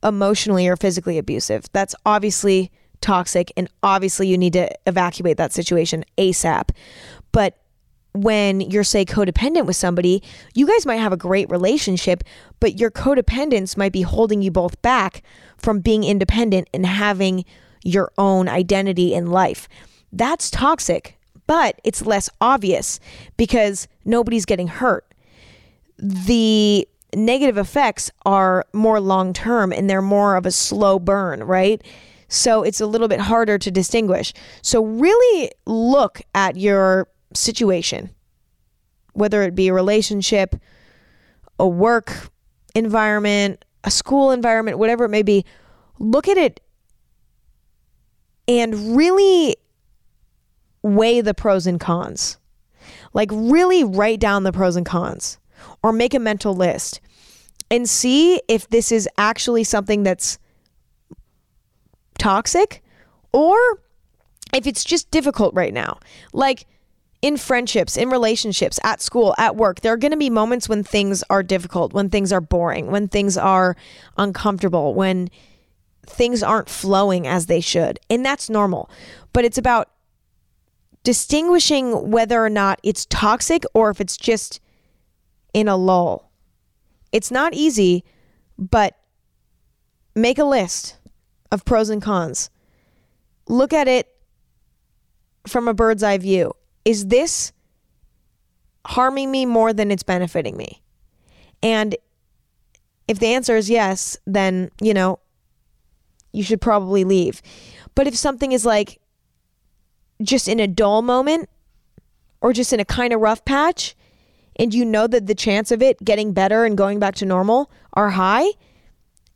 emotionally 0.03 0.69
or 0.69 0.77
physically 0.77 1.19
abusive, 1.19 1.65
that's 1.73 1.95
obviously 2.05 2.71
toxic 3.03 3.53
and 3.57 3.69
obviously 3.83 4.29
you 4.29 4.39
need 4.39 4.53
to 4.55 4.71
evacuate 4.87 5.37
that 5.37 5.53
situation 5.53 6.05
ASAP. 6.17 6.71
But 7.33 7.59
when 8.15 8.61
you're 8.61 8.85
say 8.85 9.05
codependent 9.05 9.67
with 9.67 9.77
somebody, 9.77 10.23
you 10.55 10.67
guys 10.67 10.87
might 10.87 10.97
have 10.97 11.13
a 11.13 11.17
great 11.17 11.51
relationship, 11.51 12.23
but 12.61 12.79
your 12.79 12.91
codependence 12.91 13.77
might 13.77 13.93
be 13.93 14.03
holding 14.03 14.43
you 14.43 14.51
both 14.51 14.81
back 14.83 15.23
from 15.57 15.81
being 15.81 16.05
independent 16.05 16.69
and 16.75 16.85
having 16.87 17.45
your 17.85 18.13
own 18.19 18.49
identity 18.49 19.15
in 19.15 19.31
life. 19.31 19.69
That's 20.13 20.51
toxic, 20.51 21.19
but 21.47 21.81
it's 21.85 22.05
less 22.05 22.29
obvious 22.41 23.01
because 23.37 23.89
nobody's 24.05 24.45
getting 24.45 24.69
hurt. 24.69 25.07
The 25.99 26.87
negative 27.15 27.59
effects 27.59 28.11
are 28.25 28.65
more 28.73 29.01
long 29.01 29.33
term 29.33 29.73
and 29.73 29.89
they're 29.89 30.03
more 30.03 30.37
of 30.37 30.47
a 30.47 30.51
slow 30.51 30.99
burn, 30.99 31.45
right? 31.45 31.83
So 32.33 32.63
it's 32.63 32.81
a 32.81 32.87
little 32.87 33.09
bit 33.09 33.21
harder 33.21 33.59
to 33.59 33.71
distinguish. 33.71 34.33
So 34.63 34.83
really 34.83 35.51
look 35.67 36.23
at 36.35 36.57
your 36.57 37.09
situation, 37.35 38.09
whether 39.13 39.43
it 39.43 39.55
be 39.55 39.69
a 39.69 39.75
relationship, 39.75 40.57
a 41.59 41.69
work 41.69 42.31
environment, 42.75 43.63
a 43.85 43.91
school 43.91 44.31
environment, 44.31 44.79
whatever 44.79 45.05
it 45.05 45.11
may 45.11 45.23
be, 45.23 45.45
look 45.99 46.27
at 46.27 46.39
it 46.39 46.63
and 48.49 48.97
really 48.97 49.55
weigh 50.81 51.21
the 51.21 51.35
pros 51.35 51.67
and 51.67 51.79
cons. 51.79 52.39
Like, 53.13 53.29
really 53.31 53.85
write 53.85 54.21
down 54.21 54.45
the 54.45 54.53
pros 54.53 54.75
and 54.75 54.87
cons 54.87 55.39
or 55.83 55.93
make 55.93 56.15
a 56.15 56.19
mental 56.19 56.55
list 56.55 57.03
and 57.71 57.87
see 57.87 58.41
if 58.49 58.71
this 58.71 58.91
is 58.91 59.07
actually 59.19 59.65
something 59.65 60.03
that's 60.03 60.39
toxic 62.23 62.83
or 63.33 63.57
if 64.55 64.67
it's 64.67 64.85
just 64.85 65.11
difficult 65.11 65.55
right 65.55 65.75
now. 65.75 65.99
Like, 66.33 66.67
in 67.21 67.37
friendships, 67.37 67.97
in 67.97 68.11
relationships, 68.11 68.79
at 68.83 69.01
school, 69.01 69.35
at 69.39 69.57
work, 69.57 69.81
there 69.81 69.93
are 69.93 69.97
going 69.97 70.13
to 70.13 70.17
be 70.17 70.31
moments 70.31 70.69
when 70.69 70.83
things 70.85 71.23
are 71.31 71.43
difficult, 71.43 71.93
when 71.93 72.11
things 72.11 72.33
are 72.33 72.41
boring, 72.41 72.91
when 72.91 73.09
things 73.09 73.37
are 73.37 73.77
uncomfortable, 74.19 74.95
when 74.95 75.31
things 76.07 76.43
aren't 76.43 76.69
flowing 76.69 77.27
as 77.27 77.47
they 77.47 77.61
should. 77.61 77.99
And 78.11 78.25
that's 78.25 78.51
normal. 78.51 78.91
But 79.33 79.45
it's 79.45 79.59
about 79.59 79.89
distinguishing 81.05 82.11
whether 82.11 82.45
or 82.45 82.51
not 82.51 82.81
it's 82.83 83.07
toxic 83.07 83.65
or 83.73 83.91
if 83.91 84.01
it's 84.01 84.17
just 84.17 84.61
in 85.55 85.69
a 85.69 85.77
lull. 85.77 86.31
It's 87.13 87.31
not 87.31 87.55
easy, 87.55 88.05
but 88.59 88.97
make 90.15 90.39
a 90.39 90.45
list 90.45 90.97
of 91.53 91.65
pros 91.65 91.91
and 91.91 92.03
cons. 92.03 92.51
Look 93.47 93.73
at 93.73 93.87
it 93.87 94.09
from 95.47 95.69
a 95.69 95.75
bird's 95.75 96.03
eye 96.03 96.19
view. 96.19 96.55
Is 96.85 97.07
this 97.07 97.53
harming 98.85 99.31
me 99.31 99.47
more 99.47 99.73
than 99.73 99.93
it's 99.93 100.03
benefiting 100.03 100.57
me? 100.57 100.83
And 101.63 101.95
if 103.07 103.21
the 103.21 103.29
answer 103.29 103.57
is 103.57 103.71
yes, 103.71 104.17
then, 104.27 104.71
you 104.81 104.95
know, 104.95 105.21
you 106.33 106.43
should 106.43 106.61
probably 106.61 107.05
leave. 107.05 107.43
But 107.95 108.07
if 108.07 108.17
something 108.17 108.53
is 108.53 108.65
like 108.65 109.01
just 110.23 110.49
in 110.49 110.59
a 110.59 110.67
dull 110.67 111.03
moment 111.03 111.49
or 112.41 112.53
just 112.53 112.73
in 112.73 112.81
a 112.81 112.85
kind 112.85 113.13
of 113.13 113.21
rough 113.21 113.45
patch, 113.45 113.95
and 114.57 114.75
you 114.75 114.85
know 114.85 115.07
that 115.07 115.27
the 115.27 115.35
chance 115.35 115.71
of 115.71 115.83
it 115.83 116.03
getting 116.05 116.33
better 116.33 116.65
and 116.65 116.77
going 116.77 116.99
back 116.99 117.15
to 117.17 117.27
normal 117.27 117.71
are 117.95 118.11
high, 118.11 118.47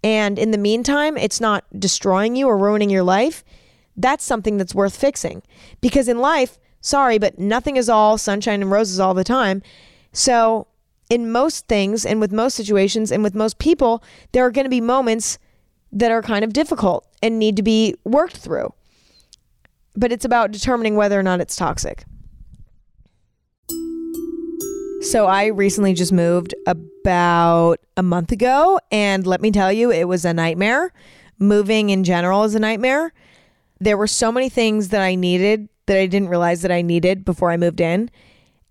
and 0.07 0.38
in 0.38 0.52
the 0.52 0.59
meantime, 0.59 1.16
it's 1.16 1.40
not 1.40 1.64
destroying 1.76 2.36
you 2.36 2.46
or 2.46 2.57
ruining 2.57 2.90
your 2.90 3.02
life, 3.02 3.42
that's 3.96 4.22
something 4.22 4.57
that's 4.57 4.72
worth 4.72 4.94
fixing. 4.94 5.42
Because 5.80 6.07
in 6.07 6.18
life, 6.18 6.61
sorry, 6.80 7.18
but 7.18 7.40
nothing 7.40 7.76
is 7.76 7.88
all 7.88 8.16
sunshine 8.16 8.62
and 8.62 8.70
roses 8.70 9.00
all 9.00 9.14
the 9.14 9.24
time. 9.24 9.64
So, 10.12 10.68
in 11.11 11.32
most 11.32 11.66
things 11.66 12.07
and 12.07 12.20
with 12.20 12.32
most 12.32 12.54
situations 12.54 13.11
and 13.11 13.24
with 13.24 13.34
most 13.34 13.59
people, 13.59 14.00
there 14.30 14.46
are 14.46 14.52
going 14.52 14.64
to 14.64 14.70
be 14.70 14.80
moments 14.80 15.40
that 15.90 16.12
are 16.12 16.22
kind 16.22 16.44
of 16.44 16.52
difficult 16.52 17.04
and 17.20 17.40
need 17.40 17.57
to 17.57 17.64
be 17.64 17.96
worked 18.04 18.36
through. 18.36 18.72
But 19.96 20.12
it's 20.12 20.24
about 20.24 20.52
determining 20.52 20.94
whether 20.94 21.18
or 21.18 21.24
not 21.24 21.40
it's 21.40 21.57
toxic. 21.57 22.04
So 25.03 25.26
I 25.26 25.47
recently 25.47 25.94
just 25.94 26.12
moved 26.12 26.55
about 26.66 27.76
a 27.97 28.03
month 28.03 28.32
ago, 28.32 28.80
and 28.90 29.26
let 29.26 29.40
me 29.40 29.51
tell 29.51 29.72
you, 29.72 29.90
it 29.90 30.09
was 30.09 30.24
a 30.24 30.34
nightmare. 30.34 30.92
Moving 31.38 31.90
in 31.90 32.03
general 32.03 32.44
is 32.44 32.55
a 32.55 32.59
nightmare. 32.59 33.12
There 33.78 33.97
were 33.97 34.07
so 34.07 34.32
many 34.32 34.49
things 34.49 34.88
that 34.88 35.03
I 35.03 35.14
needed 35.14 35.68
that 35.86 35.99
I 35.99 36.07
didn't 36.07 36.28
realize 36.28 36.62
that 36.62 36.72
I 36.72 36.82
needed 36.82 37.24
before 37.24 37.51
I 37.51 37.57
moved 37.57 37.80
in. 37.80 38.11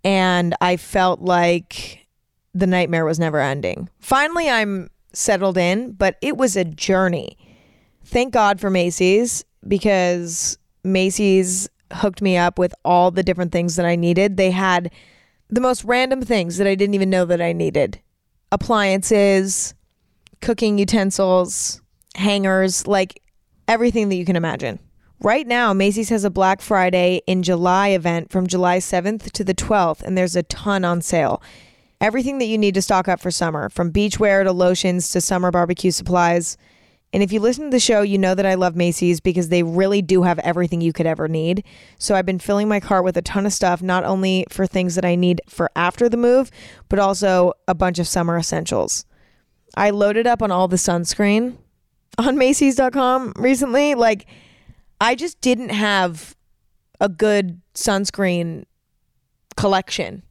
And 0.04 0.56
I 0.62 0.78
felt 0.78 1.22
like 1.22 2.06
the 2.54 2.68
nightmare 2.68 3.06
was 3.06 3.20
never 3.20 3.40
ending. 3.40 3.90
Finally, 4.00 4.50
I'm 4.50 4.90
settled 5.14 5.58
in, 5.58 5.94
but 5.94 6.18
it 6.22 6.38
was 6.38 6.56
a 6.56 6.66
journey. 6.66 7.38
Thank 8.04 8.34
God 8.34 8.60
for 8.60 8.70
Macy's 8.70 9.46
because 9.68 10.58
Macy's 10.84 11.70
hooked 11.94 12.22
me 12.22 12.36
up 12.38 12.60
with 12.60 12.74
all 12.84 13.12
the 13.12 13.24
different 13.24 13.52
things 13.52 13.76
that 13.78 13.86
I 13.86 13.96
needed. 13.96 14.38
They 14.38 14.52
had 14.52 14.92
the 15.50 15.62
most 15.62 15.84
random 15.84 16.22
things 16.22 16.58
that 16.58 16.68
I 16.68 16.76
didn't 16.76 16.96
even 16.96 17.10
know 17.10 17.26
that 17.26 17.42
I 17.42 17.54
needed 17.54 18.00
appliances, 18.52 19.74
cooking 20.42 20.78
utensils, 20.78 21.82
hangers, 22.16 22.88
like 22.88 23.22
everything 23.68 24.10
that 24.10 24.16
you 24.16 24.26
can 24.26 24.36
imagine. 24.36 24.80
Right 25.22 25.48
now, 25.48 25.74
Macy's 25.74 26.10
has 26.10 26.24
a 26.24 26.30
Black 26.30 26.62
Friday 26.62 27.22
in 27.26 27.42
July 27.42 27.90
event 27.90 28.32
from 28.32 28.48
July 28.48 28.78
7th 28.78 29.32
to 29.32 29.44
the 29.44 29.56
12th, 29.56 30.04
and 30.04 30.18
there's 30.18 30.36
a 30.36 30.44
ton 30.44 30.86
on 30.86 31.02
sale. 31.02 31.42
Everything 32.02 32.38
that 32.40 32.46
you 32.46 32.58
need 32.58 32.76
to 32.76 32.82
stock 32.82 33.08
up 33.08 33.20
for 33.20 33.32
summer, 33.32 33.70
from 33.70 33.92
beachwear 33.92 34.44
to 34.44 34.52
lotions 34.52 35.10
to 35.10 35.22
summer 35.22 35.52
barbecue 35.52 35.92
supplies. 35.92 36.58
And 37.16 37.24
if 37.24 37.32
you 37.32 37.40
listen 37.40 37.64
to 37.64 37.70
the 37.70 37.80
show, 37.80 38.02
you 38.02 38.18
know 38.18 38.36
that 38.36 38.46
I 38.46 38.56
love 38.56 38.76
Macy's 38.76 39.22
because 39.22 39.48
they 39.48 39.64
really 39.64 40.02
do 40.02 40.24
have 40.24 40.38
everything 40.40 40.82
you 40.82 40.92
could 40.92 41.06
ever 41.06 41.30
need. 41.30 41.64
So 41.98 42.14
I've 42.14 42.26
been 42.26 42.40
filling 42.40 42.68
my 42.68 42.82
cart 42.82 43.06
with 43.06 43.16
a 43.16 43.22
ton 43.22 43.46
of 43.46 43.54
stuff, 43.54 43.82
not 43.82 44.04
only 44.04 44.46
for 44.50 44.68
things 44.68 44.96
that 44.96 45.06
I 45.06 45.16
need 45.16 45.40
for 45.48 45.72
after 45.78 46.10
the 46.10 46.18
move, 46.18 46.52
but 46.90 47.00
also 47.00 47.54
a 47.70 47.74
bunch 47.74 48.00
of 48.00 48.08
summer 48.10 48.38
essentials. 48.38 49.06
I 49.78 49.92
loaded 49.92 50.28
up 50.28 50.42
on 50.42 50.52
all 50.52 50.68
the 50.68 50.76
sunscreen 50.76 51.56
on 52.18 52.38
Macy's.com 52.38 53.32
recently. 53.38 53.96
Like, 53.96 54.26
I 55.00 55.16
just 55.16 55.40
didn't 55.40 55.70
have 55.70 56.36
a 57.00 57.08
good 57.08 57.62
sunscreen 57.76 58.66
collection 59.56 60.22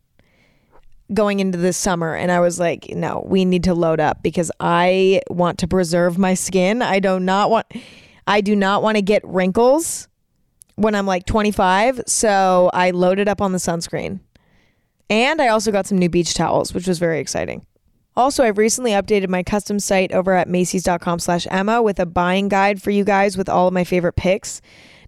going 1.14 1.40
into 1.40 1.58
this 1.58 1.76
summer 1.76 2.14
and 2.14 2.30
I 2.30 2.40
was 2.40 2.58
like, 2.58 2.90
no, 2.90 3.24
we 3.26 3.44
need 3.44 3.64
to 3.64 3.74
load 3.74 4.00
up 4.00 4.22
because 4.22 4.50
I 4.60 5.20
want 5.30 5.58
to 5.60 5.68
preserve 5.68 6.18
my 6.18 6.34
skin. 6.34 6.82
I 6.82 6.98
do 6.98 7.18
not 7.18 7.50
want 7.50 7.66
I 8.26 8.40
do 8.40 8.56
not 8.56 8.82
want 8.82 8.96
to 8.96 9.02
get 9.02 9.22
wrinkles 9.24 10.08
when 10.76 10.94
I'm 10.94 11.06
like 11.06 11.26
25, 11.26 12.02
so 12.06 12.70
I 12.72 12.90
loaded 12.90 13.28
up 13.28 13.40
on 13.40 13.52
the 13.52 13.58
sunscreen. 13.58 14.20
And 15.10 15.40
I 15.40 15.48
also 15.48 15.70
got 15.70 15.86
some 15.86 15.98
new 15.98 16.08
beach 16.08 16.34
towels, 16.34 16.72
which 16.72 16.88
was 16.88 16.98
very 16.98 17.20
exciting. 17.20 17.66
Also, 18.16 18.44
I've 18.44 18.58
recently 18.58 18.92
updated 18.92 19.28
my 19.28 19.42
custom 19.42 19.78
site 19.78 20.12
over 20.12 20.34
at 20.34 20.48
Macy's.com 20.48 21.18
slash 21.18 21.46
Emma 21.50 21.82
with 21.82 21.98
a 21.98 22.06
buying 22.06 22.48
guide 22.48 22.80
for 22.80 22.90
you 22.90 23.04
guys 23.04 23.36
with 23.36 23.48
all 23.48 23.68
of 23.68 23.74
my 23.74 23.84
favorite 23.84 24.14
picks. 24.16 24.60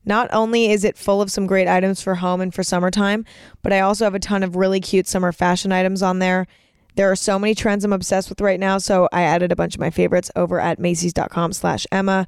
Not 0.06 0.28
only 0.32 0.70
is 0.70 0.84
it 0.84 0.96
full 0.96 1.20
of 1.20 1.30
some 1.30 1.46
great 1.46 1.68
items 1.68 2.00
for 2.00 2.14
home 2.14 2.40
and 2.40 2.54
for 2.54 2.62
summertime, 2.62 3.24
but 3.62 3.72
I 3.72 3.80
also 3.80 4.04
have 4.04 4.14
a 4.14 4.20
ton 4.20 4.42
of 4.44 4.56
really 4.56 4.80
cute 4.80 5.08
summer 5.08 5.32
fashion 5.32 5.72
items 5.72 6.00
on 6.02 6.20
there. 6.20 6.46
There 6.94 7.10
are 7.10 7.16
so 7.16 7.38
many 7.38 7.54
trends 7.54 7.84
I'm 7.84 7.92
obsessed 7.92 8.30
with 8.30 8.40
right 8.40 8.58
now, 8.58 8.78
so 8.78 9.08
I 9.12 9.22
added 9.22 9.52
a 9.52 9.56
bunch 9.56 9.74
of 9.74 9.80
my 9.80 9.90
favorites 9.90 10.30
over 10.36 10.60
at 10.60 10.78
Macy's.com 10.78 11.52
slash 11.52 11.86
Emma. 11.92 12.26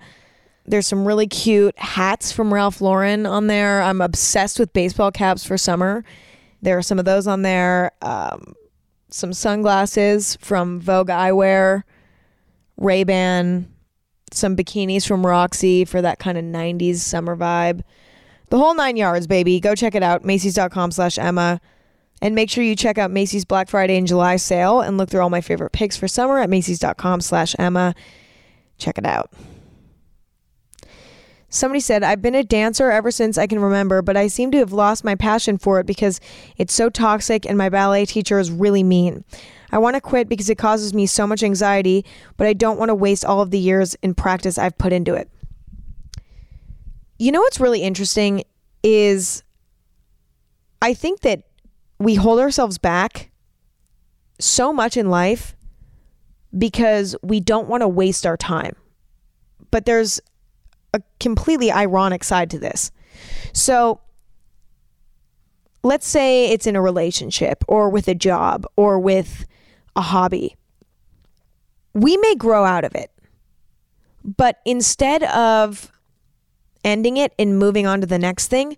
There's 0.66 0.86
some 0.86 1.06
really 1.06 1.26
cute 1.26 1.78
hats 1.78 2.32
from 2.32 2.52
Ralph 2.52 2.82
Lauren 2.82 3.24
on 3.24 3.46
there. 3.46 3.80
I'm 3.80 4.02
obsessed 4.02 4.58
with 4.58 4.74
baseball 4.74 5.10
caps 5.10 5.44
for 5.44 5.56
summer. 5.56 6.04
There 6.60 6.76
are 6.76 6.82
some 6.82 6.98
of 6.98 7.06
those 7.06 7.26
on 7.26 7.42
there. 7.42 7.92
Um, 8.02 8.54
some 9.08 9.32
sunglasses 9.32 10.36
from 10.40 10.80
Vogue 10.80 11.08
Eyewear, 11.08 11.84
Ray 12.76 13.04
Ban, 13.04 13.72
some 14.34 14.56
bikinis 14.56 15.06
from 15.06 15.26
Roxy 15.26 15.84
for 15.84 16.02
that 16.02 16.18
kind 16.18 16.38
of 16.38 16.44
90s 16.44 16.96
summer 16.96 17.36
vibe. 17.36 17.82
The 18.50 18.58
whole 18.58 18.74
nine 18.74 18.96
yards, 18.96 19.26
baby. 19.26 19.60
Go 19.60 19.74
check 19.74 19.94
it 19.94 20.02
out. 20.02 20.24
Macy's.com 20.24 20.90
slash 20.90 21.18
Emma. 21.18 21.60
And 22.20 22.34
make 22.34 22.50
sure 22.50 22.64
you 22.64 22.74
check 22.74 22.98
out 22.98 23.10
Macy's 23.10 23.44
Black 23.44 23.68
Friday 23.68 23.96
and 23.96 24.06
July 24.06 24.36
sale 24.36 24.80
and 24.80 24.98
look 24.98 25.08
through 25.08 25.20
all 25.20 25.30
my 25.30 25.40
favorite 25.40 25.70
picks 25.70 25.96
for 25.96 26.08
summer 26.08 26.38
at 26.38 26.50
Macy's.com 26.50 27.20
slash 27.20 27.54
Emma. 27.58 27.94
Check 28.78 28.98
it 28.98 29.06
out. 29.06 29.30
Somebody 31.50 31.80
said, 31.80 32.02
I've 32.02 32.20
been 32.20 32.34
a 32.34 32.44
dancer 32.44 32.90
ever 32.90 33.10
since 33.10 33.38
I 33.38 33.46
can 33.46 33.58
remember, 33.58 34.02
but 34.02 34.16
I 34.16 34.26
seem 34.26 34.50
to 34.50 34.58
have 34.58 34.72
lost 34.72 35.02
my 35.02 35.14
passion 35.14 35.56
for 35.56 35.80
it 35.80 35.86
because 35.86 36.20
it's 36.58 36.74
so 36.74 36.90
toxic 36.90 37.46
and 37.46 37.56
my 37.56 37.70
ballet 37.70 38.04
teacher 38.04 38.38
is 38.38 38.50
really 38.50 38.82
mean. 38.82 39.24
I 39.72 39.78
want 39.78 39.94
to 39.94 40.00
quit 40.00 40.28
because 40.28 40.50
it 40.50 40.58
causes 40.58 40.92
me 40.92 41.06
so 41.06 41.26
much 41.26 41.42
anxiety, 41.42 42.04
but 42.36 42.46
I 42.46 42.52
don't 42.52 42.78
want 42.78 42.90
to 42.90 42.94
waste 42.94 43.24
all 43.24 43.40
of 43.40 43.50
the 43.50 43.58
years 43.58 43.94
in 44.02 44.14
practice 44.14 44.58
I've 44.58 44.76
put 44.76 44.92
into 44.92 45.14
it. 45.14 45.30
You 47.18 47.32
know 47.32 47.40
what's 47.40 47.60
really 47.60 47.82
interesting 47.82 48.44
is 48.82 49.42
I 50.82 50.94
think 50.94 51.20
that 51.20 51.44
we 51.98 52.14
hold 52.14 52.40
ourselves 52.40 52.78
back 52.78 53.30
so 54.38 54.72
much 54.72 54.96
in 54.96 55.10
life 55.10 55.56
because 56.56 57.16
we 57.22 57.40
don't 57.40 57.68
want 57.68 57.80
to 57.82 57.88
waste 57.88 58.26
our 58.26 58.36
time. 58.36 58.76
But 59.70 59.84
there's 59.84 60.20
completely 61.20 61.70
ironic 61.70 62.24
side 62.24 62.50
to 62.50 62.58
this. 62.58 62.90
So, 63.52 64.00
let's 65.82 66.06
say 66.06 66.50
it's 66.50 66.66
in 66.66 66.76
a 66.76 66.82
relationship 66.82 67.64
or 67.68 67.88
with 67.88 68.08
a 68.08 68.14
job 68.14 68.66
or 68.76 68.98
with 68.98 69.44
a 69.96 70.02
hobby. 70.02 70.56
We 71.94 72.16
may 72.16 72.34
grow 72.34 72.64
out 72.64 72.84
of 72.84 72.94
it, 72.94 73.10
but 74.24 74.60
instead 74.64 75.22
of 75.24 75.90
ending 76.84 77.16
it 77.16 77.32
and 77.38 77.58
moving 77.58 77.86
on 77.86 78.00
to 78.00 78.06
the 78.06 78.18
next 78.18 78.48
thing, 78.48 78.76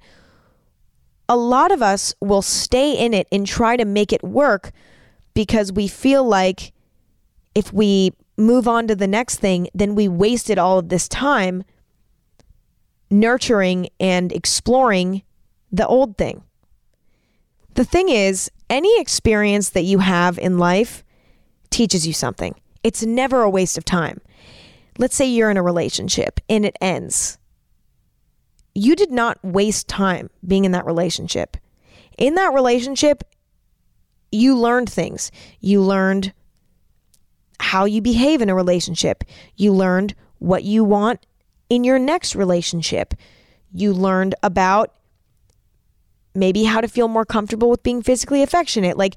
a 1.29 1.37
lot 1.37 1.71
of 1.71 1.83
us 1.83 2.15
will 2.21 2.43
stay 2.43 2.93
in 2.93 3.15
it 3.15 3.29
and 3.31 3.47
try 3.47 3.77
to 3.77 3.85
make 3.85 4.13
it 4.13 4.23
work 4.23 4.73
because 5.35 5.73
we 5.73 5.87
feel 5.87 6.25
like 6.25 6.73
if 7.55 7.73
we 7.73 8.13
move 8.37 8.67
on 8.67 8.87
to 8.89 8.97
the 8.97 9.07
next 9.07 9.37
thing, 9.37 9.69
then 9.75 9.95
we 9.95 10.09
wasted 10.09 10.59
all 10.59 10.79
of 10.79 10.89
this 10.89 11.09
time 11.09 11.63
nurturing 13.11 13.89
and 13.99 14.33
exploring 14.33 15.23
the 15.73 15.87
old 15.87 16.17
thing. 16.17 16.43
The 17.75 17.85
thing 17.85 18.09
is, 18.09 18.51
any 18.69 19.01
experience 19.01 19.71
that 19.71 19.83
you 19.83 19.99
have 19.99 20.39
in 20.39 20.59
life 20.59 21.05
teaches 21.71 22.07
you 22.07 22.13
something. 22.13 22.55
It's 22.83 23.05
never 23.05 23.43
a 23.43 23.51
waste 23.51 23.79
of 23.79 23.85
time. 23.85 24.21
Let's 24.99 25.15
say 25.15 25.27
you're 25.27 25.51
in 25.51 25.57
a 25.57 25.63
relationship 25.63 26.41
and 26.49 26.65
it 26.65 26.77
ends. 26.81 27.39
You 28.75 28.95
did 28.95 29.11
not 29.11 29.43
waste 29.45 29.89
time 29.89 30.31
being 30.47 30.65
in 30.65 30.73
that 30.73 30.87
relationship. 30.87 31.57
In 32.19 32.35
that 32.35 32.53
relationship, 32.53 33.25
you 34.31 34.57
learned 34.57 34.91
things. 34.91 35.33
You 35.61 35.83
learned 35.83 36.33
how 37.59 37.85
you 37.85 38.01
behave 38.01 38.43
in 38.43 38.51
a 38.51 38.55
relationship. 38.55 39.25
You 39.57 39.73
learned 39.73 40.15
what 40.39 40.65
you 40.65 40.85
want 40.85 41.27
in 41.71 41.85
your 41.85 41.99
next 41.99 42.35
relationship. 42.37 43.15
You 43.73 43.95
learned 43.95 44.35
about 44.43 44.93
maybe 46.35 46.65
how 46.65 46.81
to 46.81 46.89
feel 46.89 47.09
more 47.09 47.25
comfortable 47.25 47.71
with 47.71 47.83
being 47.83 48.03
physically 48.03 48.43
affectionate. 48.43 48.99
Like, 48.99 49.17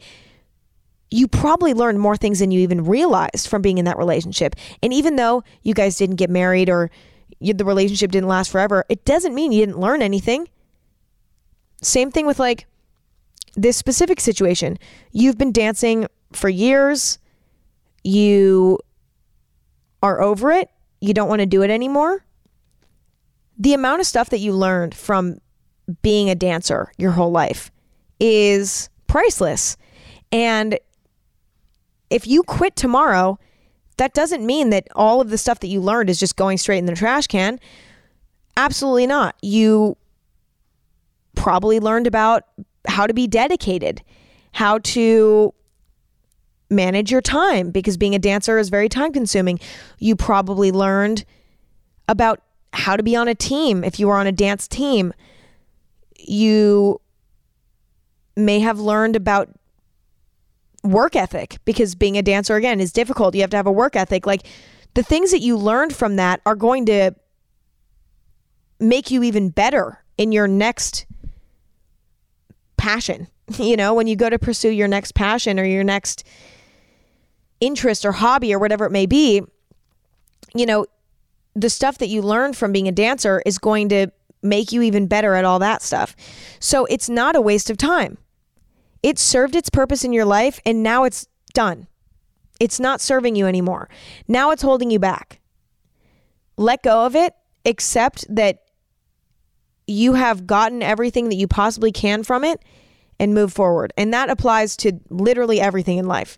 you 1.12 1.28
probably 1.28 1.74
learned 1.74 2.00
more 2.00 2.16
things 2.16 2.40
than 2.40 2.50
you 2.52 2.62
even 2.62 2.86
realized 2.86 3.48
from 3.48 3.62
being 3.62 3.78
in 3.78 3.86
that 3.86 3.98
relationship. 3.98 4.56
And 4.82 4.92
even 4.94 5.16
though 5.16 5.44
you 5.62 5.74
guys 5.74 5.98
didn't 5.98 6.16
get 6.16 6.30
married 6.30 6.70
or 6.70 6.90
you, 7.40 7.54
the 7.54 7.66
relationship 7.66 8.12
didn't 8.12 8.30
last 8.30 8.50
forever, 8.52 8.84
it 8.90 9.06
doesn't 9.06 9.36
mean 9.36 9.52
you 9.52 9.64
didn't 9.64 9.80
learn 9.80 10.02
anything. 10.02 10.48
Same 11.84 12.10
thing 12.10 12.26
with 12.26 12.40
like 12.40 12.66
this 13.56 13.78
specific 13.78 14.20
situation. 14.20 14.80
You've 15.12 15.38
been 15.38 15.52
dancing 15.52 16.08
for 16.32 16.50
years, 16.50 17.20
you 18.04 18.80
are 20.02 20.20
over 20.22 20.52
it, 20.52 20.70
you 21.00 21.14
don't 21.14 21.30
want 21.30 21.42
to 21.42 21.46
do 21.46 21.62
it 21.62 21.70
anymore. 21.70 22.26
The 23.64 23.74
amount 23.74 24.02
of 24.02 24.08
stuff 24.08 24.30
that 24.32 24.40
you 24.40 24.52
learned 24.52 24.94
from 24.94 25.40
being 26.02 26.30
a 26.30 26.36
dancer 26.36 26.92
your 26.98 27.12
whole 27.12 27.32
life 27.32 27.72
is 28.20 28.90
priceless. 29.08 29.78
And 30.34 30.78
if 32.10 32.28
you 32.28 32.44
quit 32.44 32.76
tomorrow, 32.76 33.40
that 33.96 34.14
doesn't 34.14 34.46
mean 34.46 34.70
that 34.72 34.90
all 34.98 35.22
of 35.22 35.30
the 35.30 35.38
stuff 35.38 35.62
that 35.62 35.68
you 35.68 35.80
learned 35.80 36.10
is 36.10 36.20
just 36.20 36.36
going 36.36 36.58
straight 36.58 36.80
in 36.80 36.88
the 36.88 36.94
trash 36.94 37.28
can. 37.28 37.58
Absolutely 38.58 39.08
not. 39.08 39.38
You 39.42 39.96
probably 41.36 41.80
learned 41.80 42.06
about 42.06 42.44
how 42.86 43.08
to 43.08 43.14
be 43.14 43.28
dedicated, 43.28 44.02
how 44.52 44.80
to 44.80 45.54
manage 46.70 47.12
your 47.12 47.22
time 47.22 47.72
because 47.72 47.96
being 47.96 48.14
a 48.14 48.20
dancer 48.20 48.58
is 48.58 48.68
very 48.68 48.90
time 48.90 49.14
consuming. 49.14 49.58
You 50.00 50.18
probably 50.18 50.74
learned 50.74 51.24
about 52.10 52.43
how 52.74 52.98
to 52.98 53.04
be 53.04 53.16
on 53.16 53.28
a 53.28 53.36
team 53.36 53.84
if 53.84 54.00
you 54.00 54.08
were 54.08 54.18
on 54.18 54.28
a 54.28 54.32
dance 54.32 54.68
team. 54.68 55.14
You 56.18 57.00
may 58.36 58.60
have 58.60 58.80
learned 58.80 59.16
about 59.16 59.50
work 60.84 61.16
ethic 61.16 61.58
because 61.66 61.96
being 61.96 62.18
a 62.18 62.22
dancer 62.22 62.56
again 62.56 62.80
is 62.80 62.92
difficult. 62.92 63.36
You 63.36 63.42
have 63.42 63.50
to 63.52 63.58
have 63.58 63.68
a 63.68 63.72
work 63.72 63.96
ethic. 63.96 64.26
Like 64.26 64.46
the 64.94 65.04
things 65.04 65.32
that 65.32 65.40
you 65.40 65.58
learned 65.58 65.96
from 65.96 66.18
that 66.18 66.42
are 66.46 66.56
going 66.56 66.86
to 66.88 67.12
make 68.80 69.12
you 69.12 69.24
even 69.24 69.50
better 69.50 70.04
in 70.18 70.32
your 70.32 70.48
next 70.48 71.06
passion. 72.78 73.28
You 73.58 73.76
know, 73.76 73.94
when 73.94 74.08
you 74.08 74.16
go 74.16 74.30
to 74.30 74.40
pursue 74.40 74.70
your 74.70 74.88
next 74.88 75.16
passion 75.16 75.60
or 75.60 75.66
your 75.66 75.84
next 75.84 76.26
interest 77.60 78.06
or 78.06 78.14
hobby 78.14 78.54
or 78.54 78.58
whatever 78.58 78.86
it 78.86 78.92
may 78.92 79.06
be, 79.06 79.42
you 80.56 80.66
know, 80.66 80.86
the 81.56 81.70
stuff 81.70 81.98
that 82.00 82.08
you 82.08 82.22
learn 82.22 82.54
from 82.54 82.72
being 82.72 82.88
a 82.88 82.92
dancer 82.92 83.42
is 83.46 83.58
going 83.58 83.90
to 83.90 84.08
make 84.42 84.72
you 84.72 84.82
even 84.82 85.08
better 85.08 85.36
at 85.36 85.46
all 85.46 85.60
that 85.60 85.82
stuff. 85.82 86.16
So 86.60 86.86
it's 86.86 87.10
not 87.10 87.36
a 87.36 87.42
waste 87.42 87.70
of 87.70 87.78
time. 87.78 88.18
It 89.02 89.20
served 89.20 89.56
its 89.56 89.70
purpose 89.70 90.04
in 90.04 90.14
your 90.14 90.26
life 90.26 90.60
and 90.66 90.84
now 90.84 91.04
it's 91.04 91.28
done. 91.54 91.88
It's 92.60 92.80
not 92.80 93.02
serving 93.02 93.36
you 93.36 93.48
anymore. 93.48 93.90
Now 94.28 94.52
it's 94.52 94.62
holding 94.62 94.92
you 94.92 95.00
back. 95.00 95.40
Let 96.58 96.84
go 96.84 97.06
of 97.06 97.16
it, 97.16 97.34
accept 97.66 98.26
that 98.34 98.60
you 99.88 100.14
have 100.14 100.48
gotten 100.48 100.82
everything 100.82 101.30
that 101.30 101.36
you 101.36 101.48
possibly 101.48 101.92
can 101.92 102.24
from 102.24 102.44
it 102.44 102.64
and 103.20 103.34
move 103.34 103.52
forward. 103.52 103.92
And 103.98 104.14
that 104.14 104.30
applies 104.30 104.78
to 104.78 105.00
literally 105.10 105.60
everything 105.60 105.98
in 105.98 106.06
life. 106.06 106.38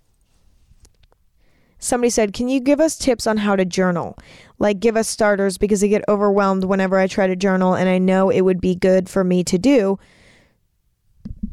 Somebody 1.86 2.10
said, 2.10 2.34
Can 2.34 2.48
you 2.48 2.60
give 2.60 2.80
us 2.80 2.98
tips 2.98 3.28
on 3.28 3.38
how 3.38 3.56
to 3.56 3.64
journal? 3.64 4.18
Like, 4.58 4.80
give 4.80 4.98
us 4.98 5.08
starters 5.08 5.60
because 5.60 5.84
I 5.84 5.88
get 5.88 6.04
overwhelmed 6.08 6.64
whenever 6.64 6.98
I 6.98 7.06
try 7.06 7.28
to 7.28 7.36
journal 7.36 7.76
and 7.76 7.88
I 7.88 8.00
know 8.00 8.32
it 8.32 8.42
would 8.42 8.60
be 8.60 8.74
good 8.74 9.08
for 9.08 9.24
me 9.24 9.44
to 9.44 9.60
do. 9.60 10.00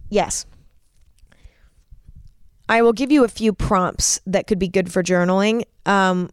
Yes. 0.08 0.46
I 2.66 2.80
will 2.80 2.94
give 2.94 3.12
you 3.12 3.24
a 3.24 3.28
few 3.28 3.52
prompts 3.52 4.20
that 4.24 4.46
could 4.46 4.58
be 4.58 4.68
good 4.68 4.90
for 4.90 5.02
journaling. 5.02 5.64
Um, 5.84 6.30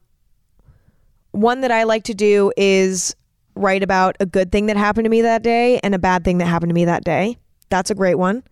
one 1.32 1.60
that 1.60 1.72
I 1.72 1.84
like 1.84 2.06
to 2.06 2.14
do 2.14 2.54
is 2.56 3.14
write 3.56 3.84
about 3.84 4.16
a 4.22 4.26
good 4.26 4.50
thing 4.50 4.68
that 4.68 4.78
happened 4.78 5.06
to 5.06 5.10
me 5.10 5.24
that 5.24 5.44
day 5.44 5.78
and 5.84 5.94
a 5.94 6.00
bad 6.00 6.24
thing 6.24 6.38
that 6.38 6.46
happened 6.46 6.70
to 6.70 6.74
me 6.74 6.86
that 6.86 7.04
day. 7.04 7.38
That's 7.68 7.92
a 7.92 7.96
great 7.96 8.16
one. 8.16 8.44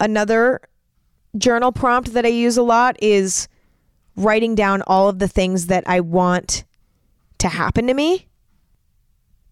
Another 0.00 0.62
journal 1.36 1.72
prompt 1.72 2.14
that 2.14 2.24
I 2.24 2.30
use 2.30 2.56
a 2.56 2.62
lot 2.62 2.96
is 3.02 3.48
writing 4.16 4.54
down 4.54 4.82
all 4.82 5.08
of 5.08 5.18
the 5.18 5.28
things 5.28 5.66
that 5.66 5.84
I 5.86 6.00
want 6.00 6.64
to 7.38 7.48
happen 7.48 7.86
to 7.86 7.94
me, 7.94 8.26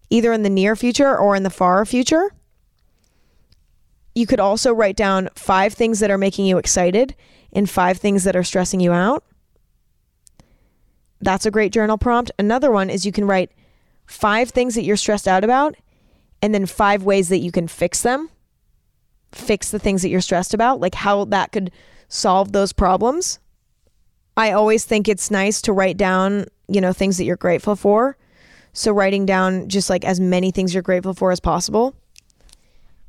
either 0.09 0.31
in 0.31 0.43
the 0.43 0.49
near 0.49 0.75
future 0.75 1.17
or 1.17 1.35
in 1.35 1.43
the 1.43 1.49
far 1.49 1.85
future. 1.85 2.31
You 4.13 4.27
could 4.27 4.39
also 4.39 4.73
write 4.73 4.95
down 4.95 5.29
five 5.35 5.73
things 5.73 5.99
that 5.99 6.11
are 6.11 6.17
making 6.17 6.45
you 6.45 6.57
excited 6.57 7.15
and 7.53 7.69
five 7.69 7.97
things 7.97 8.23
that 8.23 8.35
are 8.35 8.43
stressing 8.43 8.79
you 8.79 8.91
out. 8.91 9.23
That's 11.21 11.45
a 11.45 11.51
great 11.51 11.71
journal 11.71 11.97
prompt. 11.97 12.31
Another 12.37 12.71
one 12.71 12.89
is 12.89 13.05
you 13.05 13.11
can 13.11 13.25
write 13.25 13.51
five 14.05 14.49
things 14.49 14.75
that 14.75 14.83
you're 14.83 14.97
stressed 14.97 15.27
out 15.27 15.43
about 15.43 15.75
and 16.41 16.53
then 16.53 16.65
five 16.65 17.03
ways 17.03 17.29
that 17.29 17.37
you 17.37 17.51
can 17.51 17.67
fix 17.67 18.01
them 18.01 18.29
fix 19.31 19.71
the 19.71 19.79
things 19.79 20.01
that 20.01 20.09
you're 20.09 20.21
stressed 20.21 20.53
about, 20.53 20.79
like 20.79 20.95
how 20.95 21.25
that 21.25 21.51
could 21.51 21.71
solve 22.07 22.51
those 22.51 22.73
problems. 22.73 23.39
I 24.37 24.51
always 24.51 24.85
think 24.85 25.07
it's 25.07 25.29
nice 25.29 25.61
to 25.63 25.73
write 25.73 25.97
down, 25.97 26.45
you 26.67 26.81
know, 26.81 26.93
things 26.93 27.17
that 27.17 27.25
you're 27.25 27.35
grateful 27.35 27.75
for. 27.75 28.17
So 28.73 28.91
writing 28.91 29.25
down 29.25 29.67
just 29.67 29.89
like 29.89 30.05
as 30.05 30.19
many 30.19 30.51
things 30.51 30.73
you're 30.73 30.83
grateful 30.83 31.13
for 31.13 31.31
as 31.31 31.39
possible. 31.39 31.95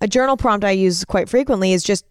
A 0.01 0.09
journal 0.09 0.37
prompt 0.37 0.65
I 0.65 0.73
use 0.73 1.05
quite 1.05 1.29
frequently 1.29 1.73
is 1.73 1.85
just 1.85 2.05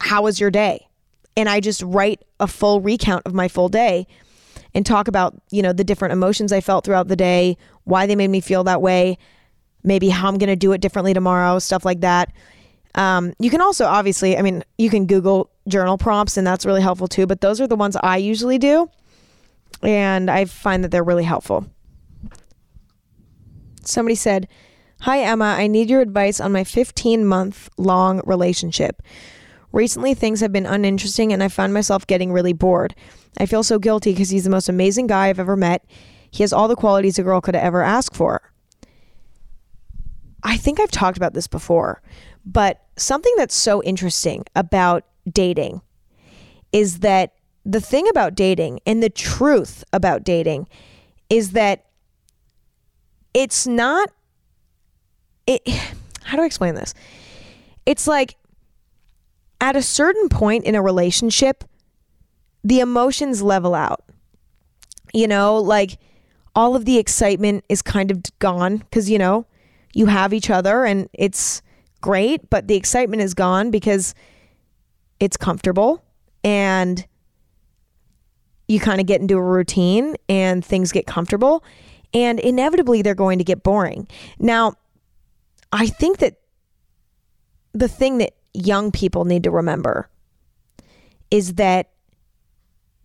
how 0.00 0.22
was 0.22 0.40
your 0.40 0.50
day? 0.50 0.88
And 1.36 1.48
I 1.48 1.60
just 1.60 1.82
write 1.82 2.22
a 2.40 2.46
full 2.46 2.80
recount 2.80 3.26
of 3.26 3.34
my 3.34 3.48
full 3.48 3.68
day 3.68 4.06
and 4.74 4.86
talk 4.86 5.06
about, 5.06 5.34
you 5.50 5.60
know, 5.62 5.72
the 5.72 5.84
different 5.84 6.12
emotions 6.12 6.52
I 6.52 6.62
felt 6.62 6.84
throughout 6.84 7.08
the 7.08 7.16
day, 7.16 7.58
why 7.84 8.06
they 8.06 8.16
made 8.16 8.28
me 8.28 8.40
feel 8.40 8.64
that 8.64 8.80
way, 8.80 9.18
maybe 9.82 10.08
how 10.08 10.28
I'm 10.28 10.38
going 10.38 10.48
to 10.48 10.56
do 10.56 10.72
it 10.72 10.80
differently 10.80 11.12
tomorrow, 11.12 11.58
stuff 11.58 11.84
like 11.84 12.00
that. 12.00 12.32
Um, 12.94 13.34
you 13.38 13.50
can 13.50 13.60
also 13.60 13.84
obviously, 13.84 14.38
I 14.38 14.42
mean, 14.42 14.64
you 14.78 14.88
can 14.88 15.06
Google 15.06 15.50
journal 15.68 15.98
prompts 15.98 16.36
and 16.36 16.46
that's 16.46 16.66
really 16.66 16.82
helpful 16.82 17.08
too, 17.08 17.26
but 17.26 17.40
those 17.40 17.60
are 17.60 17.66
the 17.66 17.76
ones 17.76 17.96
I 17.96 18.16
usually 18.18 18.58
do. 18.58 18.90
And 19.82 20.30
I 20.30 20.44
find 20.46 20.82
that 20.84 20.90
they're 20.90 21.04
really 21.04 21.24
helpful. 21.24 21.66
Somebody 23.82 24.14
said, 24.14 24.48
Hi, 25.00 25.20
Emma, 25.20 25.44
I 25.58 25.66
need 25.66 25.90
your 25.90 26.00
advice 26.00 26.40
on 26.40 26.52
my 26.52 26.64
15 26.64 27.26
month 27.26 27.68
long 27.76 28.22
relationship. 28.24 29.02
Recently, 29.72 30.14
things 30.14 30.40
have 30.40 30.52
been 30.52 30.64
uninteresting 30.64 31.32
and 31.32 31.42
I 31.42 31.48
found 31.48 31.74
myself 31.74 32.06
getting 32.06 32.32
really 32.32 32.54
bored. 32.54 32.94
I 33.38 33.44
feel 33.46 33.62
so 33.62 33.78
guilty 33.78 34.12
because 34.12 34.30
he's 34.30 34.44
the 34.44 34.50
most 34.50 34.68
amazing 34.68 35.06
guy 35.06 35.28
I've 35.28 35.38
ever 35.38 35.56
met. 35.56 35.84
He 36.30 36.42
has 36.42 36.52
all 36.52 36.68
the 36.68 36.76
qualities 36.76 37.18
a 37.18 37.22
girl 37.22 37.40
could 37.40 37.54
ever 37.54 37.82
ask 37.82 38.14
for. 38.14 38.40
I 40.42 40.56
think 40.56 40.80
I've 40.80 40.90
talked 40.90 41.16
about 41.16 41.34
this 41.34 41.46
before, 41.46 42.00
but 42.44 42.80
something 42.96 43.32
that's 43.36 43.54
so 43.54 43.82
interesting 43.82 44.44
about 44.54 45.04
dating 45.30 45.80
is 46.72 47.00
that 47.00 47.32
the 47.64 47.80
thing 47.80 48.08
about 48.08 48.34
dating 48.34 48.80
and 48.86 49.02
the 49.02 49.10
truth 49.10 49.82
about 49.92 50.24
dating 50.24 50.68
is 51.28 51.52
that 51.52 51.86
it's 53.34 53.66
not 53.66 54.10
it 55.46 55.66
how 56.24 56.36
do 56.36 56.42
I 56.42 56.46
explain 56.46 56.74
this? 56.74 56.94
It's 57.84 58.06
like 58.06 58.36
at 59.60 59.76
a 59.76 59.82
certain 59.82 60.28
point 60.28 60.64
in 60.64 60.74
a 60.74 60.82
relationship 60.82 61.64
the 62.64 62.80
emotions 62.80 63.42
level 63.42 63.74
out. 63.74 64.02
You 65.14 65.28
know, 65.28 65.58
like 65.58 65.98
all 66.54 66.74
of 66.74 66.84
the 66.84 66.98
excitement 66.98 67.64
is 67.68 67.80
kind 67.80 68.10
of 68.10 68.22
gone 68.38 68.82
cuz 68.90 69.08
you 69.08 69.18
know, 69.18 69.46
you 69.94 70.06
have 70.06 70.32
each 70.32 70.50
other 70.50 70.84
and 70.84 71.08
it's 71.12 71.62
great, 72.00 72.50
but 72.50 72.68
the 72.68 72.76
excitement 72.76 73.22
is 73.22 73.34
gone 73.34 73.70
because 73.70 74.14
it's 75.20 75.36
comfortable 75.36 76.04
and 76.44 77.06
you 78.68 78.80
kind 78.80 79.00
of 79.00 79.06
get 79.06 79.20
into 79.20 79.36
a 79.36 79.42
routine 79.42 80.16
and 80.28 80.64
things 80.64 80.92
get 80.92 81.06
comfortable 81.06 81.64
and 82.12 82.40
inevitably 82.40 83.02
they're 83.02 83.14
going 83.14 83.38
to 83.38 83.44
get 83.44 83.62
boring. 83.62 84.08
Now, 84.38 84.74
I 85.72 85.86
think 85.86 86.18
that 86.18 86.36
the 87.72 87.88
thing 87.88 88.18
that 88.18 88.34
young 88.54 88.90
people 88.90 89.24
need 89.24 89.44
to 89.44 89.50
remember 89.50 90.08
is 91.30 91.54
that 91.54 91.90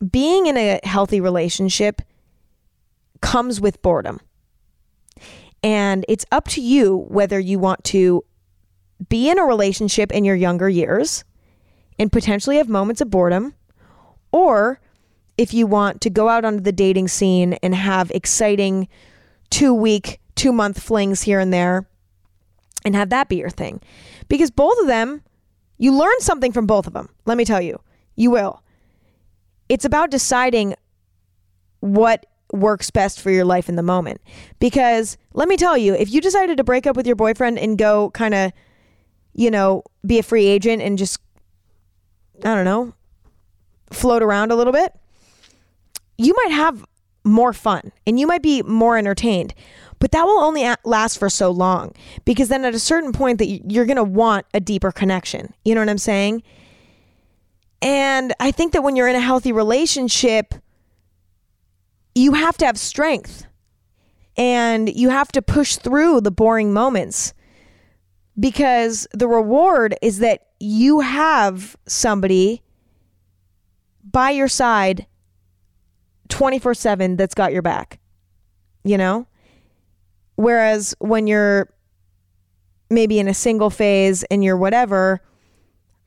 being 0.10 0.48
in 0.48 0.58
a 0.58 0.80
healthy 0.84 1.20
relationship 1.22 2.02
comes 3.22 3.62
with 3.62 3.82
boredom. 3.82 4.20
And 5.64 6.06
it's 6.08 6.26
up 6.32 6.48
to 6.50 6.62
you 6.62 7.06
whether 7.10 7.40
you 7.40 7.60
want 7.60 7.84
to 7.86 8.24
be 9.10 9.30
in 9.30 9.38
a 9.38 9.44
relationship 9.44 10.12
in 10.12 10.24
your 10.24 10.36
younger 10.36 10.70
years 10.70 11.24
and 12.02 12.12
potentially 12.12 12.58
have 12.58 12.68
moments 12.68 13.00
of 13.00 13.12
boredom, 13.12 13.54
or 14.32 14.82
if 15.38 15.54
you 15.54 15.68
want 15.68 16.02
to 16.02 16.10
go 16.10 16.30
out 16.30 16.44
onto 16.44 16.60
the 16.60 16.72
dating 16.72 17.08
scene 17.08 17.54
and 17.62 17.76
have 17.76 18.10
exciting 18.10 18.88
two 19.52 19.72
week, 19.72 20.20
two 20.34 20.52
month 20.52 20.82
flings 20.82 21.22
here 21.22 21.40
and 21.40 21.54
there 21.54 21.88
and 22.84 22.96
have 22.96 23.12
that 23.12 23.30
be 23.30 23.36
your 23.36 23.52
thing. 23.52 23.80
Because 24.30 24.50
both 24.50 24.80
of 24.80 24.88
them, 24.88 25.22
you 25.78 25.94
learn 25.96 26.20
something 26.22 26.52
from 26.52 26.66
both 26.66 26.88
of 26.88 26.94
them. 26.94 27.08
Let 27.26 27.38
me 27.38 27.46
tell 27.46 27.62
you, 27.62 27.80
you 28.16 28.32
will. 28.32 28.64
It's 29.70 29.86
about 29.86 30.10
deciding 30.10 30.74
what 31.82 32.26
works 32.52 32.90
best 32.90 33.22
for 33.22 33.30
your 33.30 33.46
life 33.46 33.70
in 33.70 33.76
the 33.76 33.84
moment. 33.84 34.22
Because 34.58 35.20
let 35.34 35.48
me 35.48 35.56
tell 35.56 35.78
you, 35.78 35.94
if 35.94 36.12
you 36.12 36.20
decided 36.20 36.58
to 36.58 36.64
break 36.64 36.88
up 36.88 36.96
with 36.96 37.06
your 37.06 37.16
boyfriend 37.16 37.60
and 37.60 37.78
go 37.78 38.10
kind 38.10 38.34
of, 38.34 38.52
you 39.34 39.52
know, 39.52 39.84
be 40.04 40.18
a 40.18 40.24
free 40.24 40.48
agent 40.48 40.82
and 40.82 40.98
just, 40.98 41.20
I 42.44 42.56
don't 42.56 42.66
know, 42.66 42.94
float 43.92 44.24
around 44.24 44.52
a 44.52 44.56
little 44.56 44.74
bit, 44.74 44.94
you 46.18 46.34
might 46.44 46.52
have 46.52 46.86
more 47.24 47.54
fun 47.54 47.92
and 48.08 48.20
you 48.20 48.28
might 48.28 48.42
be 48.42 48.62
more 48.64 48.98
entertained. 48.98 49.54
But 50.00 50.12
that 50.14 50.24
will 50.24 50.40
only 50.40 50.68
last 50.84 51.20
for 51.20 51.30
so 51.30 51.52
long 51.52 51.94
because 52.26 52.50
then 52.50 52.66
at 52.66 52.74
a 52.74 52.80
certain 52.80 53.12
point 53.12 53.38
that 53.38 53.46
you're 53.72 53.86
going 53.86 53.98
to 53.98 54.04
want 54.04 54.48
a 54.54 54.60
deeper 54.60 54.92
connection. 54.92 55.54
You 55.64 55.76
know 55.76 55.82
what 55.82 55.90
I'm 55.90 56.00
saying? 56.00 56.42
And 57.84 58.34
I 58.40 58.52
think 58.52 58.74
that 58.74 58.84
when 58.84 58.96
you're 58.96 59.08
in 59.08 59.16
a 59.16 59.22
healthy 59.22 59.52
relationship, 59.52 60.56
you 62.16 62.34
have 62.34 62.58
to 62.58 62.66
have 62.66 62.78
strength 62.78 63.46
and 64.38 64.94
you 64.94 65.10
have 65.10 65.32
to 65.34 65.42
push 65.42 65.76
through 65.76 66.22
the 66.22 66.32
boring 66.32 66.74
moments 66.74 67.34
because 68.40 69.08
the 69.14 69.28
reward 69.28 69.96
is 70.02 70.20
that 70.20 70.48
you 70.62 71.00
have 71.00 71.76
somebody 71.88 72.62
by 74.04 74.30
your 74.30 74.48
side 74.48 75.08
24 76.30 76.74
7 76.74 77.18
that's 77.18 77.34
got 77.34 77.52
your 77.52 77.62
back, 77.62 78.00
you 78.84 78.98
know? 78.98 79.28
Whereas 80.36 80.96
when 81.00 81.28
you're 81.28 81.70
maybe 82.90 83.20
in 83.20 83.28
a 83.28 83.34
single 83.34 83.70
phase 83.70 84.24
and 84.26 84.44
you're 84.44 84.58
whatever, 84.58 85.22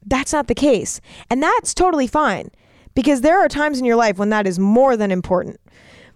that's 0.07 0.33
not 0.33 0.47
the 0.49 0.55
case. 0.55 1.01
And 1.31 1.43
that's 1.43 1.75
totally 1.75 2.07
fine 2.07 2.51
because 2.95 3.21
there 3.23 3.39
are 3.41 3.49
times 3.49 3.79
in 3.79 3.85
your 3.85 3.97
life 3.97 4.19
when 4.19 4.31
that 4.31 4.47
is 4.47 4.59
more 4.59 4.97
than 4.97 5.11
important. 5.11 5.61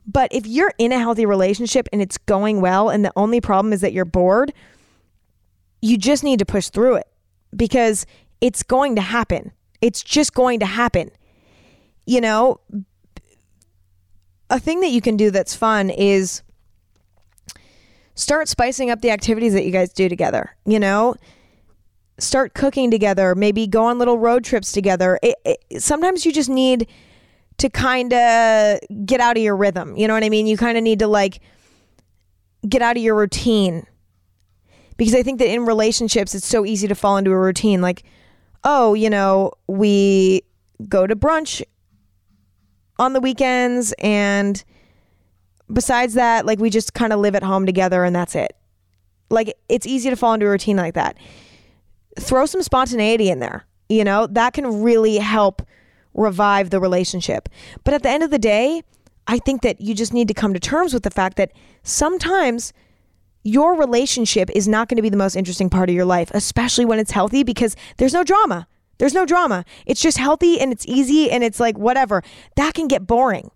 But 0.07 0.32
if 0.32 0.47
you're 0.47 0.72
in 0.78 0.93
a 0.93 0.99
healthy 0.99 1.26
relationship 1.26 1.89
and 1.93 2.01
it's 2.01 2.18
going 2.18 2.61
well, 2.61 2.89
and 2.89 3.05
the 3.05 3.12
only 3.14 3.41
problem 3.41 3.72
is 3.72 3.82
that 3.82 3.93
you're 3.93 4.05
bored, 4.05 4.53
you 5.82 5.99
just 5.99 6.24
need 6.24 6.39
to 6.39 6.47
push 6.47 6.68
through 6.70 6.97
it 6.97 7.09
because 7.55 8.07
it's 8.41 8.62
going 8.62 8.97
to 8.97 9.03
happen. 9.03 9.53
It's 9.80 10.03
just 10.03 10.34
going 10.34 10.61
to 10.61 10.66
happen. 10.66 11.11
You 12.07 12.20
know, 12.20 12.61
a 14.51 14.59
thing 14.59 14.80
that 14.80 14.91
you 14.91 15.01
can 15.01 15.16
do 15.16 15.30
that's 15.30 15.55
fun 15.55 15.91
is 15.91 16.43
start 18.14 18.49
spicing 18.49 18.91
up 18.91 19.01
the 19.01 19.11
activities 19.11 19.53
that 19.53 19.64
you 19.64 19.70
guys 19.70 19.93
do 19.93 20.09
together. 20.09 20.57
You 20.64 20.80
know, 20.80 21.14
start 22.18 22.55
cooking 22.55 22.91
together, 22.91 23.34
maybe 23.34 23.66
go 23.66 23.84
on 23.84 23.99
little 23.99 24.18
road 24.18 24.45
trips 24.45 24.72
together. 24.72 25.18
It, 25.22 25.36
it, 25.45 25.82
sometimes 25.82 26.26
you 26.26 26.32
just 26.32 26.51
need 26.51 26.89
to 27.59 27.68
kind 27.68 28.12
of 28.12 28.78
get 29.05 29.20
out 29.20 29.36
of 29.36 29.43
your 29.43 29.57
rhythm. 29.57 29.97
You 29.97 30.09
know 30.09 30.14
what 30.14 30.24
I 30.24 30.28
mean? 30.28 30.47
You 30.47 30.57
kind 30.57 30.78
of 30.78 30.84
need 30.84 31.01
to 31.01 31.09
like 31.09 31.41
get 32.68 32.82
out 32.82 32.97
of 32.97 33.03
your 33.03 33.14
routine. 33.14 33.86
Because 34.97 35.14
I 35.14 35.22
think 35.22 35.39
that 35.39 35.49
in 35.49 35.64
relationships, 35.64 36.34
it's 36.34 36.47
so 36.47 36.64
easy 36.64 36.89
to 36.89 36.95
fall 36.95 37.18
into 37.18 37.30
a 37.30 37.39
routine. 37.39 37.80
Like, 37.80 38.03
oh, 38.64 38.94
you 38.94 39.11
know, 39.11 39.52
we 39.66 40.42
go 40.88 41.06
to 41.06 41.16
brunch 41.16 41.62
on 42.98 43.12
the 43.12 43.20
weekends. 43.20 43.92
And 43.98 44.62
besides 45.72 46.14
that, 46.14 46.46
like, 46.46 46.59
we 46.59 46.70
just 46.70 46.94
kind 46.94 47.12
of 47.12 47.20
live 47.20 47.34
at 47.34 47.42
home 47.42 47.66
together 47.66 48.04
and 48.04 48.14
that's 48.14 48.34
it. 48.34 48.56
Like, 49.30 49.54
it's 49.68 49.86
easy 49.86 50.11
to 50.11 50.16
fall 50.16 50.34
into 50.34 50.46
a 50.46 50.50
routine 50.50 50.76
like 50.76 50.94
that. 50.94 51.16
Throw 52.18 52.46
some 52.46 52.62
spontaneity 52.62 53.30
in 53.30 53.40
there. 53.40 53.66
You 53.88 54.04
know, 54.04 54.26
that 54.28 54.52
can 54.52 54.82
really 54.82 55.18
help 55.18 55.62
revive 56.14 56.70
the 56.70 56.80
relationship. 56.80 57.48
But 57.84 57.94
at 57.94 58.02
the 58.02 58.11
end 58.11 58.22
of 58.22 58.30
the 58.30 58.38
day, 58.38 58.82
I 59.26 59.38
think 59.38 59.62
that 59.62 59.80
you 59.80 59.94
just 59.94 60.12
need 60.12 60.28
to 60.28 60.34
come 60.34 60.54
to 60.54 60.61
terms 60.61 60.94
with 60.94 61.02
the 61.02 61.11
fact 61.11 61.36
that 61.36 61.52
sometimes 61.82 62.72
your 63.43 63.76
relationship 63.76 64.51
is 64.51 64.68
not 64.68 64.89
going 64.89 64.97
to 64.97 65.03
be 65.03 65.09
the 65.09 65.16
most 65.16 65.36
interesting 65.36 65.70
part 65.70 65.89
of 65.89 65.95
your 65.95 66.05
life, 66.05 66.30
especially 66.34 66.84
when 66.84 66.99
it's 66.99 67.11
healthy 67.11 67.43
because 67.43 67.76
there's 67.97 68.12
no 68.12 68.24
drama. 68.24 68.66
There's 68.99 69.14
no 69.14 69.24
drama. 69.24 69.64
It's 69.86 70.01
just 70.01 70.18
healthy 70.18 70.61
and 70.61 70.72
it's 70.72 70.86
easy 70.86 71.30
and 71.30 71.45
it's 71.45 71.61
like 71.61 71.78
whatever. 71.78 72.22
That 72.57 72.74
can 72.74 72.89
get 72.89 73.07
boring, 73.07 73.51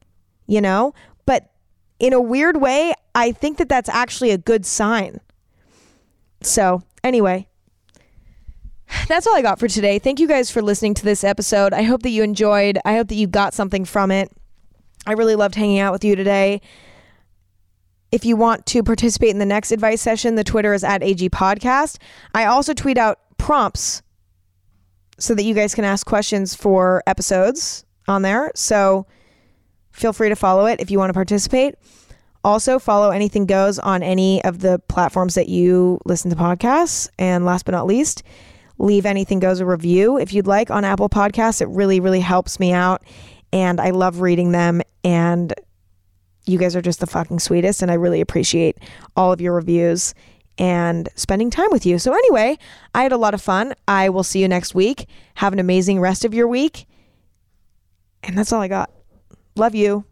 you 0.47 0.61
know? 0.61 0.95
But 1.26 1.51
in 1.99 2.12
a 2.12 2.20
weird 2.20 2.61
way, 2.61 2.95
I 3.14 3.33
think 3.33 3.59
that 3.59 3.68
that's 3.68 3.89
actually 3.89 4.30
a 4.30 4.39
good 4.39 4.64
sign. 4.64 5.20
So, 6.43 6.83
anyway, 7.03 7.49
that's 9.09 9.26
all 9.26 9.37
I 9.37 9.43
got 9.43 9.59
for 9.59 9.68
today. 9.68 9.99
Thank 9.99 10.20
you 10.20 10.28
guys 10.28 10.51
for 10.51 10.62
listening 10.62 10.95
to 10.95 11.05
this 11.05 11.24
episode. 11.24 11.72
I 11.72 11.83
hope 11.83 12.03
that 12.03 12.11
you 12.11 12.22
enjoyed. 12.22 12.78
I 12.85 12.95
hope 12.95 13.09
that 13.09 13.14
you 13.14 13.26
got 13.26 13.55
something 13.55 13.85
from 13.85 14.11
it. 14.11 14.30
I 15.07 15.12
really 15.12 15.35
loved 15.35 15.57
hanging 15.57 15.80
out 15.80 15.93
with 15.93 16.05
you 16.05 16.14
today. 16.14 16.61
If 18.13 18.27
you 18.27 18.37
want 18.37 18.67
to 18.67 18.83
participate 18.83 19.31
in 19.31 19.39
the 19.39 19.47
next 19.47 19.73
advice 19.73 20.03
session, 20.03 20.35
the 20.35 20.45
Twitter 20.45 20.75
is 20.75 20.85
at 20.85 21.03
AG 21.03 21.31
Podcast. 21.31 21.97
I 22.35 22.45
also 22.45 22.75
tweet 22.75 22.99
out 22.99 23.19
prompts 23.39 24.03
so 25.19 25.35
that 25.35 25.45
you 25.45 25.55
guys 25.55 25.75
can 25.75 25.85
ask 25.85 26.07
questions 26.07 26.55
for 26.55 27.03
episodes 27.07 27.87
on 28.07 28.21
there. 28.21 28.53
So 28.55 29.07
feel 29.93 30.13
free 30.13 30.29
to 30.29 30.37
follow 30.37 30.67
it 30.67 30.79
if 30.81 30.91
you 30.91 30.99
want 30.99 31.09
to 31.09 31.15
participate. 31.15 31.75
Also, 32.45 32.79
follow 32.79 33.11
Anything 33.11 33.47
Goes 33.47 33.79
on 33.79 34.03
any 34.03 34.45
of 34.45 34.59
the 34.59 34.79
platforms 34.89 35.35
that 35.37 35.49
you 35.49 35.99
listen 36.05 36.31
to 36.31 36.37
podcasts. 36.37 37.09
And 37.19 37.47
last 37.47 37.65
but 37.65 37.73
not 37.73 37.87
least, 37.87 38.25
leave 38.79 39.07
anything 39.07 39.39
goes 39.39 39.61
a 39.61 39.67
review 39.67 40.19
if 40.19 40.35
you'd 40.35 40.47
like 40.49 40.71
on 40.71 40.85
Apple 40.85 41.09
Podcasts. 41.09 41.63
It 41.63 41.69
really, 41.69 42.01
really 42.01 42.21
helps 42.21 42.61
me 42.61 42.73
out. 42.73 43.05
And 43.53 43.81
I 43.81 43.91
love 43.91 44.21
reading 44.21 44.53
them. 44.53 44.83
And 45.05 45.55
you 46.47 46.59
guys 46.59 46.74
are 46.74 46.82
just 46.82 47.01
the 47.01 47.07
fucking 47.07 47.38
sweetest. 47.38 47.82
And 47.82 47.90
I 47.90 47.95
really 47.95 48.20
appreciate 48.20 48.78
all 49.16 49.32
of 49.32 49.40
your 49.40 49.55
reviews 49.55 50.14
and 50.59 51.09
spending 51.14 51.51
time 51.51 51.68
with 51.70 51.86
you. 51.86 51.99
So, 51.99 52.12
anyway, 52.12 52.59
I 52.95 53.03
had 53.03 53.12
a 53.12 53.16
lot 53.16 53.34
of 53.34 53.40
fun. 53.40 53.74
I 53.88 54.09
will 54.09 54.22
see 54.22 54.40
you 54.40 54.49
next 54.49 54.74
week. 54.74 55.09
Have 55.34 55.53
an 55.53 55.59
amazing 55.59 56.01
rest 56.01 56.24
of 56.24 56.34
your 56.34 56.47
week. 56.47 56.86
And 58.22 58.36
that's 58.36 58.53
all 58.53 58.61
I 58.61 58.68
got. 58.68 58.90
Love 59.57 59.74
you. 59.74 60.05